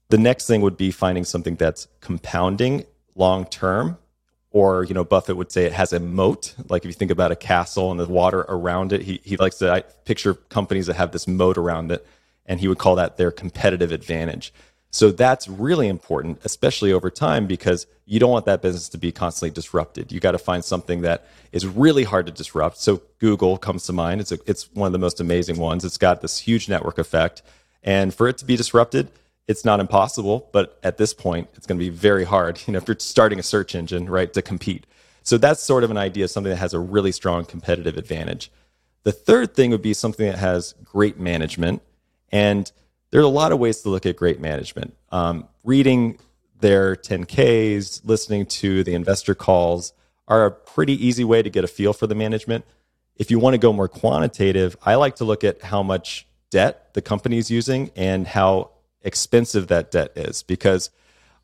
the 0.08 0.18
next 0.18 0.46
thing 0.46 0.62
would 0.62 0.78
be 0.78 0.90
finding 0.90 1.24
something 1.24 1.56
that's 1.56 1.88
compounding 2.00 2.86
long 3.14 3.44
term 3.44 3.98
or 4.50 4.84
you 4.84 4.94
know 4.94 5.04
buffett 5.04 5.36
would 5.36 5.50
say 5.50 5.64
it 5.64 5.72
has 5.72 5.92
a 5.92 5.98
moat 5.98 6.54
like 6.68 6.84
if 6.84 6.86
you 6.86 6.92
think 6.92 7.10
about 7.10 7.32
a 7.32 7.36
castle 7.36 7.90
and 7.90 7.98
the 7.98 8.06
water 8.06 8.40
around 8.48 8.92
it 8.92 9.00
he, 9.02 9.20
he 9.24 9.36
likes 9.38 9.56
to 9.56 9.84
picture 10.04 10.34
companies 10.34 10.86
that 10.86 10.94
have 10.96 11.12
this 11.12 11.26
moat 11.26 11.56
around 11.58 11.90
it 11.90 12.06
and 12.46 12.60
he 12.60 12.68
would 12.68 12.78
call 12.78 12.96
that 12.96 13.16
their 13.16 13.30
competitive 13.30 13.92
advantage 13.92 14.52
so 14.90 15.10
that's 15.10 15.48
really 15.48 15.88
important 15.88 16.38
especially 16.44 16.92
over 16.92 17.10
time 17.10 17.46
because 17.46 17.86
you 18.06 18.20
don't 18.20 18.30
want 18.30 18.46
that 18.46 18.62
business 18.62 18.88
to 18.88 18.98
be 18.98 19.12
constantly 19.12 19.50
disrupted 19.50 20.10
you 20.10 20.20
got 20.20 20.32
to 20.32 20.38
find 20.38 20.64
something 20.64 21.02
that 21.02 21.26
is 21.52 21.66
really 21.66 22.04
hard 22.04 22.26
to 22.26 22.32
disrupt 22.32 22.76
so 22.78 23.02
google 23.18 23.56
comes 23.58 23.84
to 23.84 23.92
mind 23.92 24.20
it's, 24.20 24.32
a, 24.32 24.38
it's 24.46 24.72
one 24.74 24.86
of 24.86 24.92
the 24.92 24.98
most 24.98 25.20
amazing 25.20 25.58
ones 25.58 25.84
it's 25.84 25.98
got 25.98 26.22
this 26.22 26.38
huge 26.38 26.68
network 26.68 26.98
effect 26.98 27.42
and 27.82 28.14
for 28.14 28.28
it 28.28 28.38
to 28.38 28.44
be 28.44 28.56
disrupted 28.56 29.08
it's 29.48 29.64
not 29.64 29.80
impossible, 29.80 30.48
but 30.52 30.78
at 30.82 30.98
this 30.98 31.14
point, 31.14 31.48
it's 31.54 31.66
going 31.66 31.78
to 31.78 31.84
be 31.84 31.90
very 31.90 32.24
hard. 32.24 32.60
You 32.66 32.72
know, 32.72 32.78
if 32.78 32.88
you're 32.88 32.98
starting 32.98 33.38
a 33.38 33.44
search 33.44 33.74
engine, 33.74 34.10
right, 34.10 34.32
to 34.32 34.42
compete. 34.42 34.86
So 35.22 35.38
that's 35.38 35.62
sort 35.62 35.84
of 35.84 35.90
an 35.90 35.96
idea 35.96 36.24
of 36.24 36.30
something 36.30 36.50
that 36.50 36.56
has 36.56 36.74
a 36.74 36.78
really 36.78 37.12
strong 37.12 37.44
competitive 37.44 37.96
advantage. 37.96 38.50
The 39.04 39.12
third 39.12 39.54
thing 39.54 39.70
would 39.70 39.82
be 39.82 39.94
something 39.94 40.26
that 40.26 40.38
has 40.38 40.74
great 40.84 41.18
management, 41.18 41.82
and 42.32 42.70
there 43.10 43.20
are 43.20 43.24
a 43.24 43.28
lot 43.28 43.52
of 43.52 43.58
ways 43.58 43.80
to 43.82 43.88
look 43.88 44.06
at 44.06 44.16
great 44.16 44.40
management. 44.40 44.94
Um, 45.10 45.48
reading 45.64 46.18
their 46.60 46.96
10Ks, 46.96 48.02
listening 48.04 48.46
to 48.46 48.82
the 48.84 48.94
investor 48.94 49.34
calls 49.34 49.92
are 50.28 50.46
a 50.46 50.50
pretty 50.50 51.06
easy 51.06 51.24
way 51.24 51.42
to 51.42 51.50
get 51.50 51.64
a 51.64 51.68
feel 51.68 51.92
for 51.92 52.06
the 52.06 52.14
management. 52.14 52.64
If 53.16 53.30
you 53.30 53.38
want 53.38 53.54
to 53.54 53.58
go 53.58 53.72
more 53.72 53.88
quantitative, 53.88 54.76
I 54.82 54.96
like 54.96 55.16
to 55.16 55.24
look 55.24 55.44
at 55.44 55.62
how 55.62 55.82
much 55.82 56.26
debt 56.50 56.94
the 56.94 57.02
company 57.02 57.38
is 57.38 57.50
using 57.50 57.90
and 57.96 58.26
how 58.26 58.70
expensive 59.02 59.68
that 59.68 59.90
debt 59.90 60.12
is 60.16 60.42
because 60.42 60.90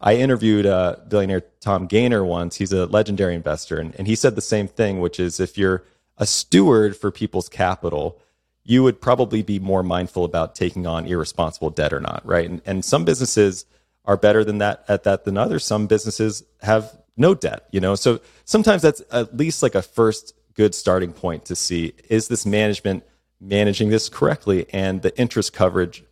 I 0.00 0.16
interviewed 0.16 0.66
uh, 0.66 0.96
billionaire 1.08 1.42
Tom 1.60 1.86
Gayner 1.86 2.26
once. 2.26 2.56
He's 2.56 2.72
a 2.72 2.86
legendary 2.86 3.36
investor, 3.36 3.78
and, 3.78 3.94
and 3.94 4.08
he 4.08 4.16
said 4.16 4.34
the 4.34 4.40
same 4.42 4.66
thing, 4.66 5.00
which 5.00 5.20
is 5.20 5.38
if 5.38 5.56
you're 5.56 5.84
a 6.18 6.26
steward 6.26 6.96
for 6.96 7.12
people's 7.12 7.48
capital, 7.48 8.20
you 8.64 8.82
would 8.82 9.00
probably 9.00 9.42
be 9.42 9.58
more 9.58 9.82
mindful 9.82 10.24
about 10.24 10.54
taking 10.54 10.86
on 10.86 11.06
irresponsible 11.06 11.70
debt 11.70 11.92
or 11.92 12.00
not, 12.00 12.24
right? 12.24 12.48
And, 12.48 12.62
and 12.64 12.84
some 12.84 13.04
businesses 13.04 13.66
are 14.04 14.16
better 14.16 14.44
than 14.44 14.58
that 14.58 14.84
at 14.88 15.04
that 15.04 15.24
than 15.24 15.36
others. 15.36 15.64
Some 15.64 15.86
businesses 15.86 16.44
have 16.62 16.96
no 17.16 17.34
debt, 17.34 17.66
you 17.70 17.80
know. 17.80 17.94
So 17.94 18.20
sometimes 18.44 18.82
that's 18.82 19.02
at 19.10 19.36
least 19.36 19.62
like 19.62 19.74
a 19.74 19.82
first 19.82 20.34
good 20.54 20.74
starting 20.74 21.12
point 21.12 21.44
to 21.46 21.56
see 21.56 21.94
is 22.08 22.28
this 22.28 22.46
management 22.46 23.04
managing 23.40 23.88
this 23.88 24.08
correctly 24.08 24.66
and 24.72 25.02
the 25.02 25.18
interest 25.18 25.52
coverage 25.52 26.04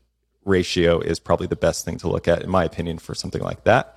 ratio 0.44 0.98
is 1.00 1.20
probably 1.20 1.46
the 1.46 1.56
best 1.56 1.84
thing 1.84 1.98
to 1.98 2.08
look 2.08 2.26
at, 2.26 2.42
in 2.42 2.50
my 2.50 2.64
opinion, 2.64 2.98
for 2.98 3.14
something 3.14 3.42
like 3.42 3.64
that. 3.64 3.96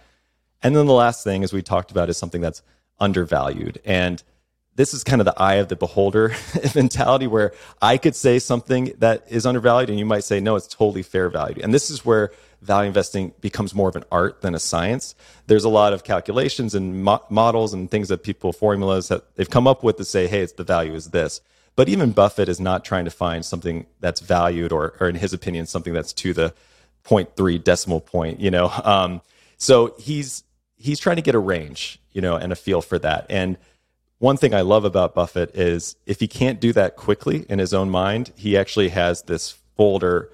And 0.61 0.75
then 0.75 0.85
the 0.85 0.93
last 0.93 1.23
thing, 1.23 1.43
as 1.43 1.51
we 1.51 1.61
talked 1.61 1.91
about, 1.91 2.09
is 2.09 2.17
something 2.17 2.41
that's 2.41 2.61
undervalued. 2.99 3.81
And 3.85 4.21
this 4.75 4.93
is 4.93 5.03
kind 5.03 5.21
of 5.21 5.25
the 5.25 5.39
eye 5.39 5.55
of 5.55 5.67
the 5.67 5.75
beholder 5.75 6.35
mentality 6.75 7.27
where 7.27 7.53
I 7.81 7.97
could 7.97 8.15
say 8.15 8.39
something 8.39 8.93
that 8.99 9.23
is 9.27 9.45
undervalued 9.45 9.89
and 9.89 9.99
you 9.99 10.05
might 10.05 10.23
say, 10.23 10.39
no, 10.39 10.55
it's 10.55 10.67
totally 10.67 11.03
fair 11.03 11.29
value. 11.29 11.61
And 11.63 11.73
this 11.73 11.89
is 11.89 12.03
where 12.03 12.31
value 12.61 12.87
investing 12.87 13.33
becomes 13.41 13.75
more 13.75 13.89
of 13.89 13.95
an 13.95 14.03
art 14.11 14.41
than 14.41 14.55
a 14.55 14.59
science. 14.59 15.15
There's 15.47 15.63
a 15.63 15.69
lot 15.69 15.93
of 15.93 16.03
calculations 16.03 16.73
and 16.73 17.03
mo- 17.03 17.23
models 17.29 17.73
and 17.73 17.91
things 17.91 18.07
that 18.07 18.23
people, 18.23 18.53
formulas 18.53 19.09
that 19.09 19.35
they've 19.35 19.49
come 19.49 19.67
up 19.67 19.83
with 19.83 19.97
to 19.97 20.05
say, 20.05 20.27
hey, 20.27 20.41
it's 20.41 20.53
the 20.53 20.63
value 20.63 20.93
is 20.93 21.09
this. 21.09 21.41
But 21.75 21.89
even 21.89 22.11
Buffett 22.11 22.49
is 22.49 22.59
not 22.59 22.85
trying 22.85 23.05
to 23.05 23.11
find 23.11 23.45
something 23.45 23.85
that's 23.99 24.21
valued 24.21 24.71
or, 24.71 24.95
or 24.99 25.09
in 25.09 25.15
his 25.15 25.33
opinion, 25.33 25.65
something 25.65 25.93
that's 25.93 26.13
to 26.13 26.33
the 26.33 26.53
0.3 27.05 27.63
decimal 27.63 27.99
point, 27.99 28.39
you 28.39 28.49
know? 28.49 28.71
Um, 28.83 29.21
so 29.57 29.95
he's, 29.99 30.43
he's 30.77 30.99
trying 30.99 31.17
to 31.17 31.21
get 31.21 31.35
a 31.35 31.39
range, 31.39 31.99
you 32.11 32.21
know, 32.21 32.35
and 32.35 32.51
a 32.51 32.55
feel 32.55 32.81
for 32.81 32.97
that. 32.99 33.25
And 33.29 33.57
one 34.23 34.37
thing 34.37 34.53
I 34.53 34.61
love 34.61 34.85
about 34.85 35.13
Buffett 35.13 35.53
is 35.53 35.97
if 36.05 36.21
he 36.21 36.29
can't 36.29 36.61
do 36.61 36.71
that 36.71 36.95
quickly 36.95 37.45
in 37.49 37.59
his 37.59 37.73
own 37.73 37.89
mind, 37.89 38.31
he 38.37 38.55
actually 38.55 38.87
has 38.87 39.23
this 39.23 39.59
folder 39.75 40.31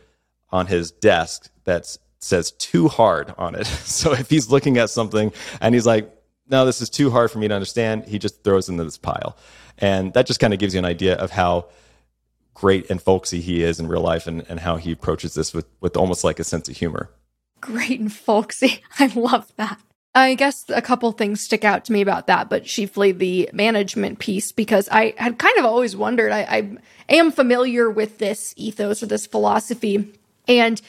on 0.52 0.68
his 0.68 0.92
desk 0.92 1.50
that 1.64 1.98
says 2.20 2.52
too 2.52 2.88
hard 2.88 3.34
on 3.36 3.56
it. 3.56 3.66
So 3.86 4.14
if 4.14 4.30
he's 4.30 4.52
looking 4.52 4.78
at 4.78 4.92
something 4.92 5.34
and 5.60 5.74
he's 5.74 5.88
like, 5.88 6.08
no, 6.48 6.68
this 6.68 6.82
is 6.82 6.90
too 6.92 7.10
hard 7.10 7.32
for 7.32 7.40
me 7.40 7.48
to 7.48 7.54
understand, 7.56 8.06
he 8.06 8.20
just 8.20 8.44
throws 8.44 8.70
into 8.70 8.84
this 8.84 9.00
pile. 9.00 9.36
And 9.80 10.14
that 10.14 10.28
just 10.28 10.40
kind 10.40 10.54
of 10.54 10.60
gives 10.60 10.76
you 10.76 10.78
an 10.78 10.86
idea 10.86 11.16
of 11.16 11.32
how 11.32 11.70
great 12.54 12.92
and 12.92 13.02
folksy 13.02 13.42
he 13.42 13.64
is 13.64 13.80
in 13.80 13.88
real 13.88 14.02
life 14.02 14.28
and, 14.28 14.46
and 14.50 14.60
how 14.60 14.76
he 14.76 14.92
approaches 14.92 15.34
this 15.34 15.52
with, 15.52 15.66
with 15.82 15.98
almost 15.98 16.24
like 16.24 16.38
a 16.38 16.44
sense 16.44 16.70
of 16.70 16.78
humor. 16.78 17.10
Great 17.60 18.00
and 18.00 18.14
folksy. 18.14 18.84
I 19.00 19.08
love 19.08 19.52
that. 19.56 19.82
I 20.16 20.34
guess 20.34 20.66
a 20.70 20.82
couple 20.82 21.12
things 21.12 21.42
stick 21.42 21.64
out 21.64 21.86
to 21.86 21.94
me 21.94 22.02
about 22.02 22.28
that, 22.28 22.50
but 22.50 22.66
chiefly 22.66 23.12
the 23.12 23.50
management 23.54 24.20
piece, 24.20 24.52
because 24.52 24.90
I 24.92 25.14
had 25.18 25.38
kind 25.38 25.58
of 25.58 25.66
always 25.66 25.96
wondered. 25.96 26.32
I, 26.32 26.42
I 26.42 26.78
am 27.10 27.32
familiar 27.32 27.90
with 27.90 28.18
this 28.18 28.54
ethos 28.58 29.04
or 29.04 29.06
this 29.06 29.28
philosophy, 29.28 30.12
and 30.48 30.82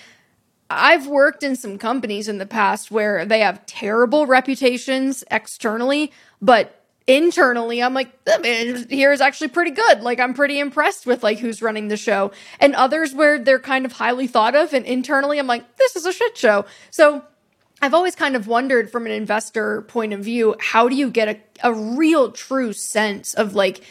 I've 0.70 1.06
worked 1.06 1.42
in 1.42 1.54
some 1.56 1.76
companies 1.78 2.28
in 2.28 2.38
the 2.38 2.46
past 2.46 2.90
where 2.90 3.26
they 3.26 3.40
have 3.40 3.66
terrible 3.66 4.26
reputations 4.26 5.22
externally, 5.30 6.12
but 6.40 6.76
internally 7.06 7.82
i'm 7.82 7.94
like 7.94 8.24
the 8.24 8.86
here 8.88 9.10
is 9.10 9.20
actually 9.20 9.48
pretty 9.48 9.72
good 9.72 10.02
like 10.02 10.20
i'm 10.20 10.32
pretty 10.32 10.60
impressed 10.60 11.06
with 11.06 11.24
like 11.24 11.38
who's 11.38 11.60
running 11.60 11.88
the 11.88 11.96
show 11.96 12.30
and 12.60 12.72
others 12.76 13.12
where 13.12 13.36
they're 13.36 13.58
kind 13.58 13.84
of 13.84 13.90
highly 13.90 14.28
thought 14.28 14.54
of 14.54 14.72
and 14.72 14.84
internally 14.84 15.38
i'm 15.38 15.46
like 15.46 15.76
this 15.76 15.96
is 15.96 16.06
a 16.06 16.12
shit 16.12 16.36
show 16.36 16.64
so 16.90 17.24
i've 17.82 17.94
always 17.94 18.14
kind 18.14 18.36
of 18.36 18.46
wondered 18.46 18.90
from 18.90 19.06
an 19.06 19.12
investor 19.12 19.82
point 19.82 20.12
of 20.12 20.20
view 20.20 20.54
how 20.60 20.88
do 20.88 20.96
you 20.96 21.10
get 21.10 21.28
a, 21.28 21.68
a 21.68 21.72
real 21.72 22.30
true 22.30 22.72
sense 22.72 23.34
of 23.34 23.54
like 23.54 23.82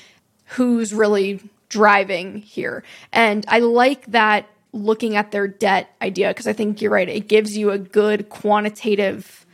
who's 0.45 0.93
really 0.93 1.39
driving 1.69 2.37
here? 2.37 2.83
And 3.11 3.45
i 3.47 3.59
like 3.59 4.05
that 4.07 4.47
looking 4.71 5.15
at 5.15 5.31
their 5.31 5.47
debt 5.47 5.89
idea 6.01 6.27
because 6.27 6.45
i 6.45 6.53
think 6.53 6.79
you're 6.79 6.91
right 6.91 7.09
it 7.09 7.27
gives 7.27 7.57
you 7.57 7.71
a 7.71 7.77
good 7.79 8.29
quantitative 8.29 9.45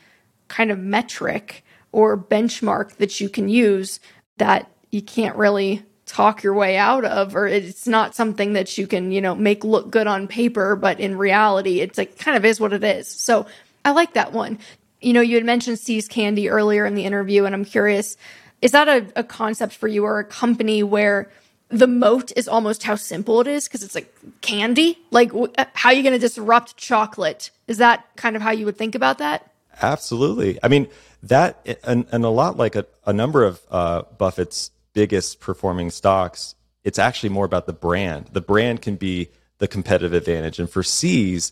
kind 0.49 0.71
of 0.71 0.79
metric 0.79 1.63
or 1.93 2.17
benchmark 2.17 2.97
that 2.97 3.21
you 3.21 3.29
can 3.29 3.47
use 3.47 4.01
that 4.38 4.69
you 4.91 5.01
can't 5.01 5.38
really 5.38 5.81
talk 6.05 6.43
your 6.43 6.53
way 6.53 6.77
out 6.77 7.03
of 7.05 7.36
or 7.36 7.47
it's 7.47 7.88
not 7.88 8.13
something 8.13 8.53
that 8.53 8.77
you 8.77 8.86
can 8.86 9.11
you 9.11 9.21
know 9.21 9.33
make 9.33 9.63
look 9.63 9.89
good 9.89 10.05
on 10.05 10.27
paper 10.27 10.75
but 10.75 10.99
in 10.99 11.17
reality 11.17 11.79
it's 11.79 11.97
like 11.97 12.17
kind 12.19 12.38
of 12.38 12.45
is 12.45 12.59
what 12.59 12.73
it 12.73 12.83
is. 12.83 13.07
So 13.07 13.45
i 13.86 13.91
like 13.91 14.13
that 14.13 14.33
one. 14.33 14.59
You 15.01 15.13
know 15.13 15.21
you 15.21 15.36
had 15.36 15.45
mentioned 15.45 15.79
See's 15.79 16.07
Candy 16.07 16.49
earlier 16.49 16.86
in 16.86 16.95
the 16.95 17.05
interview 17.05 17.45
and 17.45 17.55
i'm 17.55 17.65
curious 17.65 18.17
is 18.61 18.71
that 18.71 18.88
a, 18.88 19.05
a 19.15 19.23
concept 19.23 19.73
for 19.73 19.88
you 19.88 20.03
or 20.05 20.19
a 20.19 20.23
company 20.23 20.81
where 20.81 21.29
the 21.69 21.88
moat 21.88 22.31
is 22.36 22.47
almost 22.47 22.83
how 22.83 22.95
simple 22.95 23.41
it 23.41 23.47
is? 23.47 23.67
Because 23.67 23.83
it's 23.83 23.95
like 23.95 24.13
candy? 24.41 24.97
Like 25.11 25.31
how 25.73 25.89
are 25.89 25.93
you 25.93 26.03
going 26.03 26.13
to 26.13 26.19
disrupt 26.19 26.77
chocolate? 26.77 27.51
Is 27.67 27.77
that 27.77 28.05
kind 28.15 28.36
of 28.36 28.41
how 28.41 28.51
you 28.51 28.65
would 28.65 28.77
think 28.77 28.95
about 28.95 29.17
that? 29.19 29.51
Absolutely. 29.81 30.57
I 30.63 30.67
mean 30.67 30.88
that 31.23 31.59
and, 31.83 32.05
and 32.11 32.23
a 32.23 32.29
lot 32.29 32.57
like 32.57 32.75
a, 32.75 32.86
a 33.05 33.13
number 33.13 33.43
of 33.43 33.61
uh, 33.69 34.03
Buffett's 34.17 34.71
biggest 34.93 35.39
performing 35.39 35.91
stocks, 35.91 36.55
it's 36.83 36.97
actually 36.97 37.29
more 37.29 37.45
about 37.45 37.65
the 37.65 37.73
brand. 37.73 38.29
The 38.31 38.41
brand 38.41 38.81
can 38.81 38.95
be 38.95 39.29
the 39.57 39.67
competitive 39.67 40.13
advantage. 40.13 40.59
And 40.59 40.69
for 40.69 40.83
See's, 40.83 41.51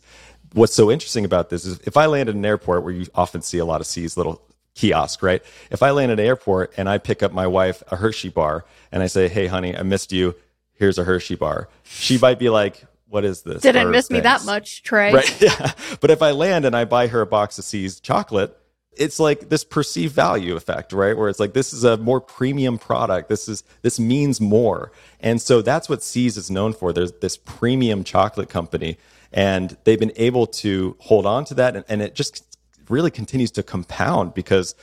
what's 0.53 0.73
so 0.73 0.89
interesting 0.91 1.25
about 1.25 1.49
this 1.49 1.65
is 1.65 1.79
if 1.85 1.97
I 1.97 2.05
land 2.05 2.29
at 2.29 2.35
an 2.35 2.45
airport 2.45 2.83
where 2.83 2.93
you 2.93 3.07
often 3.13 3.41
see 3.41 3.57
a 3.57 3.65
lot 3.65 3.81
of 3.81 3.87
See's 3.87 4.17
little 4.17 4.41
kiosk, 4.75 5.21
right? 5.21 5.43
If 5.69 5.83
I 5.83 5.91
land 5.91 6.11
at 6.11 6.19
an 6.19 6.25
airport 6.25 6.73
and 6.77 6.89
I 6.89 6.97
pick 6.97 7.21
up 7.21 7.33
my 7.33 7.47
wife 7.47 7.83
a 7.91 7.95
Hershey 7.95 8.29
bar 8.29 8.65
and 8.91 9.03
I 9.03 9.07
say, 9.07 9.27
"Hey, 9.27 9.47
honey, 9.47 9.75
I 9.75 9.83
missed 9.83 10.11
you. 10.11 10.35
Here's 10.73 10.97
a 10.97 11.03
Hershey 11.03 11.35
bar," 11.35 11.69
she 11.83 12.17
might 12.17 12.39
be 12.39 12.49
like, 12.49 12.85
"What 13.07 13.25
is 13.25 13.41
this?" 13.41 13.61
Didn't 13.61 13.91
miss 13.91 14.07
things. 14.07 14.17
me 14.17 14.21
that 14.21 14.45
much, 14.45 14.83
Trey. 14.83 15.13
Right? 15.13 15.41
Yeah. 15.41 15.71
But 16.01 16.11
if 16.11 16.21
I 16.21 16.31
land 16.31 16.65
and 16.65 16.75
I 16.75 16.85
buy 16.85 17.07
her 17.07 17.21
a 17.21 17.25
box 17.27 17.57
of 17.59 17.65
See's 17.65 17.99
chocolate, 17.99 18.57
it's 18.97 19.19
like 19.19 19.49
this 19.49 19.63
perceived 19.63 20.13
value 20.13 20.55
effect, 20.55 20.93
right? 20.93 21.17
Where 21.17 21.29
it's 21.29 21.39
like 21.39 21.53
this 21.53 21.73
is 21.73 21.83
a 21.83 21.97
more 21.97 22.21
premium 22.21 22.77
product. 22.77 23.29
This 23.29 23.47
is 23.47 23.63
this 23.81 23.99
means 23.99 24.39
more. 24.39 24.91
And 25.19 25.41
so 25.41 25.61
that's 25.61 25.89
what 25.89 26.03
See's 26.03 26.37
is 26.37 26.51
known 26.51 26.73
for. 26.73 26.93
There's 26.93 27.11
this 27.13 27.37
premium 27.37 28.03
chocolate 28.03 28.49
company. 28.49 28.97
And 29.31 29.77
they've 29.83 29.99
been 29.99 30.13
able 30.15 30.45
to 30.47 30.95
hold 30.99 31.25
on 31.25 31.45
to 31.45 31.55
that. 31.55 31.75
And, 31.75 31.85
and 31.89 32.01
it 32.01 32.13
just 32.13 32.57
really 32.89 33.11
continues 33.11 33.51
to 33.51 33.63
compound 33.63 34.33
because 34.33 34.75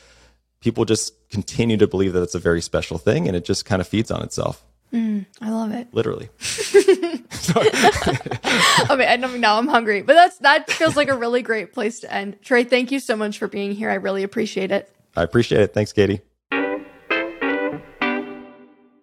people 0.61 0.84
just 0.84 1.14
continue 1.30 1.76
to 1.76 1.86
believe 1.86 2.12
that 2.12 2.22
it's 2.22 2.34
a 2.34 2.40
very 2.40 2.61
special 2.61 2.98
thing 2.98 3.26
and 3.26 3.36
it 3.36 3.44
just 3.44 3.64
kind 3.64 3.80
of 3.80 3.88
feeds 3.88 4.11
on 4.11 4.22
itself. 4.22 4.64
Mm, 4.93 5.26
I 5.41 5.51
love 5.51 5.72
it. 5.72 5.88
Literally. 5.93 6.28
I 8.91 8.97
mean, 8.97 9.09
I 9.09 9.16
mean, 9.16 9.41
now 9.41 9.57
I'm 9.59 9.68
hungry, 9.68 10.03
but 10.03 10.14
that's 10.14 10.38
that 10.38 10.70
feels 10.70 10.97
like 10.97 11.09
a 11.09 11.16
really 11.16 11.43
great 11.43 11.72
place 11.72 12.01
to 12.01 12.12
end. 12.12 12.38
Trey, 12.43 12.64
thank 12.64 12.91
you 12.91 12.99
so 12.99 13.14
much 13.14 13.38
for 13.38 13.47
being 13.47 13.72
here. 13.72 13.88
I 13.91 13.95
really 13.95 14.24
appreciate 14.24 14.72
it. 14.72 14.93
I 15.16 15.22
appreciate 15.22 15.61
it. 15.61 15.72
Thanks, 15.74 15.93
Katie. 15.93 16.22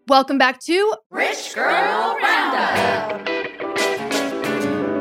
Welcome 0.08 0.38
back 0.38 0.60
to 0.62 0.94
Rich 1.10 1.56
Girl 1.56 2.18
Roundup. 2.22 3.28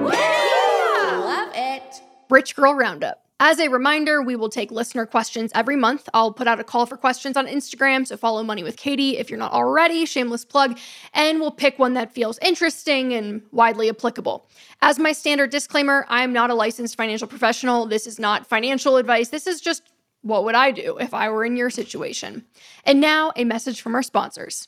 Love 0.03 1.51
it. 1.55 2.03
Rich 2.31 2.57
Girl 2.57 2.75
Roundup. 2.75 3.26
As 3.39 3.59
a 3.59 3.69
reminder, 3.69 4.23
we 4.23 4.35
will 4.35 4.49
take 4.49 4.71
listener 4.71 5.05
questions 5.05 5.53
every 5.55 5.77
month. 5.77 6.09
I'll 6.15 6.33
put 6.33 6.49
out 6.49 6.59
a 6.59 6.65
call 6.65 6.87
for 6.87 6.97
questions 6.97 7.37
on 7.37 7.47
Instagram, 7.47 8.07
so 8.07 8.17
follow 8.17 8.43
Money 8.43 8.63
with 8.63 8.79
Katie 8.79 9.19
if 9.19 9.29
you're 9.29 9.39
not 9.39 9.53
already, 9.53 10.07
shameless 10.07 10.43
plug, 10.43 10.79
and 11.13 11.39
we'll 11.39 11.51
pick 11.51 11.79
one 11.79 11.93
that 11.95 12.15
feels 12.15 12.39
interesting 12.41 13.13
and 13.13 13.43
widely 13.53 13.91
applicable. 13.91 14.49
As 14.81 14.99
my 14.99 15.13
standard 15.13 15.51
disclaimer, 15.51 16.07
I'm 16.09 16.33
not 16.33 16.49
a 16.49 16.55
licensed 16.55 16.97
financial 16.97 17.29
professional. 17.29 17.85
This 17.85 18.07
is 18.07 18.19
not 18.19 18.47
financial 18.47 18.97
advice. 18.97 19.29
This 19.29 19.47
is 19.47 19.61
just 19.61 19.83
what 20.23 20.45
would 20.45 20.55
I 20.55 20.71
do 20.71 20.97
if 20.97 21.13
I 21.13 21.29
were 21.29 21.45
in 21.45 21.59
your 21.59 21.69
situation? 21.69 22.47
And 22.85 23.03
now, 23.03 23.33
a 23.37 23.45
message 23.45 23.83
from 23.83 23.95
our 23.95 24.03
sponsors. 24.03 24.67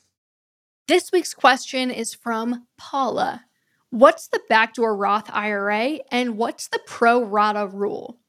This 0.87 1.11
week's 1.11 1.33
question 1.33 1.89
is 1.89 2.13
from 2.13 2.67
Paula. 2.77 3.45
What's 3.89 4.27
the 4.27 4.41
backdoor 4.47 4.95
Roth 4.95 5.29
IRA 5.33 6.01
and 6.11 6.37
what's 6.37 6.67
the 6.67 6.79
pro 6.85 7.23
rata 7.23 7.65
rule? 7.65 8.19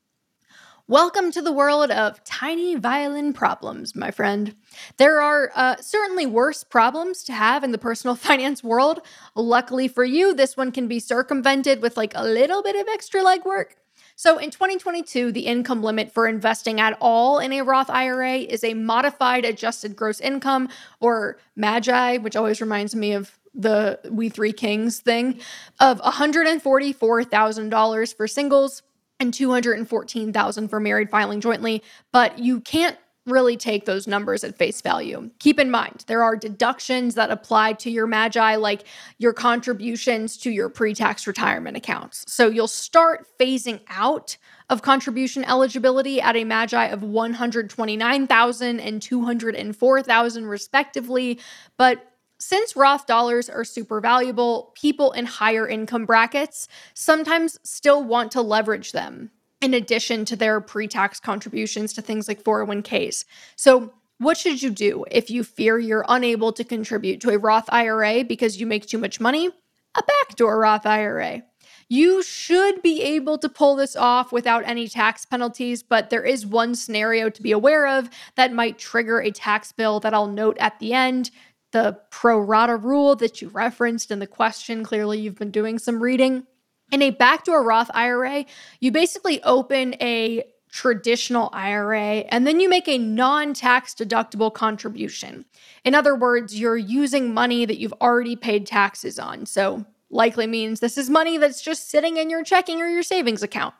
Welcome 0.90 1.30
to 1.32 1.40
the 1.40 1.52
world 1.52 1.90
of 1.92 2.22
tiny 2.24 2.74
violin 2.74 3.32
problems, 3.32 3.94
my 3.94 4.10
friend. 4.10 4.56
There 4.96 5.20
are 5.20 5.52
uh, 5.54 5.76
certainly 5.76 6.26
worse 6.26 6.64
problems 6.64 7.22
to 7.22 7.32
have 7.32 7.62
in 7.62 7.70
the 7.70 7.78
personal 7.78 8.16
finance 8.16 8.64
world. 8.64 8.98
Luckily 9.36 9.86
for 9.86 10.02
you, 10.02 10.34
this 10.34 10.56
one 10.56 10.72
can 10.72 10.88
be 10.88 10.98
circumvented 10.98 11.80
with 11.80 11.96
like 11.96 12.10
a 12.16 12.24
little 12.24 12.64
bit 12.64 12.74
of 12.74 12.88
extra 12.88 13.22
legwork. 13.22 13.74
So 14.16 14.38
in 14.38 14.50
2022, 14.50 15.30
the 15.30 15.46
income 15.46 15.80
limit 15.80 16.10
for 16.10 16.26
investing 16.26 16.80
at 16.80 16.98
all 17.00 17.38
in 17.38 17.52
a 17.52 17.62
Roth 17.62 17.88
IRA 17.88 18.38
is 18.38 18.64
a 18.64 18.74
modified 18.74 19.44
adjusted 19.44 19.94
gross 19.94 20.18
income 20.18 20.68
or 20.98 21.38
MAGI, 21.54 22.18
which 22.18 22.34
always 22.34 22.60
reminds 22.60 22.96
me 22.96 23.12
of 23.12 23.38
the 23.54 24.00
We 24.10 24.28
Three 24.28 24.52
Kings 24.52 24.98
thing, 24.98 25.38
of 25.78 26.00
$144,000 26.00 28.16
for 28.16 28.26
singles 28.26 28.82
and 29.20 29.32
214,000 29.32 30.68
for 30.68 30.80
married 30.80 31.10
filing 31.10 31.40
jointly, 31.40 31.82
but 32.12 32.38
you 32.38 32.60
can't 32.60 32.96
really 33.26 33.56
take 33.56 33.84
those 33.84 34.06
numbers 34.06 34.42
at 34.44 34.56
face 34.56 34.80
value. 34.80 35.30
Keep 35.38 35.60
in 35.60 35.70
mind, 35.70 36.04
there 36.06 36.22
are 36.22 36.36
deductions 36.36 37.14
that 37.14 37.30
apply 37.30 37.74
to 37.74 37.90
your 37.90 38.06
MAGI, 38.06 38.56
like 38.56 38.84
your 39.18 39.32
contributions 39.32 40.38
to 40.38 40.50
your 40.50 40.68
pre 40.68 40.94
tax 40.94 41.26
retirement 41.26 41.76
accounts. 41.76 42.24
So 42.26 42.48
you'll 42.48 42.66
start 42.66 43.26
phasing 43.38 43.80
out 43.88 44.36
of 44.70 44.82
contribution 44.82 45.44
eligibility 45.44 46.20
at 46.20 46.36
a 46.36 46.44
MAGI 46.44 46.90
of 46.90 47.02
129,000 47.02 48.80
and 48.80 49.02
204,000 49.02 50.46
respectively, 50.46 51.40
but 51.76 52.09
since 52.40 52.74
Roth 52.74 53.06
dollars 53.06 53.50
are 53.50 53.64
super 53.64 54.00
valuable, 54.00 54.72
people 54.74 55.12
in 55.12 55.26
higher 55.26 55.68
income 55.68 56.06
brackets 56.06 56.68
sometimes 56.94 57.60
still 57.62 58.02
want 58.02 58.32
to 58.32 58.40
leverage 58.40 58.92
them 58.92 59.30
in 59.60 59.74
addition 59.74 60.24
to 60.24 60.36
their 60.36 60.60
pre 60.60 60.88
tax 60.88 61.20
contributions 61.20 61.92
to 61.92 62.02
things 62.02 62.28
like 62.28 62.42
401ks. 62.42 63.26
So, 63.56 63.92
what 64.18 64.36
should 64.36 64.62
you 64.62 64.70
do 64.70 65.04
if 65.10 65.30
you 65.30 65.44
fear 65.44 65.78
you're 65.78 66.04
unable 66.08 66.52
to 66.52 66.64
contribute 66.64 67.20
to 67.22 67.30
a 67.30 67.38
Roth 67.38 67.68
IRA 67.70 68.24
because 68.24 68.60
you 68.60 68.66
make 68.66 68.86
too 68.86 68.98
much 68.98 69.20
money? 69.20 69.50
A 69.94 70.02
backdoor 70.02 70.58
Roth 70.60 70.86
IRA. 70.86 71.42
You 71.88 72.22
should 72.22 72.82
be 72.82 73.02
able 73.02 73.36
to 73.38 73.48
pull 73.48 73.74
this 73.74 73.96
off 73.96 74.30
without 74.30 74.62
any 74.64 74.88
tax 74.88 75.24
penalties, 75.24 75.82
but 75.82 76.08
there 76.08 76.22
is 76.22 76.46
one 76.46 76.76
scenario 76.76 77.28
to 77.30 77.42
be 77.42 77.50
aware 77.50 77.88
of 77.88 78.08
that 78.36 78.52
might 78.52 78.78
trigger 78.78 79.18
a 79.18 79.32
tax 79.32 79.72
bill 79.72 79.98
that 80.00 80.14
I'll 80.14 80.28
note 80.28 80.56
at 80.60 80.78
the 80.78 80.92
end 80.92 81.32
the 81.72 81.98
pro 82.10 82.38
rata 82.38 82.76
rule 82.76 83.16
that 83.16 83.40
you 83.40 83.48
referenced 83.48 84.10
in 84.10 84.18
the 84.18 84.26
question. 84.26 84.84
Clearly, 84.84 85.18
you've 85.20 85.38
been 85.38 85.50
doing 85.50 85.78
some 85.78 86.02
reading. 86.02 86.46
In 86.92 87.02
a 87.02 87.10
backdoor 87.10 87.62
Roth 87.62 87.90
IRA, 87.94 88.44
you 88.80 88.90
basically 88.90 89.42
open 89.44 89.94
a 90.00 90.44
traditional 90.72 91.50
IRA 91.52 92.24
and 92.28 92.46
then 92.46 92.60
you 92.60 92.68
make 92.68 92.88
a 92.88 92.98
non 92.98 93.54
tax 93.54 93.94
deductible 93.94 94.52
contribution. 94.52 95.44
In 95.84 95.94
other 95.94 96.14
words, 96.14 96.58
you're 96.58 96.76
using 96.76 97.34
money 97.34 97.64
that 97.64 97.78
you've 97.78 97.94
already 98.00 98.36
paid 98.36 98.66
taxes 98.66 99.18
on. 99.18 99.46
So, 99.46 99.84
likely 100.10 100.46
means 100.46 100.80
this 100.80 100.98
is 100.98 101.08
money 101.08 101.38
that's 101.38 101.62
just 101.62 101.88
sitting 101.88 102.16
in 102.16 102.30
your 102.30 102.42
checking 102.42 102.82
or 102.82 102.88
your 102.88 103.02
savings 103.02 103.42
account. 103.42 103.74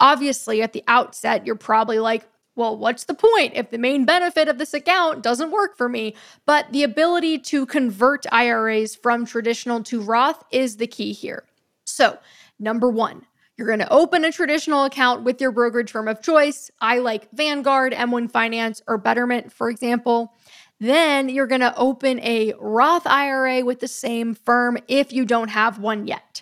Obviously, 0.00 0.62
at 0.62 0.72
the 0.72 0.84
outset, 0.88 1.46
you're 1.46 1.54
probably 1.54 1.98
like, 1.98 2.28
well, 2.54 2.76
what's 2.76 3.04
the 3.04 3.14
point 3.14 3.54
if 3.54 3.70
the 3.70 3.78
main 3.78 4.04
benefit 4.04 4.48
of 4.48 4.58
this 4.58 4.74
account 4.74 5.22
doesn't 5.22 5.50
work 5.50 5.76
for 5.76 5.88
me? 5.88 6.14
But 6.44 6.70
the 6.70 6.82
ability 6.82 7.38
to 7.38 7.64
convert 7.64 8.26
IRAs 8.30 8.94
from 8.94 9.24
traditional 9.24 9.82
to 9.84 10.02
Roth 10.02 10.44
is 10.50 10.76
the 10.76 10.86
key 10.86 11.12
here. 11.12 11.44
So, 11.84 12.18
number 12.58 12.88
one, 12.88 13.26
you're 13.56 13.66
going 13.66 13.78
to 13.78 13.92
open 13.92 14.24
a 14.24 14.32
traditional 14.32 14.84
account 14.84 15.22
with 15.24 15.40
your 15.40 15.50
brokerage 15.50 15.90
firm 15.90 16.08
of 16.08 16.22
choice. 16.22 16.70
I 16.80 16.98
like 16.98 17.30
Vanguard, 17.32 17.92
M1 17.92 18.30
Finance, 18.30 18.82
or 18.86 18.98
Betterment, 18.98 19.52
for 19.52 19.70
example. 19.70 20.34
Then 20.78 21.28
you're 21.28 21.46
going 21.46 21.60
to 21.60 21.76
open 21.76 22.18
a 22.20 22.54
Roth 22.58 23.06
IRA 23.06 23.64
with 23.64 23.80
the 23.80 23.88
same 23.88 24.34
firm 24.34 24.78
if 24.88 25.12
you 25.12 25.24
don't 25.24 25.48
have 25.48 25.78
one 25.78 26.06
yet. 26.06 26.41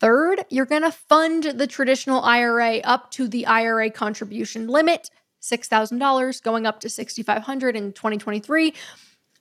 Third, 0.00 0.44
you're 0.48 0.66
going 0.66 0.82
to 0.82 0.92
fund 0.92 1.44
the 1.44 1.66
traditional 1.66 2.22
IRA 2.22 2.78
up 2.78 3.10
to 3.12 3.26
the 3.26 3.46
IRA 3.46 3.90
contribution 3.90 4.68
limit, 4.68 5.10
$6,000 5.42 6.42
going 6.42 6.66
up 6.66 6.80
to 6.80 6.88
6500 6.88 7.76
in 7.76 7.92
2023. 7.92 8.74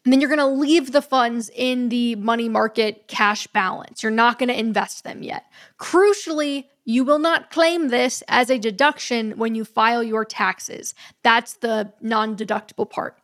And 0.03 0.13
then 0.13 0.21
you're 0.21 0.29
going 0.29 0.39
to 0.39 0.45
leave 0.45 0.93
the 0.93 1.01
funds 1.01 1.51
in 1.53 1.89
the 1.89 2.15
money 2.15 2.47
market 2.47 3.07
cash 3.07 3.45
balance. 3.47 4.01
You're 4.01 4.11
not 4.11 4.39
going 4.39 4.47
to 4.47 4.57
invest 4.57 5.03
them 5.03 5.21
yet. 5.21 5.43
Crucially, 5.79 6.65
you 6.85 7.03
will 7.03 7.19
not 7.19 7.51
claim 7.51 7.89
this 7.89 8.23
as 8.29 8.49
a 8.49 8.57
deduction 8.57 9.37
when 9.37 9.53
you 9.53 9.65
file 9.65 10.01
your 10.01 10.23
taxes. 10.23 10.95
That's 11.23 11.55
the 11.55 11.91
non 11.99 12.37
deductible 12.37 12.89
part. 12.89 13.17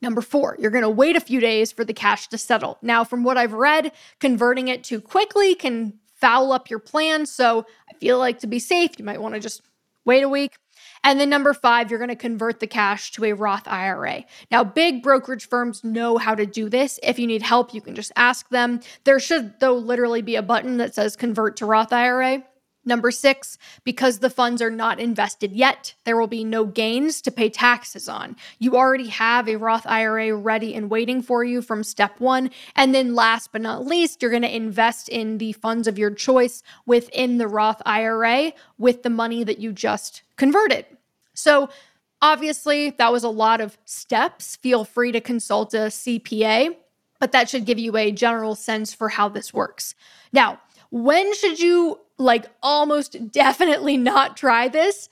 Number 0.00 0.20
four, 0.20 0.56
you're 0.60 0.70
going 0.70 0.82
to 0.82 0.88
wait 0.88 1.16
a 1.16 1.20
few 1.20 1.40
days 1.40 1.72
for 1.72 1.84
the 1.84 1.92
cash 1.92 2.28
to 2.28 2.38
settle. 2.38 2.78
Now, 2.80 3.02
from 3.02 3.24
what 3.24 3.36
I've 3.36 3.52
read, 3.52 3.92
converting 4.20 4.68
it 4.68 4.84
too 4.84 5.00
quickly 5.00 5.54
can 5.54 5.94
foul 6.20 6.52
up 6.52 6.70
your 6.70 6.78
plan. 6.78 7.26
So 7.26 7.66
I 7.88 7.94
feel 7.94 8.18
like 8.18 8.40
to 8.40 8.46
be 8.46 8.58
safe, 8.58 8.92
you 8.98 9.04
might 9.04 9.20
want 9.20 9.34
to 9.34 9.40
just 9.40 9.62
wait 10.04 10.22
a 10.22 10.28
week. 10.28 10.56
And 11.02 11.18
then 11.18 11.30
number 11.30 11.54
five, 11.54 11.90
you're 11.90 11.98
going 11.98 12.08
to 12.10 12.16
convert 12.16 12.60
the 12.60 12.66
cash 12.66 13.12
to 13.12 13.24
a 13.24 13.32
Roth 13.32 13.66
IRA. 13.66 14.24
Now, 14.50 14.64
big 14.64 15.02
brokerage 15.02 15.48
firms 15.48 15.82
know 15.82 16.18
how 16.18 16.34
to 16.34 16.44
do 16.44 16.68
this. 16.68 16.98
If 17.02 17.18
you 17.18 17.26
need 17.26 17.42
help, 17.42 17.72
you 17.72 17.80
can 17.80 17.94
just 17.94 18.12
ask 18.16 18.48
them. 18.50 18.80
There 19.04 19.18
should, 19.20 19.60
though, 19.60 19.76
literally 19.76 20.22
be 20.22 20.36
a 20.36 20.42
button 20.42 20.76
that 20.78 20.94
says 20.94 21.16
convert 21.16 21.56
to 21.58 21.66
Roth 21.66 21.92
IRA. 21.92 22.44
Number 22.90 23.12
six, 23.12 23.56
because 23.84 24.18
the 24.18 24.28
funds 24.28 24.60
are 24.60 24.68
not 24.68 24.98
invested 24.98 25.52
yet, 25.52 25.94
there 26.02 26.18
will 26.18 26.26
be 26.26 26.42
no 26.42 26.64
gains 26.64 27.22
to 27.22 27.30
pay 27.30 27.48
taxes 27.48 28.08
on. 28.08 28.34
You 28.58 28.74
already 28.74 29.06
have 29.06 29.48
a 29.48 29.54
Roth 29.54 29.86
IRA 29.86 30.34
ready 30.34 30.74
and 30.74 30.90
waiting 30.90 31.22
for 31.22 31.44
you 31.44 31.62
from 31.62 31.84
step 31.84 32.18
one. 32.18 32.50
And 32.74 32.92
then 32.92 33.14
last 33.14 33.52
but 33.52 33.60
not 33.60 33.86
least, 33.86 34.20
you're 34.20 34.32
going 34.32 34.42
to 34.42 34.52
invest 34.52 35.08
in 35.08 35.38
the 35.38 35.52
funds 35.52 35.86
of 35.86 35.98
your 35.98 36.10
choice 36.10 36.64
within 36.84 37.38
the 37.38 37.46
Roth 37.46 37.80
IRA 37.86 38.54
with 38.76 39.04
the 39.04 39.10
money 39.10 39.44
that 39.44 39.60
you 39.60 39.72
just 39.72 40.24
converted. 40.36 40.84
So, 41.32 41.70
obviously, 42.20 42.90
that 42.90 43.12
was 43.12 43.22
a 43.22 43.28
lot 43.28 43.60
of 43.60 43.78
steps. 43.84 44.56
Feel 44.56 44.84
free 44.84 45.12
to 45.12 45.20
consult 45.20 45.74
a 45.74 45.92
CPA, 45.92 46.74
but 47.20 47.30
that 47.30 47.48
should 47.48 47.66
give 47.66 47.78
you 47.78 47.96
a 47.96 48.10
general 48.10 48.56
sense 48.56 48.92
for 48.92 49.10
how 49.10 49.28
this 49.28 49.54
works. 49.54 49.94
Now, 50.32 50.58
when 50.90 51.32
should 51.34 51.60
you 51.60 52.00
like 52.20 52.46
almost 52.62 53.32
definitely 53.32 53.96
not 53.96 54.36
try 54.36 54.68
this? 54.68 55.08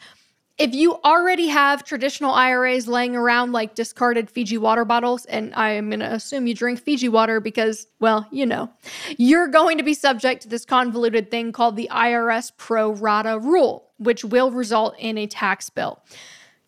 If 0.58 0.74
you 0.74 0.96
already 1.04 1.46
have 1.48 1.84
traditional 1.84 2.32
IRAs 2.32 2.88
laying 2.88 3.14
around 3.14 3.52
like 3.52 3.76
discarded 3.76 4.28
Fiji 4.28 4.58
water 4.58 4.84
bottles, 4.84 5.24
and 5.26 5.54
I 5.54 5.70
am 5.70 5.88
going 5.88 6.00
to 6.00 6.12
assume 6.12 6.48
you 6.48 6.54
drink 6.54 6.80
Fiji 6.80 7.08
water 7.08 7.38
because, 7.38 7.86
well, 8.00 8.26
you 8.32 8.44
know, 8.44 8.68
you're 9.16 9.46
going 9.46 9.78
to 9.78 9.84
be 9.84 9.94
subject 9.94 10.42
to 10.42 10.48
this 10.48 10.64
convoluted 10.64 11.30
thing 11.30 11.52
called 11.52 11.76
the 11.76 11.88
IRS 11.92 12.50
pro 12.56 12.90
rata 12.92 13.38
rule, 13.38 13.88
which 13.98 14.24
will 14.24 14.50
result 14.50 14.96
in 14.98 15.16
a 15.16 15.28
tax 15.28 15.70
bill. 15.70 16.02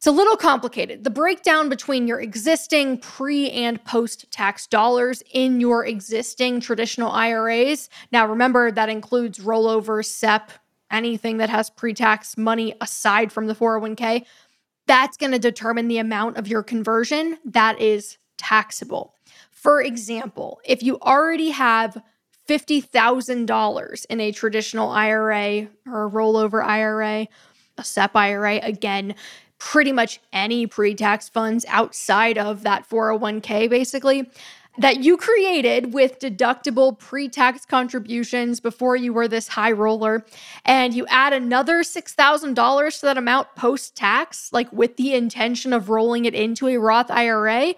It's 0.01 0.07
a 0.07 0.13
little 0.13 0.39
complicated. 0.39 1.05
The 1.05 1.11
breakdown 1.11 1.69
between 1.69 2.09
your 2.09 2.23
existing 2.23 3.01
pre 3.01 3.51
and 3.51 3.85
post 3.85 4.31
tax 4.31 4.67
dollars 4.67 5.23
in 5.31 5.61
your 5.61 5.85
existing 5.85 6.61
traditional 6.61 7.11
IRAs. 7.11 7.91
Now, 8.11 8.27
remember 8.27 8.71
that 8.71 8.89
includes 8.89 9.41
rollover, 9.41 10.03
SEP, 10.03 10.53
anything 10.91 11.37
that 11.37 11.51
has 11.51 11.69
pre 11.69 11.93
tax 11.93 12.39
money 12.39 12.75
aside 12.81 13.31
from 13.31 13.47
the 13.47 13.55
401k. 13.55 14.25
That's 14.87 15.19
going 15.19 15.33
to 15.33 15.39
determine 15.39 15.89
the 15.89 15.99
amount 15.99 16.39
of 16.39 16.49
your 16.49 16.63
conversion 16.63 17.37
that 17.45 17.79
is 17.79 18.17
taxable. 18.39 19.15
For 19.51 19.83
example, 19.83 20.63
if 20.65 20.83
you 20.83 20.99
already 21.01 21.51
have 21.51 22.03
$50,000 22.49 24.07
in 24.09 24.21
a 24.21 24.33
traditional 24.33 24.89
IRA 24.89 25.69
or 25.87 26.07
a 26.07 26.11
rollover 26.11 26.65
IRA, 26.65 27.29
a 27.77 27.85
SEP 27.85 28.17
IRA, 28.17 28.61
again, 28.63 29.15
pretty 29.61 29.93
much 29.93 30.21
any 30.33 30.67
pre 30.67 30.95
tax 30.97 31.29
funds 31.29 31.65
outside 31.69 32.37
of 32.37 32.65
that 32.65 32.89
401k, 32.89 33.71
basically, 33.71 34.29
that 34.79 35.05
you 35.05 35.17
created 35.17 35.93
with 35.93 36.19
deductible 36.19 36.99
pre 36.99 37.29
tax 37.29 37.65
contributions 37.67 38.59
before 38.59 38.97
you 38.97 39.13
were 39.13 39.29
this 39.29 39.47
high 39.47 39.71
roller, 39.71 40.25
and 40.65 40.95
you 40.95 41.07
add 41.09 41.33
another 41.33 41.83
$6,000 41.83 43.01
to 43.01 43.07
that 43.07 43.19
amount 43.19 43.55
post 43.55 43.95
tax, 43.95 44.53
like 44.53 44.73
with 44.73 44.97
the 44.97 45.15
intention 45.15 45.73
of 45.73 45.91
rolling 45.91 46.25
it 46.25 46.35
into 46.35 46.67
a 46.67 46.79
Roth 46.79 47.11
IRA, 47.11 47.75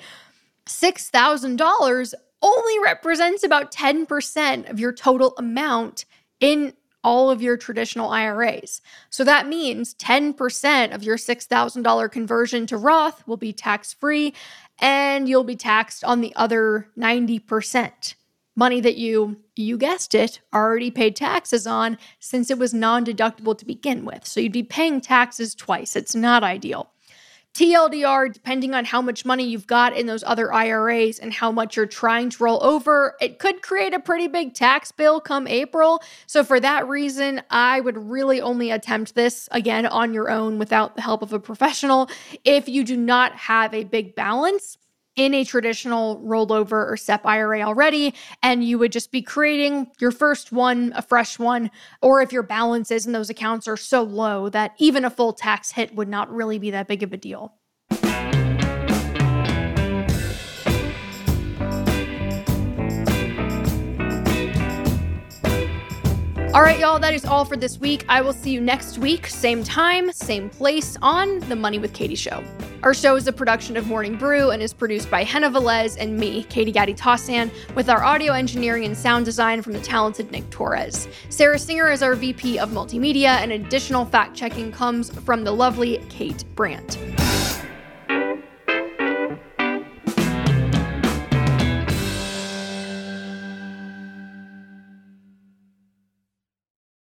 $6,000 0.66 2.14
only 2.44 2.78
represents 2.80 3.42
about 3.44 3.72
10% 3.72 4.70
of 4.70 4.80
your 4.80 4.92
total 4.92 5.34
amount 5.38 6.04
in 6.40 6.72
all 7.04 7.30
of 7.30 7.42
your 7.42 7.56
traditional 7.56 8.10
IRAs. 8.10 8.80
So 9.10 9.24
that 9.24 9.48
means 9.48 9.94
10% 9.94 10.94
of 10.94 11.02
your 11.02 11.16
$6,000 11.16 12.12
conversion 12.12 12.66
to 12.66 12.76
Roth 12.76 13.26
will 13.26 13.36
be 13.36 13.52
tax 13.52 13.92
free, 13.92 14.34
and 14.80 15.28
you'll 15.28 15.44
be 15.44 15.56
taxed 15.56 16.04
on 16.04 16.20
the 16.20 16.32
other 16.36 16.88
90%. 16.98 18.14
Money 18.54 18.82
that 18.82 18.96
you, 18.96 19.38
you 19.56 19.78
guessed 19.78 20.14
it, 20.14 20.40
already 20.54 20.90
paid 20.90 21.16
taxes 21.16 21.66
on 21.66 21.96
since 22.20 22.50
it 22.50 22.58
was 22.58 22.74
non 22.74 23.02
deductible 23.02 23.56
to 23.56 23.64
begin 23.64 24.04
with. 24.04 24.26
So 24.26 24.40
you'd 24.40 24.52
be 24.52 24.62
paying 24.62 25.00
taxes 25.00 25.54
twice. 25.54 25.96
It's 25.96 26.14
not 26.14 26.44
ideal. 26.44 26.91
TLDR, 27.54 28.32
depending 28.32 28.74
on 28.74 28.86
how 28.86 29.02
much 29.02 29.26
money 29.26 29.44
you've 29.44 29.66
got 29.66 29.94
in 29.94 30.06
those 30.06 30.24
other 30.24 30.52
IRAs 30.52 31.18
and 31.18 31.32
how 31.32 31.52
much 31.52 31.76
you're 31.76 31.86
trying 31.86 32.30
to 32.30 32.42
roll 32.42 32.62
over, 32.64 33.14
it 33.20 33.38
could 33.38 33.60
create 33.60 33.92
a 33.92 34.00
pretty 34.00 34.26
big 34.26 34.54
tax 34.54 34.90
bill 34.90 35.20
come 35.20 35.46
April. 35.46 36.02
So, 36.26 36.44
for 36.44 36.58
that 36.60 36.88
reason, 36.88 37.42
I 37.50 37.80
would 37.80 37.98
really 37.98 38.40
only 38.40 38.70
attempt 38.70 39.14
this 39.14 39.50
again 39.52 39.84
on 39.84 40.14
your 40.14 40.30
own 40.30 40.58
without 40.58 40.96
the 40.96 41.02
help 41.02 41.20
of 41.20 41.34
a 41.34 41.38
professional 41.38 42.08
if 42.44 42.68
you 42.68 42.84
do 42.84 42.96
not 42.96 43.34
have 43.34 43.74
a 43.74 43.84
big 43.84 44.14
balance 44.14 44.78
in 45.16 45.34
a 45.34 45.44
traditional 45.44 46.20
rollover 46.20 46.90
or 46.90 46.96
SEP 46.96 47.26
IRA 47.26 47.62
already, 47.62 48.14
and 48.42 48.64
you 48.64 48.78
would 48.78 48.92
just 48.92 49.12
be 49.12 49.22
creating 49.22 49.90
your 50.00 50.10
first 50.10 50.52
one, 50.52 50.92
a 50.96 51.02
fresh 51.02 51.38
one, 51.38 51.70
or 52.00 52.22
if 52.22 52.32
your 52.32 52.42
balances 52.42 53.06
in 53.06 53.12
those 53.12 53.30
accounts 53.30 53.68
are 53.68 53.76
so 53.76 54.02
low 54.02 54.48
that 54.48 54.72
even 54.78 55.04
a 55.04 55.10
full 55.10 55.32
tax 55.32 55.72
hit 55.72 55.94
would 55.94 56.08
not 56.08 56.32
really 56.32 56.58
be 56.58 56.70
that 56.70 56.88
big 56.88 57.02
of 57.02 57.12
a 57.12 57.16
deal. 57.16 57.54
All 66.54 66.60
right, 66.60 66.78
y'all, 66.78 66.98
that 66.98 67.14
is 67.14 67.24
all 67.24 67.46
for 67.46 67.56
this 67.56 67.78
week. 67.80 68.04
I 68.10 68.20
will 68.20 68.34
see 68.34 68.50
you 68.50 68.60
next 68.60 68.98
week, 68.98 69.26
same 69.26 69.64
time, 69.64 70.12
same 70.12 70.50
place 70.50 70.98
on 71.00 71.38
The 71.48 71.56
Money 71.56 71.78
with 71.78 71.94
Katie 71.94 72.14
Show. 72.14 72.44
Our 72.82 72.92
show 72.92 73.16
is 73.16 73.26
a 73.26 73.32
production 73.32 73.74
of 73.78 73.86
Morning 73.86 74.18
Brew 74.18 74.50
and 74.50 74.60
is 74.60 74.74
produced 74.74 75.10
by 75.10 75.24
Henna 75.24 75.50
Velez 75.50 75.96
and 75.98 76.14
me, 76.14 76.44
Katie 76.44 76.70
Gatti 76.70 76.92
Tassin, 76.92 77.50
with 77.74 77.88
our 77.88 78.04
audio 78.04 78.34
engineering 78.34 78.84
and 78.84 78.94
sound 78.94 79.24
design 79.24 79.62
from 79.62 79.72
the 79.72 79.80
talented 79.80 80.30
Nick 80.30 80.50
Torres. 80.50 81.08
Sarah 81.30 81.58
Singer 81.58 81.90
is 81.90 82.02
our 82.02 82.14
VP 82.14 82.58
of 82.58 82.68
Multimedia, 82.68 83.38
and 83.40 83.52
additional 83.52 84.04
fact 84.04 84.36
checking 84.36 84.70
comes 84.70 85.10
from 85.20 85.44
the 85.44 85.52
lovely 85.52 86.04
Kate 86.10 86.44
Brandt. 86.54 86.98